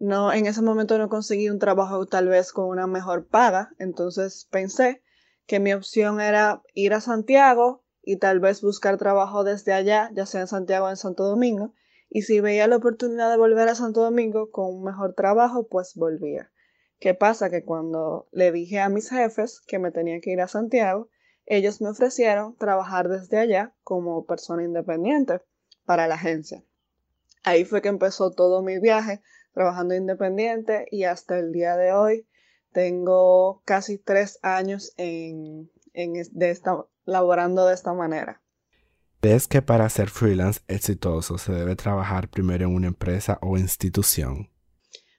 No, 0.00 0.32
en 0.32 0.46
ese 0.46 0.62
momento 0.62 0.96
no 0.96 1.08
conseguí 1.08 1.50
un 1.50 1.58
trabajo 1.58 2.06
tal 2.06 2.28
vez 2.28 2.52
con 2.52 2.66
una 2.66 2.86
mejor 2.86 3.26
paga, 3.26 3.70
entonces 3.78 4.46
pensé 4.50 5.02
que 5.46 5.60
mi 5.60 5.72
opción 5.72 6.20
era 6.20 6.62
ir 6.74 6.94
a 6.94 7.00
Santiago, 7.00 7.84
y 8.08 8.16
tal 8.16 8.40
vez 8.40 8.62
buscar 8.62 8.96
trabajo 8.96 9.44
desde 9.44 9.74
allá, 9.74 10.10
ya 10.14 10.24
sea 10.24 10.40
en 10.40 10.46
Santiago 10.46 10.86
o 10.86 10.88
en 10.88 10.96
Santo 10.96 11.24
Domingo. 11.24 11.74
Y 12.08 12.22
si 12.22 12.40
veía 12.40 12.66
la 12.66 12.76
oportunidad 12.76 13.30
de 13.30 13.36
volver 13.36 13.68
a 13.68 13.74
Santo 13.74 14.02
Domingo 14.02 14.50
con 14.50 14.74
un 14.76 14.82
mejor 14.82 15.12
trabajo, 15.12 15.68
pues 15.68 15.92
volvía. 15.94 16.50
¿Qué 16.98 17.14
pasa? 17.14 17.50
Que 17.50 17.64
cuando 17.64 18.28
le 18.32 18.50
dije 18.50 18.80
a 18.80 18.88
mis 18.88 19.10
jefes 19.10 19.60
que 19.66 19.78
me 19.78 19.92
tenía 19.92 20.20
que 20.20 20.30
ir 20.30 20.40
a 20.40 20.48
Santiago, 20.48 21.08
ellos 21.46 21.80
me 21.80 21.88
ofrecieron 21.88 22.56
trabajar 22.56 23.08
desde 23.08 23.38
allá 23.38 23.74
como 23.82 24.26
persona 24.26 24.64
independiente 24.64 25.40
para 25.84 26.08
la 26.08 26.16
agencia. 26.16 26.62
Ahí 27.44 27.64
fue 27.64 27.80
que 27.80 27.88
empezó 27.88 28.32
todo 28.32 28.62
mi 28.62 28.78
viaje 28.78 29.22
trabajando 29.52 29.94
independiente 29.94 30.86
y 30.90 31.04
hasta 31.04 31.38
el 31.38 31.52
día 31.52 31.76
de 31.76 31.92
hoy 31.92 32.28
tengo 32.72 33.62
casi 33.64 33.98
tres 33.98 34.38
años 34.42 34.92
en, 34.96 35.70
de 35.94 36.50
esta, 36.50 36.84
laborando 37.04 37.66
de 37.66 37.74
esta 37.74 37.94
manera. 37.94 38.42
¿Crees 39.20 39.48
que 39.48 39.62
para 39.62 39.88
ser 39.88 40.10
freelance 40.10 40.60
exitoso 40.68 41.38
se 41.38 41.52
debe 41.52 41.74
trabajar 41.74 42.28
primero 42.28 42.66
en 42.66 42.74
una 42.74 42.86
empresa 42.88 43.38
o 43.40 43.56
institución? 43.56 44.50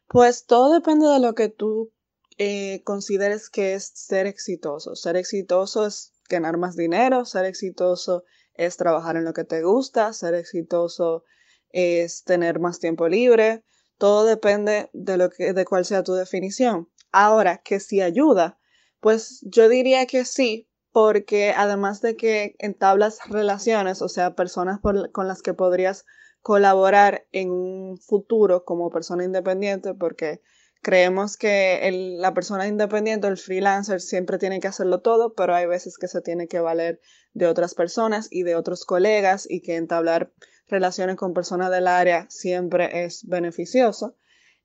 Pues 0.09 0.47
todo 0.47 0.73
depende 0.73 1.05
de 1.07 1.19
lo 1.19 1.35
que 1.35 1.49
tú 1.49 1.93
eh, 2.39 2.81
consideres 2.83 3.51
que 3.51 3.75
es 3.75 3.91
ser 3.93 4.25
exitoso. 4.25 4.95
Ser 4.95 5.15
exitoso 5.15 5.85
es 5.85 6.13
ganar 6.27 6.57
más 6.57 6.75
dinero, 6.75 7.25
ser 7.25 7.45
exitoso 7.45 8.23
es 8.55 8.75
trabajar 8.75 9.17
en 9.17 9.23
lo 9.23 9.33
que 9.33 9.43
te 9.43 9.61
gusta, 9.61 10.11
ser 10.13 10.33
exitoso 10.33 11.25
es 11.69 12.23
tener 12.23 12.59
más 12.59 12.79
tiempo 12.79 13.07
libre. 13.07 13.63
Todo 13.99 14.25
depende 14.25 14.89
de 14.93 15.17
lo 15.17 15.29
que, 15.29 15.53
de 15.53 15.65
cuál 15.65 15.85
sea 15.85 16.03
tu 16.03 16.13
definición. 16.13 16.89
Ahora, 17.11 17.61
que 17.63 17.79
si 17.79 18.01
ayuda, 18.01 18.59
pues 19.01 19.41
yo 19.43 19.69
diría 19.69 20.07
que 20.07 20.25
sí, 20.25 20.71
porque 20.91 21.53
además 21.55 22.01
de 22.01 22.15
que 22.15 22.55
entablas 22.57 23.19
relaciones, 23.29 24.01
o 24.01 24.09
sea, 24.09 24.33
personas 24.33 24.79
con 24.81 25.27
las 25.27 25.43
que 25.43 25.53
podrías 25.53 26.05
colaborar 26.41 27.25
en 27.31 27.51
un 27.51 27.97
futuro 27.97 28.63
como 28.65 28.89
persona 28.89 29.23
independiente, 29.23 29.93
porque 29.93 30.41
creemos 30.81 31.37
que 31.37 31.89
la 32.17 32.33
persona 32.33 32.67
independiente, 32.67 33.27
el 33.27 33.37
freelancer, 33.37 34.01
siempre 34.01 34.37
tiene 34.37 34.59
que 34.59 34.67
hacerlo 34.67 35.01
todo, 35.01 35.33
pero 35.33 35.53
hay 35.55 35.65
veces 35.65 35.97
que 35.97 36.07
se 36.07 36.21
tiene 36.21 36.47
que 36.47 36.59
valer 36.59 37.01
de 37.33 37.47
otras 37.47 37.75
personas 37.75 38.27
y 38.31 38.43
de 38.43 38.55
otros 38.55 38.85
colegas 38.85 39.45
y 39.49 39.61
que 39.61 39.75
entablar 39.75 40.31
relaciones 40.67 41.15
con 41.15 41.33
personas 41.33 41.71
del 41.71 41.87
área 41.87 42.27
siempre 42.29 43.03
es 43.03 43.25
beneficioso. 43.27 44.15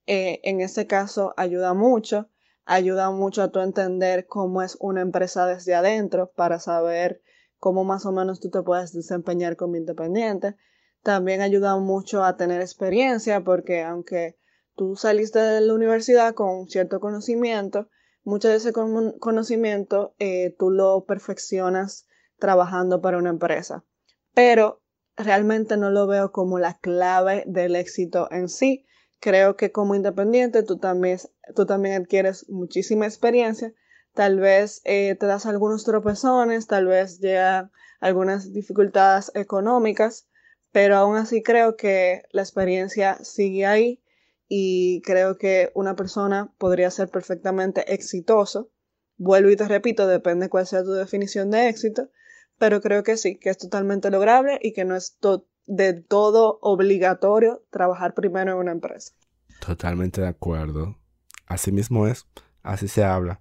Eh, 0.07 0.39
en 0.43 0.61
este 0.61 0.85
caso 0.87 1.33
ayuda 1.35 1.73
mucho 1.73 2.29
ayuda 2.65 3.11
mucho 3.11 3.43
a 3.43 3.51
tu 3.51 3.59
entender 3.59 4.25
cómo 4.25 4.61
es 4.61 4.77
una 4.79 5.01
empresa 5.01 5.45
desde 5.45 5.75
adentro 5.75 6.31
para 6.35 6.59
saber 6.59 7.21
cómo 7.59 7.83
más 7.83 8.05
o 8.05 8.11
menos 8.11 8.39
tú 8.39 8.49
te 8.49 8.61
puedes 8.61 8.91
desempeñar 8.91 9.55
como 9.55 9.75
independiente. 9.75 10.55
También 11.05 11.41
ayuda 11.41 11.77
mucho 11.77 12.23
a 12.23 12.35
tener 12.35 12.61
experiencia 12.61 13.43
porque 13.43 13.83
aunque 13.83 14.39
tú 14.75 14.95
saliste 14.95 15.37
de 15.37 15.61
la 15.61 15.75
universidad 15.75 16.33
con 16.33 16.67
cierto 16.67 16.99
conocimiento, 16.99 17.89
mucho 18.23 18.47
de 18.47 18.55
ese 18.55 18.73
conocimiento 18.73 20.15
eh, 20.17 20.55
tú 20.57 20.71
lo 20.71 21.05
perfeccionas 21.05 22.07
trabajando 22.39 23.01
para 23.01 23.19
una 23.19 23.29
empresa. 23.29 23.85
Pero 24.33 24.81
realmente 25.15 25.77
no 25.77 25.91
lo 25.91 26.07
veo 26.07 26.31
como 26.31 26.57
la 26.57 26.79
clave 26.79 27.43
del 27.45 27.75
éxito 27.75 28.27
en 28.31 28.49
sí. 28.49 28.87
Creo 29.19 29.57
que 29.57 29.71
como 29.71 29.93
independiente 29.93 30.63
tú 30.63 30.79
también, 30.79 31.19
tú 31.55 31.67
también 31.67 32.01
adquieres 32.01 32.49
muchísima 32.49 33.05
experiencia. 33.05 33.75
Tal 34.15 34.39
vez 34.39 34.81
eh, 34.85 35.15
te 35.19 35.27
das 35.27 35.45
algunos 35.45 35.83
tropezones, 35.83 36.65
tal 36.65 36.87
vez 36.87 37.19
llegan 37.19 37.71
algunas 37.99 38.53
dificultades 38.53 39.31
económicas, 39.35 40.27
pero 40.75 40.97
aún 40.97 41.15
así 41.15 41.41
creo 41.41 41.77
que 41.77 42.23
la 42.31 42.41
experiencia 42.41 43.17
sigue 43.23 43.65
ahí 43.65 44.03
y 44.49 45.01
creo 45.05 45.37
que 45.37 45.71
una 45.73 45.95
persona 45.95 46.53
podría 46.57 46.91
ser 46.91 47.07
perfectamente 47.07 47.93
exitoso. 47.93 48.71
Vuelvo 49.15 49.51
y 49.51 49.55
te 49.55 49.69
repito, 49.69 50.05
depende 50.05 50.49
cuál 50.49 50.67
sea 50.67 50.83
tu 50.83 50.91
definición 50.91 51.49
de 51.49 51.69
éxito, 51.69 52.09
pero 52.57 52.81
creo 52.81 53.03
que 53.03 53.15
sí, 53.15 53.37
que 53.37 53.51
es 53.51 53.57
totalmente 53.57 54.11
lograble 54.11 54.59
y 54.61 54.73
que 54.73 54.83
no 54.83 54.97
es 54.97 55.17
de 55.65 55.93
todo 55.93 56.59
obligatorio 56.61 57.63
trabajar 57.69 58.13
primero 58.13 58.51
en 58.51 58.57
una 58.57 58.73
empresa. 58.73 59.13
Totalmente 59.65 60.19
de 60.19 60.27
acuerdo. 60.27 60.97
Así 61.45 61.71
mismo 61.71 62.05
es, 62.05 62.25
así 62.63 62.89
se 62.89 63.05
habla. 63.05 63.39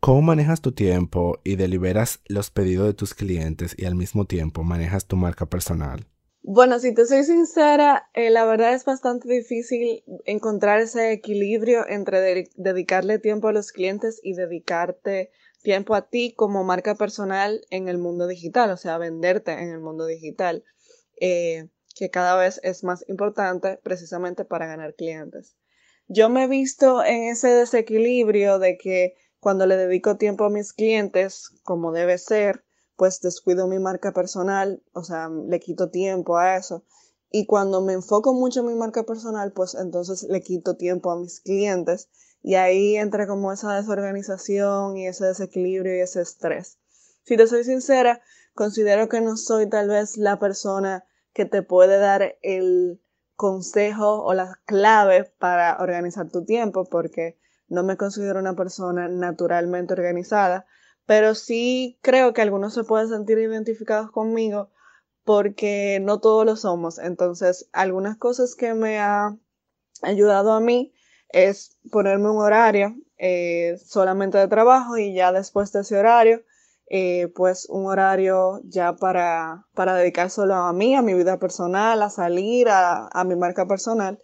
¿Cómo 0.00 0.20
manejas 0.20 0.60
tu 0.60 0.72
tiempo 0.72 1.40
y 1.44 1.56
deliberas 1.56 2.20
los 2.26 2.50
pedidos 2.50 2.88
de 2.88 2.92
tus 2.92 3.14
clientes 3.14 3.74
y 3.78 3.86
al 3.86 3.94
mismo 3.94 4.26
tiempo 4.26 4.64
manejas 4.64 5.06
tu 5.06 5.16
marca 5.16 5.46
personal? 5.46 6.06
Bueno, 6.48 6.78
si 6.78 6.94
te 6.94 7.06
soy 7.06 7.24
sincera, 7.24 8.08
eh, 8.14 8.30
la 8.30 8.44
verdad 8.44 8.72
es 8.72 8.84
bastante 8.84 9.28
difícil 9.28 10.04
encontrar 10.26 10.78
ese 10.78 11.10
equilibrio 11.10 11.84
entre 11.88 12.48
dedicarle 12.54 13.18
tiempo 13.18 13.48
a 13.48 13.52
los 13.52 13.72
clientes 13.72 14.20
y 14.22 14.34
dedicarte 14.34 15.32
tiempo 15.64 15.96
a 15.96 16.08
ti 16.08 16.34
como 16.36 16.62
marca 16.62 16.94
personal 16.94 17.62
en 17.70 17.88
el 17.88 17.98
mundo 17.98 18.28
digital, 18.28 18.70
o 18.70 18.76
sea, 18.76 18.96
venderte 18.96 19.54
en 19.54 19.70
el 19.70 19.80
mundo 19.80 20.06
digital, 20.06 20.62
eh, 21.20 21.68
que 21.96 22.10
cada 22.10 22.36
vez 22.36 22.60
es 22.62 22.84
más 22.84 23.04
importante 23.08 23.80
precisamente 23.82 24.44
para 24.44 24.68
ganar 24.68 24.94
clientes. 24.94 25.56
Yo 26.06 26.28
me 26.28 26.44
he 26.44 26.46
visto 26.46 27.04
en 27.04 27.24
ese 27.24 27.48
desequilibrio 27.48 28.60
de 28.60 28.78
que 28.78 29.14
cuando 29.40 29.66
le 29.66 29.76
dedico 29.76 30.16
tiempo 30.16 30.44
a 30.44 30.50
mis 30.50 30.72
clientes, 30.72 31.50
como 31.64 31.90
debe 31.90 32.18
ser, 32.18 32.65
pues 32.96 33.20
descuido 33.20 33.66
mi 33.66 33.78
marca 33.78 34.12
personal, 34.12 34.82
o 34.92 35.04
sea, 35.04 35.28
le 35.28 35.60
quito 35.60 35.90
tiempo 35.90 36.36
a 36.38 36.56
eso. 36.56 36.84
Y 37.30 37.46
cuando 37.46 37.80
me 37.82 37.92
enfoco 37.92 38.32
mucho 38.32 38.60
en 38.60 38.66
mi 38.66 38.74
marca 38.74 39.04
personal, 39.04 39.52
pues 39.52 39.74
entonces 39.74 40.24
le 40.28 40.40
quito 40.40 40.76
tiempo 40.76 41.10
a 41.10 41.18
mis 41.18 41.40
clientes 41.40 42.08
y 42.42 42.54
ahí 42.54 42.96
entra 42.96 43.26
como 43.26 43.52
esa 43.52 43.74
desorganización 43.74 44.96
y 44.96 45.06
ese 45.06 45.26
desequilibrio 45.26 45.96
y 45.96 46.00
ese 46.00 46.22
estrés. 46.22 46.78
Si 47.24 47.36
te 47.36 47.46
soy 47.46 47.64
sincera, 47.64 48.22
considero 48.54 49.08
que 49.08 49.20
no 49.20 49.36
soy 49.36 49.68
tal 49.68 49.88
vez 49.88 50.16
la 50.16 50.38
persona 50.38 51.04
que 51.32 51.44
te 51.44 51.62
puede 51.62 51.98
dar 51.98 52.36
el 52.42 53.02
consejo 53.34 54.24
o 54.24 54.32
la 54.32 54.60
clave 54.64 55.24
para 55.38 55.76
organizar 55.80 56.30
tu 56.30 56.44
tiempo 56.44 56.84
porque 56.84 57.38
no 57.68 57.82
me 57.82 57.96
considero 57.96 58.38
una 58.38 58.54
persona 58.54 59.08
naturalmente 59.08 59.92
organizada, 59.92 60.66
pero 61.06 61.34
sí 61.34 61.98
creo 62.02 62.32
que 62.34 62.42
algunos 62.42 62.74
se 62.74 62.84
pueden 62.84 63.08
sentir 63.08 63.38
identificados 63.38 64.10
conmigo 64.10 64.70
porque 65.24 65.98
no 66.02 66.20
todos 66.20 66.46
lo 66.46 66.56
somos. 66.56 66.98
Entonces, 66.98 67.68
algunas 67.72 68.16
cosas 68.16 68.54
que 68.54 68.74
me 68.74 68.98
ha 68.98 69.36
ayudado 70.02 70.52
a 70.52 70.60
mí 70.60 70.92
es 71.28 71.78
ponerme 71.90 72.30
un 72.30 72.38
horario 72.38 72.96
eh, 73.18 73.78
solamente 73.84 74.38
de 74.38 74.48
trabajo 74.48 74.98
y 74.98 75.14
ya 75.14 75.32
después 75.32 75.72
de 75.72 75.80
ese 75.80 75.98
horario, 75.98 76.42
eh, 76.88 77.28
pues 77.34 77.66
un 77.68 77.86
horario 77.86 78.60
ya 78.64 78.94
para, 78.94 79.66
para 79.74 79.94
dedicar 79.94 80.30
solo 80.30 80.54
a 80.54 80.72
mí, 80.72 80.94
a 80.94 81.02
mi 81.02 81.14
vida 81.14 81.38
personal, 81.38 82.02
a 82.02 82.10
salir, 82.10 82.68
a, 82.68 83.08
a 83.08 83.24
mi 83.24 83.34
marca 83.36 83.66
personal, 83.66 84.20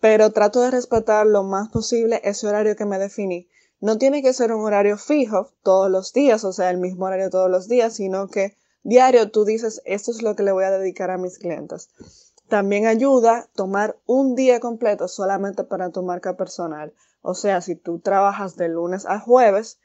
pero 0.00 0.30
trato 0.30 0.62
de 0.62 0.70
respetar 0.70 1.26
lo 1.26 1.44
más 1.44 1.68
posible 1.68 2.20
ese 2.24 2.46
horario 2.48 2.74
que 2.74 2.86
me 2.86 2.98
definí. 2.98 3.49
No 3.80 3.98
tiene 3.98 4.22
que 4.22 4.32
ser 4.32 4.52
un 4.52 4.62
horario 4.64 4.98
fijo 4.98 5.50
todos 5.62 5.90
los 5.90 6.12
días, 6.12 6.44
o 6.44 6.52
sea, 6.52 6.70
el 6.70 6.78
mismo 6.78 7.06
horario 7.06 7.30
todos 7.30 7.50
los 7.50 7.66
días, 7.66 7.94
sino 7.94 8.28
que 8.28 8.56
diario 8.82 9.30
tú 9.30 9.44
dices, 9.44 9.80
esto 9.84 10.10
es 10.10 10.22
lo 10.22 10.36
que 10.36 10.42
le 10.42 10.52
voy 10.52 10.64
a 10.64 10.70
dedicar 10.70 11.10
a 11.10 11.18
mis 11.18 11.38
clientes. 11.38 11.88
También 12.48 12.86
ayuda 12.86 13.48
tomar 13.54 13.96
un 14.06 14.34
día 14.34 14.60
completo 14.60 15.08
solamente 15.08 15.64
para 15.64 15.90
tu 15.90 16.02
marca 16.02 16.36
personal. 16.36 16.92
O 17.22 17.34
sea, 17.34 17.60
si 17.60 17.76
tú 17.76 18.00
trabajas 18.00 18.56
de 18.56 18.68
lunes 18.68 19.06
a 19.06 19.20
jueves, 19.20 19.78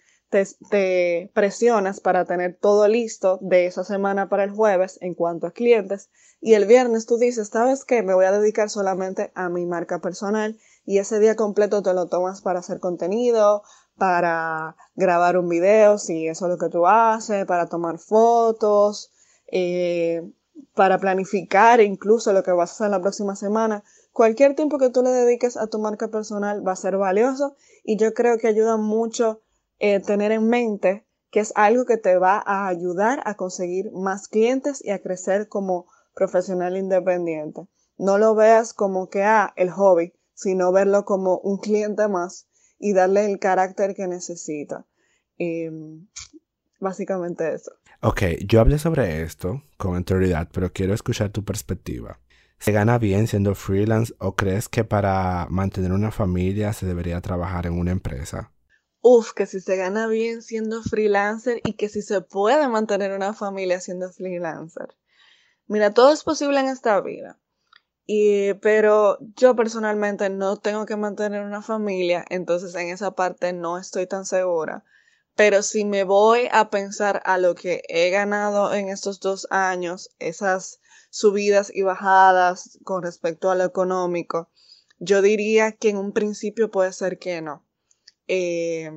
te, 0.69 1.31
presionas 1.33 1.99
para 1.99 2.25
tener 2.25 2.57
todo 2.59 2.87
listo 2.87 3.37
de 3.41 3.67
esa 3.67 3.83
semana 3.83 4.29
para 4.29 4.43
el 4.43 4.51
jueves 4.51 4.97
en 5.01 5.13
cuanto 5.13 5.47
a 5.47 5.51
clientes. 5.51 6.09
Y 6.41 6.53
el 6.53 6.65
viernes 6.65 7.05
tú 7.05 7.17
dices, 7.17 7.49
¿sabes 7.49 7.85
qué? 7.85 8.03
Me 8.03 8.13
voy 8.13 8.25
a 8.25 8.31
dedicar 8.31 8.69
solamente 8.69 9.31
a 9.35 9.49
mi 9.49 9.65
marca 9.65 9.99
personal. 9.99 10.57
Y 10.85 10.97
ese 10.97 11.19
día 11.19 11.35
completo 11.35 11.81
te 11.81 11.93
lo 11.93 12.07
tomas 12.07 12.41
para 12.41 12.59
hacer 12.59 12.79
contenido, 12.79 13.63
para 13.97 14.75
grabar 14.95 15.37
un 15.37 15.49
video, 15.49 15.97
si 15.97 16.27
eso 16.27 16.45
es 16.45 16.51
lo 16.51 16.57
que 16.57 16.69
tú 16.69 16.85
haces, 16.87 17.45
para 17.45 17.67
tomar 17.67 17.97
fotos, 17.97 19.11
eh, 19.47 20.21
para 20.73 20.99
planificar 20.99 21.81
incluso 21.81 22.33
lo 22.33 22.43
que 22.43 22.51
vas 22.51 22.71
a 22.71 22.73
hacer 22.73 22.89
la 22.89 23.01
próxima 23.01 23.35
semana. 23.35 23.83
Cualquier 24.11 24.55
tiempo 24.55 24.77
que 24.77 24.89
tú 24.89 25.01
le 25.01 25.11
dediques 25.11 25.57
a 25.57 25.67
tu 25.67 25.79
marca 25.79 26.09
personal 26.09 26.65
va 26.65 26.73
a 26.73 26.77
ser 26.77 26.97
valioso 26.97 27.55
y 27.83 27.97
yo 27.97 28.13
creo 28.13 28.37
que 28.37 28.47
ayuda 28.47 28.77
mucho 28.77 29.41
eh, 29.79 29.99
tener 29.99 30.31
en 30.31 30.47
mente 30.47 31.05
que 31.31 31.41
es 31.41 31.51
algo 31.55 31.85
que 31.85 31.97
te 31.97 32.17
va 32.17 32.41
a 32.45 32.67
ayudar 32.67 33.21
a 33.25 33.35
conseguir 33.35 33.91
más 33.91 34.29
clientes 34.29 34.83
y 34.83 34.91
a 34.91 35.01
crecer 35.01 35.49
como 35.49 35.85
profesional 36.13 36.77
independiente. 36.77 37.67
No 37.97 38.17
lo 38.17 38.35
veas 38.35 38.73
como 38.73 39.09
que, 39.09 39.23
ah, 39.23 39.51
el 39.57 39.69
hobby, 39.69 40.13
sino 40.33 40.71
verlo 40.71 41.03
como 41.03 41.39
un 41.39 41.57
cliente 41.57 42.07
más 42.07 42.47
y 42.85 42.93
darle 42.93 43.25
el 43.25 43.39
carácter 43.39 43.95
que 43.95 44.05
necesita. 44.05 44.85
Em, 45.39 46.07
básicamente 46.79 47.51
eso. 47.51 47.71
Ok, 48.03 48.21
yo 48.47 48.61
hablé 48.61 48.77
sobre 48.77 49.23
esto 49.23 49.63
con 49.75 49.95
anterioridad, 49.95 50.49
pero 50.53 50.71
quiero 50.71 50.93
escuchar 50.93 51.31
tu 51.31 51.43
perspectiva. 51.43 52.19
¿Se 52.59 52.71
gana 52.71 52.99
bien 52.99 53.25
siendo 53.25 53.55
freelance 53.55 54.13
o 54.19 54.35
crees 54.35 54.69
que 54.69 54.83
para 54.83 55.47
mantener 55.49 55.93
una 55.93 56.11
familia 56.11 56.73
se 56.73 56.85
debería 56.85 57.21
trabajar 57.21 57.65
en 57.65 57.73
una 57.73 57.89
empresa? 57.89 58.51
Uf, 59.01 59.33
que 59.33 59.47
si 59.47 59.61
se 59.61 59.77
gana 59.77 60.05
bien 60.05 60.43
siendo 60.43 60.83
freelancer 60.83 61.61
y 61.63 61.73
que 61.73 61.89
si 61.89 62.03
se 62.03 62.21
puede 62.21 62.67
mantener 62.67 63.13
una 63.13 63.33
familia 63.33 63.79
siendo 63.79 64.11
freelancer. 64.11 64.89
Mira, 65.65 65.89
todo 65.91 66.13
es 66.13 66.23
posible 66.23 66.59
en 66.59 66.67
esta 66.67 67.01
vida. 67.01 67.39
Y, 68.07 68.53
pero 68.55 69.17
yo 69.35 69.55
personalmente 69.55 70.29
no 70.29 70.57
tengo 70.57 70.85
que 70.85 70.95
mantener 70.95 71.43
una 71.43 71.61
familia, 71.61 72.23
entonces 72.29 72.75
en 72.75 72.89
esa 72.89 73.15
parte 73.15 73.51
no 73.53 73.79
estoy 73.79 74.05
tan 74.07 74.25
segura. 74.25 74.83
Pero 75.35 75.63
si 75.63 75.85
me 75.85 76.03
voy 76.03 76.47
a 76.51 76.69
pensar 76.69 77.21
a 77.25 77.37
lo 77.37 77.55
que 77.55 77.81
he 77.89 78.09
ganado 78.11 78.73
en 78.73 78.89
estos 78.89 79.19
dos 79.19 79.47
años, 79.49 80.09
esas 80.19 80.79
subidas 81.09 81.71
y 81.73 81.81
bajadas 81.81 82.77
con 82.83 83.03
respecto 83.03 83.49
a 83.49 83.55
lo 83.55 83.63
económico, 83.63 84.49
yo 84.99 85.21
diría 85.21 85.73
que 85.73 85.89
en 85.89 85.97
un 85.97 86.13
principio 86.13 86.71
puede 86.71 86.93
ser 86.93 87.19
que 87.19 87.41
no. 87.41 87.65
Eh, 88.27 88.91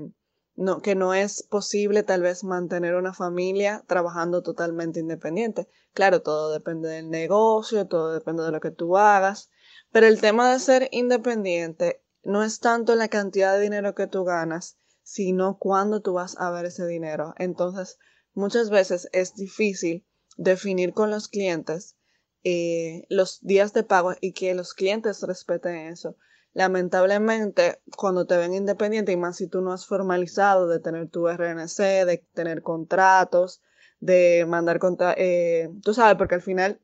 que 0.82 0.94
no 0.94 1.14
es 1.14 1.42
posible 1.44 2.02
tal 2.02 2.22
vez 2.22 2.42
mantener 2.42 2.96
una 2.96 3.14
familia 3.14 3.84
trabajando 3.86 4.42
totalmente 4.42 5.00
independiente. 5.00 5.68
Claro, 5.92 6.22
todo 6.22 6.52
depende 6.52 6.88
del 6.88 7.10
negocio, 7.10 7.86
todo 7.86 8.12
depende 8.12 8.42
de 8.42 8.50
lo 8.50 8.60
que 8.60 8.70
tú 8.70 8.96
hagas, 8.96 9.50
pero 9.92 10.06
el 10.06 10.20
tema 10.20 10.52
de 10.52 10.58
ser 10.58 10.88
independiente 10.90 12.02
no 12.24 12.42
es 12.42 12.60
tanto 12.60 12.94
la 12.94 13.08
cantidad 13.08 13.54
de 13.54 13.62
dinero 13.62 13.94
que 13.94 14.06
tú 14.06 14.24
ganas, 14.24 14.78
sino 15.02 15.58
cuándo 15.58 16.00
tú 16.02 16.14
vas 16.14 16.36
a 16.38 16.50
ver 16.50 16.66
ese 16.66 16.86
dinero. 16.86 17.34
Entonces, 17.38 17.98
muchas 18.34 18.68
veces 18.68 19.08
es 19.12 19.34
difícil 19.34 20.04
definir 20.36 20.92
con 20.92 21.10
los 21.10 21.28
clientes 21.28 21.96
eh, 22.44 23.04
los 23.08 23.40
días 23.42 23.72
de 23.72 23.82
pago 23.82 24.14
y 24.20 24.32
que 24.32 24.54
los 24.54 24.74
clientes 24.74 25.22
respeten 25.22 25.76
eso. 25.76 26.16
Lamentablemente, 26.58 27.80
cuando 27.96 28.26
te 28.26 28.36
ven 28.36 28.52
independiente, 28.52 29.12
y 29.12 29.16
más 29.16 29.36
si 29.36 29.46
tú 29.46 29.60
no 29.60 29.72
has 29.72 29.86
formalizado 29.86 30.66
de 30.66 30.80
tener 30.80 31.08
tu 31.08 31.28
RNC, 31.28 32.04
de 32.04 32.26
tener 32.34 32.62
contratos, 32.62 33.62
de 34.00 34.44
mandar 34.44 34.80
contra, 34.80 35.14
eh, 35.16 35.70
tú 35.84 35.94
sabes, 35.94 36.16
porque 36.16 36.34
al 36.34 36.42
final 36.42 36.80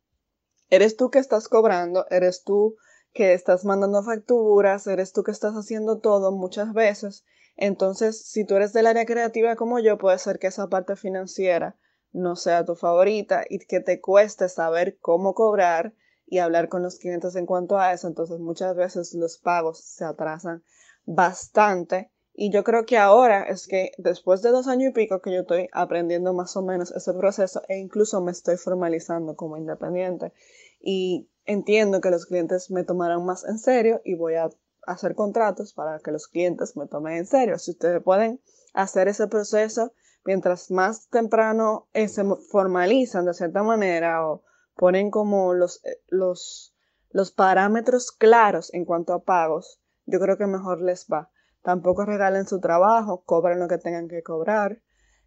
eres 0.71 0.97
tú 0.97 1.11
que 1.11 1.19
estás 1.19 1.49
cobrando, 1.49 2.07
eres 2.11 2.45
tú 2.45 2.77
que 3.13 3.33
estás 3.33 3.65
mandando 3.65 4.05
facturas, 4.05 4.87
eres 4.87 5.13
tú 5.13 5.25
que 5.25 5.33
estás 5.33 5.55
haciendo 5.55 5.99
todo 5.99 6.31
muchas 6.31 6.73
veces. 6.73 7.25
Entonces, 7.57 8.25
si 8.31 8.47
tú 8.47 8.55
eres 8.55 8.73
del 8.75 8.87
área 8.87 9.07
creativa 9.07 9.57
como 9.57 9.81
yo, 9.81 9.99
puede 9.99 10.19
ser 10.19 10.39
que 10.39 10.47
esa 10.47 10.69
parte 10.69 10.95
financiera 10.95 11.77
no 12.13 12.37
sea 12.37 12.65
tu 12.65 12.77
favorita 12.77 13.43
y 13.49 13.59
que 13.59 13.81
te 13.81 14.01
cueste 14.01 14.49
saber 14.49 14.99
cómo 15.01 15.35
cobrar 15.35 15.95
y 16.35 16.39
hablar 16.41 16.69
con 16.69 16.83
los 16.83 16.99
clientes 16.99 17.37
en 17.37 17.47
cuanto 17.47 17.79
a 17.79 17.93
eso. 17.93 18.09
Entonces, 18.09 18.41
muchas 18.41 18.75
veces 18.75 19.15
los 19.15 19.39
pagos 19.39 19.79
se 19.79 20.05
atrasan 20.05 20.65
bastante 21.05 22.11
Y 22.37 22.51
yo 22.51 22.65
creo 22.65 22.85
que 22.85 22.99
ahora 22.99 23.45
es 23.45 23.69
que 23.69 23.93
después 23.97 24.43
de 24.43 24.51
dos 24.51 24.67
años 24.67 24.91
y 24.91 24.93
pico 24.93 25.21
que 25.21 25.33
yo 25.33 25.43
estoy 25.43 25.69
aprendiendo 25.73 26.33
más 26.33 26.57
o 26.57 26.63
menos 26.63 26.91
ese 26.91 27.13
proceso 27.15 27.63
e 27.69 27.79
incluso 27.79 28.21
me 28.21 28.33
estoy 28.33 28.57
formalizando 28.57 29.37
como 29.37 29.57
independiente 29.57 30.33
y 30.81 31.31
entiendo 31.45 32.01
que 32.01 32.11
los 32.11 32.27
clientes 32.27 32.73
me 32.73 32.83
tomarán 32.83 33.25
más 33.25 33.45
en 33.45 33.59
serio 33.59 34.01
y 34.05 34.17
voy 34.17 34.35
a 34.35 34.51
hacer 34.85 35.15
contratos 35.15 35.75
para 35.75 36.01
que 36.01 36.11
los 36.11 36.27
clientes 36.27 36.77
me 36.77 36.89
tomen 36.89 37.19
en 37.19 37.27
serio. 37.27 37.57
Si 37.61 37.71
ustedes 37.71 38.03
pueden 38.03 38.41
hacer 38.73 39.07
ese 39.07 39.29
proceso, 39.29 39.93
mientras 40.25 40.73
más 40.73 41.07
temprano 41.09 41.87
se 41.95 42.25
formalizan 42.51 43.27
de 43.27 43.35
cierta 43.35 43.63
manera 43.63 44.27
o 44.27 44.43
ponen 44.77 45.11
como 45.11 45.55
los, 45.55 45.85
eh, 45.85 46.01
los, 46.09 46.75
los 47.11 47.33
parámetros 47.33 48.13
claros 48.13 48.73
en 48.75 48.85
cuanto 48.85 49.13
a 49.13 49.25
pagos, 49.25 49.81
yo 50.07 50.21
creo 50.21 50.37
que 50.37 50.47
mejor 50.47 50.81
les 50.81 51.07
va. 51.13 51.31
Tampoco 51.63 52.05
regalen 52.05 52.47
su 52.47 52.61
trabajo, 52.61 53.25
cobren 53.25 53.59
lo 53.59 53.69
que 53.69 53.79
tengan 53.79 54.09
que 54.09 54.23
cobrar. 54.23 54.83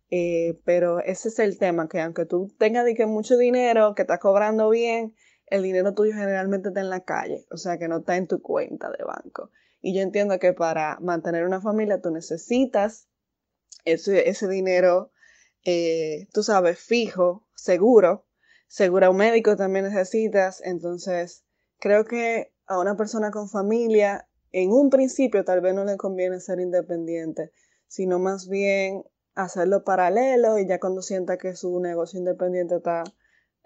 Eh, 0.09 0.61
pero 0.63 0.99
ese 0.99 1.29
es 1.29 1.39
el 1.39 1.57
tema, 1.57 1.89
que 1.89 1.99
aunque 1.99 2.25
tú 2.25 2.53
tengas 2.57 2.85
que 2.95 3.05
mucho 3.05 3.37
dinero, 3.37 3.93
que 3.93 4.03
estás 4.03 4.19
cobrando 4.19 4.69
bien, 4.69 5.15
el 5.47 5.63
dinero 5.63 5.93
tuyo 5.93 6.13
generalmente 6.13 6.69
está 6.69 6.79
en 6.79 6.89
la 6.89 7.01
calle, 7.01 7.45
o 7.51 7.57
sea 7.57 7.77
que 7.77 7.87
no 7.87 7.99
está 7.99 8.15
en 8.15 8.27
tu 8.27 8.41
cuenta 8.41 8.89
de 8.91 9.03
banco. 9.03 9.51
Y 9.81 9.95
yo 9.95 10.01
entiendo 10.01 10.39
que 10.39 10.53
para 10.53 10.97
mantener 11.01 11.45
una 11.45 11.61
familia 11.61 12.01
tú 12.01 12.11
necesitas 12.11 13.07
ese, 13.85 14.29
ese 14.29 14.47
dinero, 14.47 15.11
eh, 15.63 16.27
tú 16.33 16.43
sabes, 16.43 16.79
fijo, 16.79 17.47
seguro. 17.55 18.26
Seguro 18.68 19.11
un 19.11 19.18
médico 19.18 19.55
también 19.55 19.86
necesitas. 19.86 20.61
Entonces, 20.63 21.45
creo 21.80 22.05
que 22.05 22.53
a 22.65 22.80
una 22.80 22.97
persona 22.97 23.32
con 23.32 23.49
familia, 23.49 24.28
en 24.51 24.72
un 24.72 24.89
principio 24.89 25.45
tal 25.45 25.61
vez 25.61 25.74
no 25.74 25.86
le 25.86 25.97
conviene 25.97 26.39
ser 26.39 26.59
independiente, 26.59 27.51
sino 27.88 28.20
más 28.20 28.47
bien 28.47 29.03
hacerlo 29.36 29.84
paralelo 29.84 30.57
y 30.57 30.68
ya 30.68 30.80
cuando 30.80 31.01
sienta 31.01 31.38
que 31.38 31.55
su 31.55 31.80
negocio 31.80 32.20
independiente 32.20 32.76
está 32.76 33.03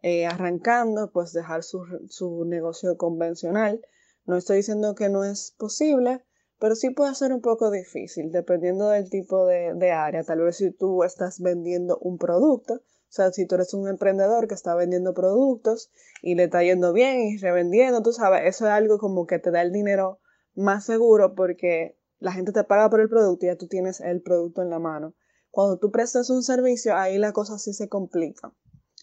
eh, 0.04 0.26
arrancando, 0.26 1.12
pues 1.12 1.32
dejar 1.34 1.64
su, 1.64 1.84
su, 2.10 2.46
negocio 2.46 2.98
convencional. 2.98 3.82
No 4.26 4.38
estoy 4.38 4.58
diciendo 4.58 4.94
que 4.96 5.10
no 5.10 5.24
es 5.24 5.56
posible, 5.58 6.24
pero 6.60 6.76
sí 6.76 6.92
puede 6.92 7.16
ser 7.16 7.34
un 7.34 7.42
poco 7.42 7.72
difícil 7.72 8.32
dependiendo 8.32 8.90
del 8.90 9.10
tipo 9.10 9.48
de, 9.48 9.74
de 9.76 9.92
área. 9.92 10.24
Tal 10.24 10.42
vez 10.42 10.58
si 10.58 10.72
tú 10.72 11.04
estás 11.04 11.40
vendiendo 11.40 11.98
un 12.00 12.18
producto, 12.18 12.82
o 13.12 13.14
sea, 13.14 13.34
si 13.34 13.46
tú 13.46 13.56
eres 13.56 13.74
un 13.74 13.90
emprendedor 13.90 14.48
que 14.48 14.54
está 14.54 14.74
vendiendo 14.74 15.14
productos 15.14 15.92
y 16.22 16.36
le 16.36 16.46
está 16.46 16.64
yendo 16.64 16.94
bien 16.94 17.20
y 17.24 17.38
revendiendo, 17.40 18.02
tú 18.02 18.14
sabes, 18.14 18.44
eso 18.46 18.66
es 18.66 18.72
algo 18.72 19.00
como 19.00 19.28
que 19.28 19.38
te 19.38 19.52
da 19.52 19.62
el 19.62 19.74
dinero 19.74 20.22
más 20.56 20.86
seguro 20.86 21.36
porque 21.36 21.98
la 22.20 22.32
gente 22.32 22.54
te 22.54 22.64
paga 22.64 22.90
por 22.90 23.02
el 23.02 23.10
producto 23.10 23.46
y 23.46 23.50
ya 23.50 23.58
tú 23.58 23.68
tienes 23.68 24.00
el 24.00 24.22
producto 24.22 24.62
en 24.62 24.70
la 24.70 24.80
mano. 24.80 25.14
Cuando 25.50 25.78
tú 25.78 25.92
prestas 25.92 26.30
un 26.30 26.42
servicio, 26.42 26.96
ahí 26.96 27.18
la 27.18 27.34
cosa 27.34 27.60
sí 27.60 27.74
se 27.74 27.90
complica 27.90 28.54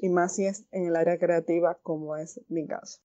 y 0.01 0.09
más 0.09 0.37
si 0.37 0.47
es 0.47 0.65
en 0.71 0.87
el 0.87 0.97
área 0.97 1.19
creativa 1.19 1.79
como 1.83 2.17
es 2.17 2.41
mi 2.49 2.67
caso. 2.67 3.01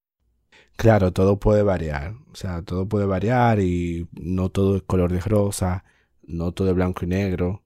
Claro, 0.78 1.12
todo 1.12 1.38
puede 1.38 1.64
variar, 1.64 2.14
o 2.32 2.36
sea, 2.36 2.62
todo 2.62 2.88
puede 2.88 3.06
variar 3.06 3.60
y 3.60 4.08
no 4.14 4.52
todo 4.52 4.78
es 4.78 4.84
color 4.84 5.12
de 5.12 5.20
rosa, 5.20 5.84
no 6.22 6.54
todo 6.54 6.70
es 6.70 6.76
blanco 6.76 7.04
y 7.04 7.10
negro, 7.10 7.63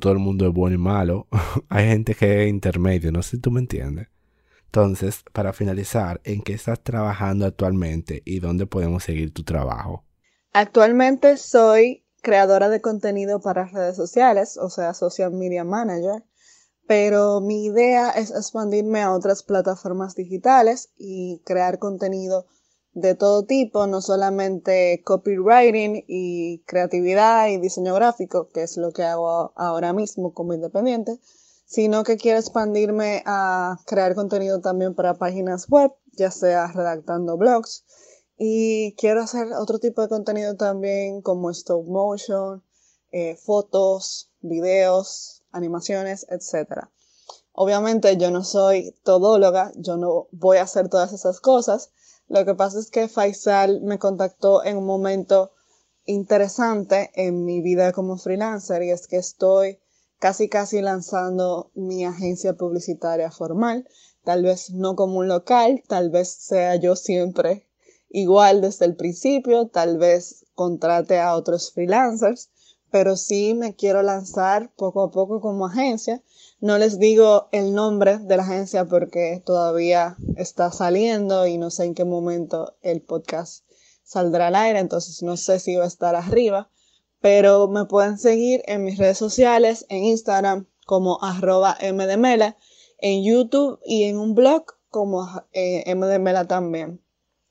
todo 0.00 0.12
el 0.12 0.18
mundo 0.18 0.46
es 0.46 0.52
bueno 0.52 0.76
y 0.76 0.78
malo, 0.78 1.28
hay 1.68 1.88
gente 1.88 2.14
que 2.14 2.44
es 2.44 2.50
intermedio, 2.50 3.12
no 3.12 3.22
sé 3.22 3.32
si 3.32 3.38
tú 3.40 3.50
me 3.50 3.60
entiendes. 3.60 4.08
Entonces, 4.66 5.22
para 5.32 5.52
finalizar, 5.52 6.20
¿en 6.24 6.42
qué 6.42 6.54
estás 6.54 6.82
trabajando 6.82 7.46
actualmente 7.46 8.22
y 8.24 8.40
dónde 8.40 8.66
podemos 8.66 9.04
seguir 9.04 9.32
tu 9.32 9.44
trabajo? 9.44 10.04
Actualmente 10.52 11.36
soy 11.36 12.04
creadora 12.22 12.68
de 12.68 12.80
contenido 12.80 13.40
para 13.40 13.66
redes 13.66 13.96
sociales, 13.96 14.56
o 14.56 14.70
sea, 14.70 14.94
social 14.94 15.32
media 15.32 15.62
manager 15.62 16.24
pero 16.86 17.40
mi 17.40 17.64
idea 17.64 18.10
es 18.10 18.30
expandirme 18.30 19.00
a 19.02 19.12
otras 19.12 19.42
plataformas 19.42 20.14
digitales 20.14 20.90
y 20.96 21.42
crear 21.44 21.78
contenido 21.78 22.46
de 22.94 23.14
todo 23.14 23.44
tipo, 23.44 23.86
no 23.86 24.00
solamente 24.00 25.02
copywriting 25.04 26.04
y 26.06 26.60
creatividad 26.60 27.48
y 27.48 27.58
diseño 27.58 27.94
gráfico, 27.94 28.48
que 28.48 28.62
es 28.62 28.76
lo 28.76 28.92
que 28.92 29.02
hago 29.02 29.52
ahora 29.56 29.92
mismo 29.92 30.32
como 30.32 30.54
independiente, 30.54 31.18
sino 31.66 32.04
que 32.04 32.16
quiero 32.16 32.38
expandirme 32.38 33.22
a 33.26 33.78
crear 33.86 34.14
contenido 34.14 34.60
también 34.60 34.94
para 34.94 35.14
páginas 35.14 35.68
web, 35.68 35.92
ya 36.12 36.30
sea 36.30 36.68
redactando 36.68 37.36
blogs, 37.36 37.84
y 38.36 38.94
quiero 38.94 39.22
hacer 39.22 39.48
otro 39.52 39.78
tipo 39.78 40.02
de 40.02 40.08
contenido 40.08 40.56
también 40.56 41.20
como 41.20 41.50
stop 41.50 41.86
motion, 41.86 42.62
eh, 43.10 43.36
fotos, 43.36 44.30
videos, 44.40 45.42
animaciones, 45.50 46.26
etc. 46.30 46.88
Obviamente 47.52 48.16
yo 48.16 48.30
no 48.30 48.42
soy 48.42 48.94
todóloga, 49.04 49.72
yo 49.76 49.96
no 49.96 50.26
voy 50.32 50.58
a 50.58 50.62
hacer 50.62 50.88
todas 50.88 51.12
esas 51.12 51.40
cosas. 51.40 51.92
Lo 52.28 52.44
que 52.44 52.54
pasa 52.54 52.78
es 52.78 52.90
que 52.90 53.08
Faisal 53.08 53.82
me 53.82 53.98
contactó 53.98 54.64
en 54.64 54.76
un 54.76 54.86
momento 54.86 55.52
interesante 56.06 57.10
en 57.14 57.44
mi 57.44 57.60
vida 57.60 57.92
como 57.92 58.16
freelancer 58.16 58.82
y 58.82 58.90
es 58.90 59.06
que 59.06 59.16
estoy 59.16 59.78
casi 60.18 60.48
casi 60.48 60.80
lanzando 60.80 61.70
mi 61.74 62.04
agencia 62.04 62.54
publicitaria 62.54 63.30
formal, 63.30 63.88
tal 64.22 64.42
vez 64.42 64.70
no 64.70 64.96
como 64.96 65.18
un 65.18 65.28
local, 65.28 65.82
tal 65.86 66.10
vez 66.10 66.28
sea 66.28 66.76
yo 66.76 66.96
siempre 66.96 67.66
igual 68.08 68.60
desde 68.60 68.84
el 68.84 68.94
principio, 68.94 69.66
tal 69.66 69.98
vez 69.98 70.46
contrate 70.54 71.18
a 71.18 71.34
otros 71.34 71.72
freelancers, 71.72 72.48
pero 72.90 73.16
sí 73.16 73.54
me 73.54 73.74
quiero 73.74 74.02
lanzar 74.02 74.72
poco 74.76 75.02
a 75.02 75.10
poco 75.10 75.40
como 75.40 75.66
agencia. 75.66 76.22
No 76.64 76.78
les 76.78 76.98
digo 76.98 77.48
el 77.52 77.74
nombre 77.74 78.16
de 78.16 78.38
la 78.38 78.42
agencia 78.42 78.86
porque 78.86 79.42
todavía 79.44 80.16
está 80.38 80.72
saliendo 80.72 81.46
y 81.46 81.58
no 81.58 81.70
sé 81.70 81.84
en 81.84 81.94
qué 81.94 82.06
momento 82.06 82.74
el 82.80 83.02
podcast 83.02 83.66
saldrá 84.02 84.46
al 84.46 84.54
aire, 84.54 84.78
entonces 84.78 85.22
no 85.22 85.36
sé 85.36 85.60
si 85.60 85.76
va 85.76 85.84
a 85.84 85.88
estar 85.88 86.16
arriba, 86.16 86.70
pero 87.20 87.68
me 87.68 87.84
pueden 87.84 88.16
seguir 88.16 88.62
en 88.64 88.82
mis 88.82 88.96
redes 88.96 89.18
sociales, 89.18 89.84
en 89.90 90.04
Instagram 90.04 90.66
como 90.86 91.22
arroba 91.22 91.76
mdmela, 91.82 92.56
en 92.96 93.22
YouTube 93.22 93.78
y 93.84 94.04
en 94.04 94.16
un 94.16 94.34
blog 94.34 94.64
como 94.88 95.28
eh, 95.52 95.94
mdmela 95.94 96.46
también. 96.46 97.04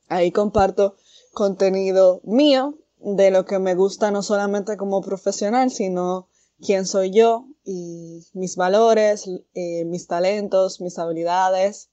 Ahí 0.09 0.31
comparto 0.31 0.95
contenido 1.35 2.19
mío 2.23 2.79
de 2.97 3.29
lo 3.29 3.45
que 3.45 3.59
me 3.59 3.75
gusta 3.75 4.09
no 4.09 4.23
solamente 4.23 4.75
como 4.75 5.01
profesional, 5.01 5.69
sino 5.69 6.29
quién 6.59 6.87
soy 6.87 7.11
yo 7.11 7.45
y 7.63 8.21
mis 8.33 8.55
valores, 8.55 9.29
eh, 9.53 9.85
mis 9.85 10.07
talentos, 10.07 10.81
mis 10.81 10.97
habilidades, 10.99 11.89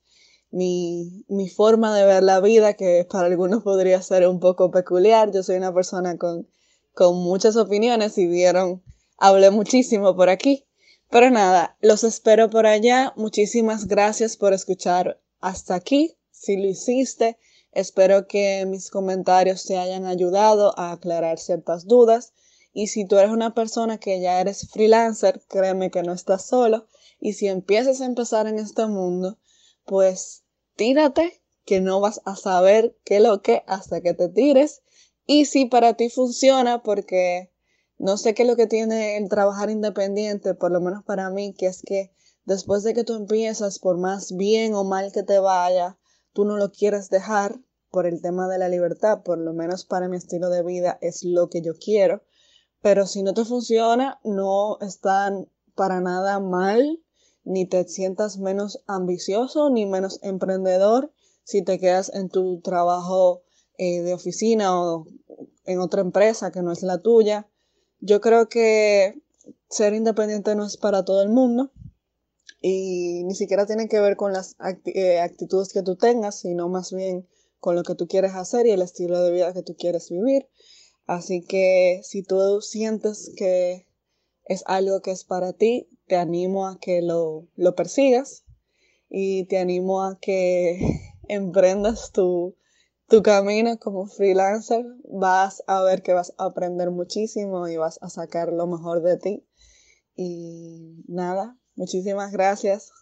mi, 0.50 1.24
mi, 1.28 1.48
forma 1.48 1.96
de 1.96 2.04
ver 2.04 2.22
la 2.22 2.40
vida, 2.40 2.74
que 2.74 3.06
para 3.10 3.26
algunos 3.26 3.62
podría 3.62 4.02
ser 4.02 4.26
un 4.26 4.40
poco 4.40 4.70
peculiar. 4.70 5.30
Yo 5.32 5.42
soy 5.42 5.56
una 5.56 5.72
persona 5.72 6.16
con, 6.18 6.48
con 6.92 7.16
muchas 7.16 7.56
opiniones 7.56 8.18
y 8.18 8.26
vieron, 8.26 8.82
hablé 9.16 9.50
muchísimo 9.50 10.16
por 10.16 10.28
aquí. 10.28 10.66
Pero 11.08 11.30
nada, 11.30 11.76
los 11.80 12.04
espero 12.04 12.50
por 12.50 12.66
allá. 12.66 13.12
Muchísimas 13.16 13.86
gracias 13.86 14.36
por 14.36 14.52
escuchar 14.52 15.20
hasta 15.40 15.74
aquí. 15.74 16.16
Si 16.30 16.56
lo 16.56 16.68
hiciste, 16.68 17.36
Espero 17.72 18.26
que 18.26 18.66
mis 18.66 18.90
comentarios 18.90 19.64
te 19.64 19.78
hayan 19.78 20.04
ayudado 20.04 20.76
a 20.76 20.90
aclarar 20.90 21.38
ciertas 21.38 21.86
dudas. 21.86 22.32
Y 22.72 22.88
si 22.88 23.06
tú 23.06 23.18
eres 23.18 23.30
una 23.32 23.54
persona 23.54 23.98
que 23.98 24.20
ya 24.20 24.40
eres 24.40 24.68
freelancer, 24.70 25.42
créeme 25.48 25.90
que 25.90 26.02
no 26.02 26.12
estás 26.12 26.46
solo. 26.46 26.86
Y 27.18 27.34
si 27.34 27.48
empiezas 27.48 28.00
a 28.00 28.06
empezar 28.06 28.46
en 28.46 28.58
este 28.58 28.86
mundo, 28.86 29.38
pues 29.84 30.44
tírate, 30.76 31.40
que 31.64 31.80
no 31.80 32.00
vas 32.00 32.20
a 32.24 32.36
saber 32.36 32.96
qué 33.04 33.20
lo 33.20 33.42
que 33.42 33.62
hasta 33.66 34.00
que 34.00 34.14
te 34.14 34.28
tires. 34.28 34.82
Y 35.26 35.44
si 35.44 35.66
para 35.66 35.94
ti 35.94 36.10
funciona, 36.10 36.82
porque 36.82 37.52
no 37.98 38.16
sé 38.16 38.34
qué 38.34 38.42
es 38.42 38.48
lo 38.48 38.56
que 38.56 38.66
tiene 38.66 39.16
el 39.16 39.28
trabajar 39.28 39.70
independiente, 39.70 40.54
por 40.54 40.72
lo 40.72 40.80
menos 40.80 41.04
para 41.04 41.30
mí, 41.30 41.54
que 41.54 41.66
es 41.66 41.82
que 41.82 42.12
después 42.44 42.82
de 42.82 42.94
que 42.94 43.04
tú 43.04 43.14
empiezas, 43.14 43.78
por 43.78 43.98
más 43.98 44.34
bien 44.34 44.74
o 44.74 44.84
mal 44.84 45.12
que 45.12 45.22
te 45.22 45.38
vaya, 45.38 45.98
tú 46.32 46.44
no 46.44 46.56
lo 46.56 46.72
quieres 46.72 47.10
dejar 47.10 47.60
por 47.90 48.06
el 48.06 48.22
tema 48.22 48.48
de 48.48 48.58
la 48.58 48.68
libertad, 48.68 49.22
por 49.22 49.38
lo 49.38 49.52
menos 49.52 49.84
para 49.84 50.08
mi 50.08 50.16
estilo 50.16 50.48
de 50.48 50.62
vida 50.62 50.98
es 51.00 51.24
lo 51.24 51.50
que 51.50 51.60
yo 51.60 51.74
quiero, 51.74 52.22
pero 52.82 53.06
si 53.06 53.22
no 53.22 53.34
te 53.34 53.44
funciona, 53.44 54.20
no 54.24 54.78
están 54.80 55.48
para 55.74 56.00
nada 56.00 56.40
mal, 56.40 57.00
ni 57.44 57.66
te 57.66 57.86
sientas 57.88 58.38
menos 58.38 58.82
ambicioso 58.86 59.70
ni 59.70 59.86
menos 59.86 60.18
emprendedor 60.22 61.12
si 61.44 61.62
te 61.62 61.78
quedas 61.78 62.10
en 62.14 62.28
tu 62.28 62.60
trabajo 62.60 63.42
eh, 63.78 64.02
de 64.02 64.14
oficina 64.14 64.78
o 64.78 65.06
en 65.64 65.80
otra 65.80 66.00
empresa 66.00 66.52
que 66.52 66.62
no 66.62 66.72
es 66.72 66.82
la 66.82 66.98
tuya. 66.98 67.48
Yo 68.00 68.20
creo 68.20 68.48
que 68.48 69.20
ser 69.68 69.94
independiente 69.94 70.54
no 70.54 70.64
es 70.66 70.76
para 70.76 71.04
todo 71.04 71.22
el 71.22 71.30
mundo 71.30 71.70
y 72.60 73.24
ni 73.24 73.34
siquiera 73.34 73.66
tiene 73.66 73.88
que 73.88 74.00
ver 74.00 74.16
con 74.16 74.32
las 74.32 74.56
eh, 74.84 75.20
actitudes 75.20 75.72
que 75.72 75.82
tú 75.82 75.96
tengas, 75.96 76.40
sino 76.40 76.68
más 76.68 76.92
bien 76.92 77.26
con 77.58 77.74
lo 77.74 77.82
que 77.82 77.94
tú 77.94 78.06
quieres 78.06 78.34
hacer 78.34 78.66
y 78.66 78.70
el 78.70 78.82
estilo 78.82 79.20
de 79.20 79.30
vida 79.30 79.52
que 79.52 79.62
tú 79.62 79.76
quieres 79.76 80.10
vivir. 80.10 80.46
Así 81.10 81.42
que 81.42 82.02
si 82.04 82.22
tú 82.22 82.60
sientes 82.60 83.32
que 83.36 83.84
es 84.44 84.62
algo 84.66 85.02
que 85.02 85.10
es 85.10 85.24
para 85.24 85.52
ti, 85.52 85.88
te 86.06 86.14
animo 86.14 86.68
a 86.68 86.78
que 86.78 87.02
lo, 87.02 87.48
lo 87.56 87.74
persigas 87.74 88.44
y 89.08 89.44
te 89.46 89.58
animo 89.58 90.04
a 90.04 90.20
que 90.20 90.78
emprendas 91.28 92.12
tu, 92.12 92.54
tu 93.08 93.24
camino 93.24 93.76
como 93.80 94.06
freelancer. 94.06 94.86
Vas 95.02 95.64
a 95.66 95.82
ver 95.82 96.04
que 96.04 96.12
vas 96.12 96.32
a 96.38 96.44
aprender 96.44 96.92
muchísimo 96.92 97.66
y 97.66 97.76
vas 97.76 97.98
a 98.02 98.08
sacar 98.08 98.52
lo 98.52 98.68
mejor 98.68 99.02
de 99.02 99.16
ti. 99.16 99.44
Y 100.14 101.02
nada, 101.08 101.58
muchísimas 101.74 102.30
gracias. 102.30 102.92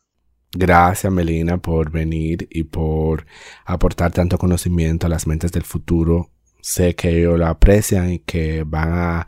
Gracias, 0.53 1.13
Melina, 1.13 1.61
por 1.61 1.91
venir 1.91 2.49
y 2.51 2.65
por 2.65 3.27
aportar 3.67 4.13
tanto 4.15 4.39
conocimiento 4.39 5.07
a 5.07 5.11
las 5.11 5.27
mentes 5.27 5.53
del 5.53 5.65
futuro. 5.65 6.31
Sé 6.69 6.95
que 6.95 7.09
ellos 7.09 7.39
lo 7.39 7.47
aprecian 7.47 8.11
y 8.13 8.19
que 8.19 8.63
van 8.63 8.93
a 8.93 9.27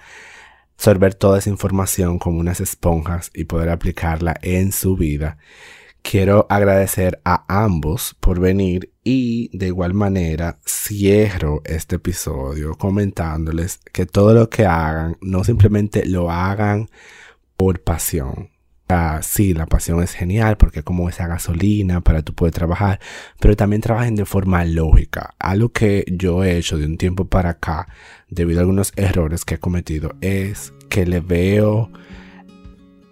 absorber 0.74 1.14
toda 1.14 1.38
esa 1.38 1.49
información 1.49 2.18
como 2.18 2.38
unas 2.38 2.61
esponjas 2.61 3.30
y 3.32 3.45
poder 3.45 3.70
aplicarla 3.70 4.36
en 4.43 4.72
su 4.72 4.95
vida. 4.95 5.38
Quiero 6.03 6.47
agradecer 6.51 7.18
a 7.24 7.47
ambos 7.49 8.14
por 8.20 8.41
venir 8.41 8.93
y 9.03 9.57
de 9.57 9.68
igual 9.68 9.95
manera 9.95 10.59
cierro 10.66 11.62
este 11.64 11.97
episodio 11.97 12.74
comentándoles 12.74 13.78
que 13.91 14.05
todo 14.05 14.34
lo 14.34 14.51
que 14.51 14.66
hagan 14.66 15.16
no 15.22 15.43
simplemente 15.43 16.05
lo 16.05 16.30
hagan 16.30 16.91
por 17.57 17.80
pasión. 17.82 18.51
Ah, 18.93 19.20
sí, 19.22 19.55
la 19.55 19.66
pasión 19.66 20.03
es 20.03 20.14
genial 20.14 20.57
porque 20.57 20.82
como 20.82 21.09
esa 21.09 21.28
gasolina 21.28 22.01
para 22.01 22.22
tú 22.22 22.34
poder 22.34 22.53
trabajar, 22.53 22.99
pero 23.38 23.55
también 23.55 23.80
trabajen 23.80 24.16
de 24.16 24.24
forma 24.24 24.64
lógica. 24.64 25.36
Algo 25.38 25.68
que 25.68 26.05
yo 26.09 26.43
he 26.43 26.57
hecho 26.57 26.76
de 26.76 26.86
un 26.86 26.99
tiempo 26.99 27.24
para 27.24 27.51
acá, 27.51 27.86
debido 28.30 28.59
a 28.59 28.62
algunos 28.62 28.93
errores 28.97 29.45
que 29.45 29.55
he 29.55 29.59
cometido, 29.59 30.16
es 30.20 30.72
que 30.88 31.07
le 31.07 31.20
veo 31.20 31.88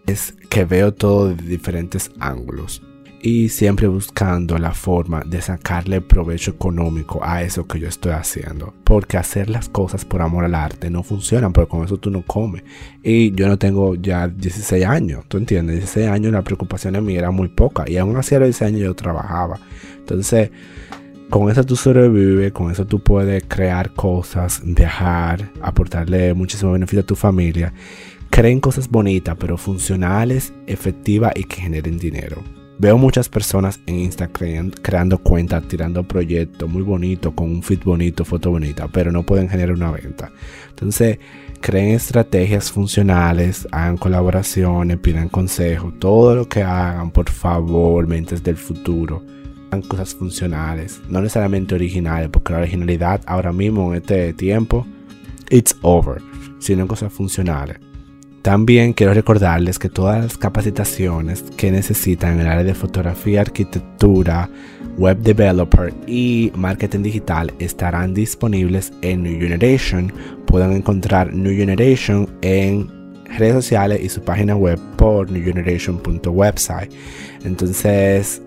es 0.09 0.35
que 0.51 0.65
veo 0.65 0.95
todo 0.95 1.29
de 1.29 1.37
diferentes 1.45 2.11
ángulos 2.19 2.83
y 3.21 3.49
siempre 3.49 3.89
buscando 3.89 4.59
la 4.59 4.73
forma 4.73 5.23
de 5.25 5.41
sacarle 5.41 6.01
provecho 6.01 6.53
económico 6.53 7.21
a 7.23 7.43
eso 7.43 7.67
que 7.67 7.81
yo 7.81 7.89
estoy 7.89 8.13
haciendo. 8.13 8.75
Porque 8.85 9.17
hacer 9.17 9.51
las 9.51 9.69
cosas 9.69 10.05
por 10.05 10.23
amor 10.23 10.45
al 10.45 10.55
arte 10.55 10.91
no 10.91 11.03
funcionan, 11.03 11.53
porque 11.53 11.71
con 11.71 11.85
eso 11.85 11.97
tú 11.97 12.11
no 12.11 12.23
comes. 12.23 12.63
Y 13.03 13.33
yo 13.33 13.49
no 13.49 13.59
tengo 13.59 13.95
ya 13.97 14.29
16 14.29 14.85
años, 14.85 15.25
¿tú 15.29 15.39
entiendes? 15.39 15.77
16 15.77 16.09
años 16.09 16.33
la 16.33 16.43
preocupación 16.43 16.95
de 16.95 17.01
mí 17.01 17.17
era 17.17 17.31
muy 17.31 17.49
poca 17.49 17.85
y 17.87 17.97
aún 17.97 18.17
así 18.17 18.35
a 18.35 18.39
los 18.39 18.47
16 18.47 18.69
años 18.69 18.83
yo 18.83 18.95
trabajaba. 18.95 19.59
Entonces, 19.99 20.51
con 21.29 21.51
eso 21.51 21.65
tú 21.65 21.77
sobrevives, 21.77 22.53
con 22.53 22.71
eso 22.71 22.87
tú 22.87 23.01
puedes 23.01 23.45
crear 23.47 23.93
cosas, 23.93 24.63
viajar, 24.65 25.51
aportarle 25.61 26.33
muchísimo 26.35 26.73
beneficio 26.73 27.01
a 27.01 27.07
tu 27.07 27.17
familia. 27.17 27.73
Creen 28.31 28.61
cosas 28.61 28.89
bonitas, 28.89 29.37
pero 29.39 29.57
funcionales, 29.57 30.53
efectivas 30.67 31.33
y 31.35 31.45
que 31.45 31.63
generen 31.63 31.99
dinero. 31.99 32.43
Veo 32.81 32.97
muchas 32.97 33.29
personas 33.29 33.81
en 33.87 33.97
Instagram 33.97 34.71
creando 34.71 35.19
cuentas, 35.19 35.67
tirando 35.67 36.05
proyectos 36.05 36.71
muy 36.71 36.83
bonitos, 36.83 37.35
con 37.35 37.51
un 37.51 37.61
fit 37.61 37.83
bonito, 37.83 38.25
foto 38.25 38.51
bonita, 38.51 38.87
pero 38.87 39.11
no 39.11 39.25
pueden 39.25 39.49
generar 39.49 39.75
una 39.75 39.91
venta. 39.91 40.31
Entonces, 40.69 41.19
creen 41.61 41.97
estrategias 41.97 42.71
funcionales, 42.71 43.67
hagan 43.73 43.97
colaboraciones, 43.97 44.97
pidan 44.99 45.29
consejos, 45.29 45.93
todo 45.99 46.37
lo 46.37 46.49
que 46.49 46.63
hagan, 46.63 47.11
por 47.11 47.29
favor, 47.29 48.07
mentes 48.07 48.45
del 48.45 48.57
futuro. 48.57 49.25
Hagan 49.73 49.83
cosas 49.83 50.15
funcionales, 50.15 51.01
no 51.09 51.21
necesariamente 51.21 51.75
originales, 51.75 52.29
porque 52.29 52.53
la 52.53 52.61
originalidad 52.61 53.23
ahora 53.27 53.53
mismo 53.53 53.93
en 53.93 54.03
este 54.03 54.33
tiempo, 54.35 54.87
it's 55.51 55.77
over, 55.83 56.23
sino 56.61 56.87
cosas 56.87 57.13
funcionales. 57.13 57.88
También 58.49 58.95
quiero 58.95 59.13
recordarles 59.13 59.79
que 59.79 59.91
todas 59.91 60.23
las 60.23 60.39
capacitaciones 60.39 61.45
que 61.59 61.71
necesitan 61.71 62.33
en 62.33 62.41
el 62.41 62.47
área 62.47 62.65
de 62.65 62.73
fotografía, 62.73 63.43
arquitectura, 63.43 64.49
web 64.97 65.19
developer 65.19 65.93
y 66.07 66.51
marketing 66.55 67.03
digital 67.03 67.53
estarán 67.59 68.15
disponibles 68.15 68.91
en 69.03 69.25
New 69.25 69.39
Generation. 69.39 70.11
Pueden 70.47 70.73
encontrar 70.73 71.35
New 71.35 71.55
Generation 71.55 72.27
en 72.41 72.91
redes 73.37 73.53
sociales 73.53 74.01
y 74.03 74.09
su 74.09 74.23
página 74.23 74.57
web 74.57 74.81
por 74.97 75.31
newgeneration.website. 75.31 76.91
Entonces, 77.45 78.41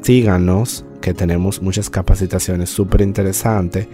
síganos 0.00 0.84
que 1.00 1.14
tenemos 1.14 1.62
muchas 1.62 1.88
capacitaciones 1.88 2.70
súper 2.70 3.02
interesantes. 3.02 3.86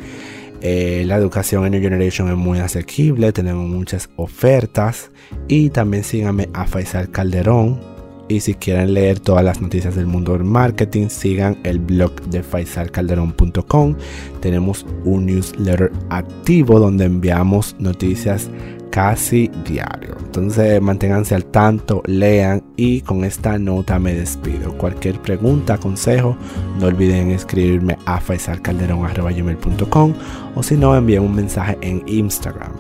Eh, 0.61 1.05
la 1.07 1.17
educación 1.17 1.65
en 1.65 1.73
New 1.73 1.81
Generation 1.81 2.29
es 2.29 2.37
muy 2.37 2.59
asequible, 2.59 3.33
tenemos 3.33 3.69
muchas 3.69 4.11
ofertas 4.17 5.11
y 5.49 5.71
también 5.71 6.05
síganme 6.05 6.49
a 6.53 6.67
Faisal 6.67 7.11
Calderón. 7.11 7.81
Y 8.29 8.41
si 8.41 8.55
quieren 8.55 8.95
leer 8.95 9.19
todas 9.19 9.45
las 9.45 9.61
noticias 9.61 9.97
del 9.97 10.07
mundo 10.07 10.35
del 10.35 10.45
marketing, 10.45 11.09
sigan 11.09 11.59
el 11.65 11.81
blog 11.81 12.15
de 12.27 12.45
faisalcalderón.com. 12.45 13.97
Tenemos 14.41 14.87
un 15.05 15.27
newsletter 15.27 15.91
activo 16.11 16.79
donde 16.79 17.07
enviamos 17.07 17.75
noticias 17.81 18.49
casi 18.91 19.51
diario. 19.65 20.17
Entonces 20.19 20.81
manténganse 20.81 21.35
al 21.35 21.45
tanto, 21.47 22.03
lean 22.07 22.63
y 22.77 23.01
con 23.01 23.25
esta 23.25 23.59
nota 23.59 23.99
me 23.99 24.15
despido. 24.15 24.77
Cualquier 24.77 25.21
pregunta, 25.21 25.79
consejo, 25.79 26.37
no 26.79 26.87
olviden 26.87 27.31
escribirme 27.31 27.97
a 28.07 28.21
faisalcalderón.com 28.21 30.15
o 30.55 30.63
si 30.63 30.77
no 30.77 30.97
envíen 30.97 31.23
un 31.23 31.35
mensaje 31.35 31.79
en 31.81 32.03
Instagram. 32.07 32.73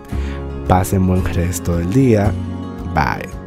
Pasen 0.69 1.07
buen 1.07 1.25
resto 1.25 1.79
del 1.79 1.91
día. 1.91 2.33
Bye. 2.95 3.40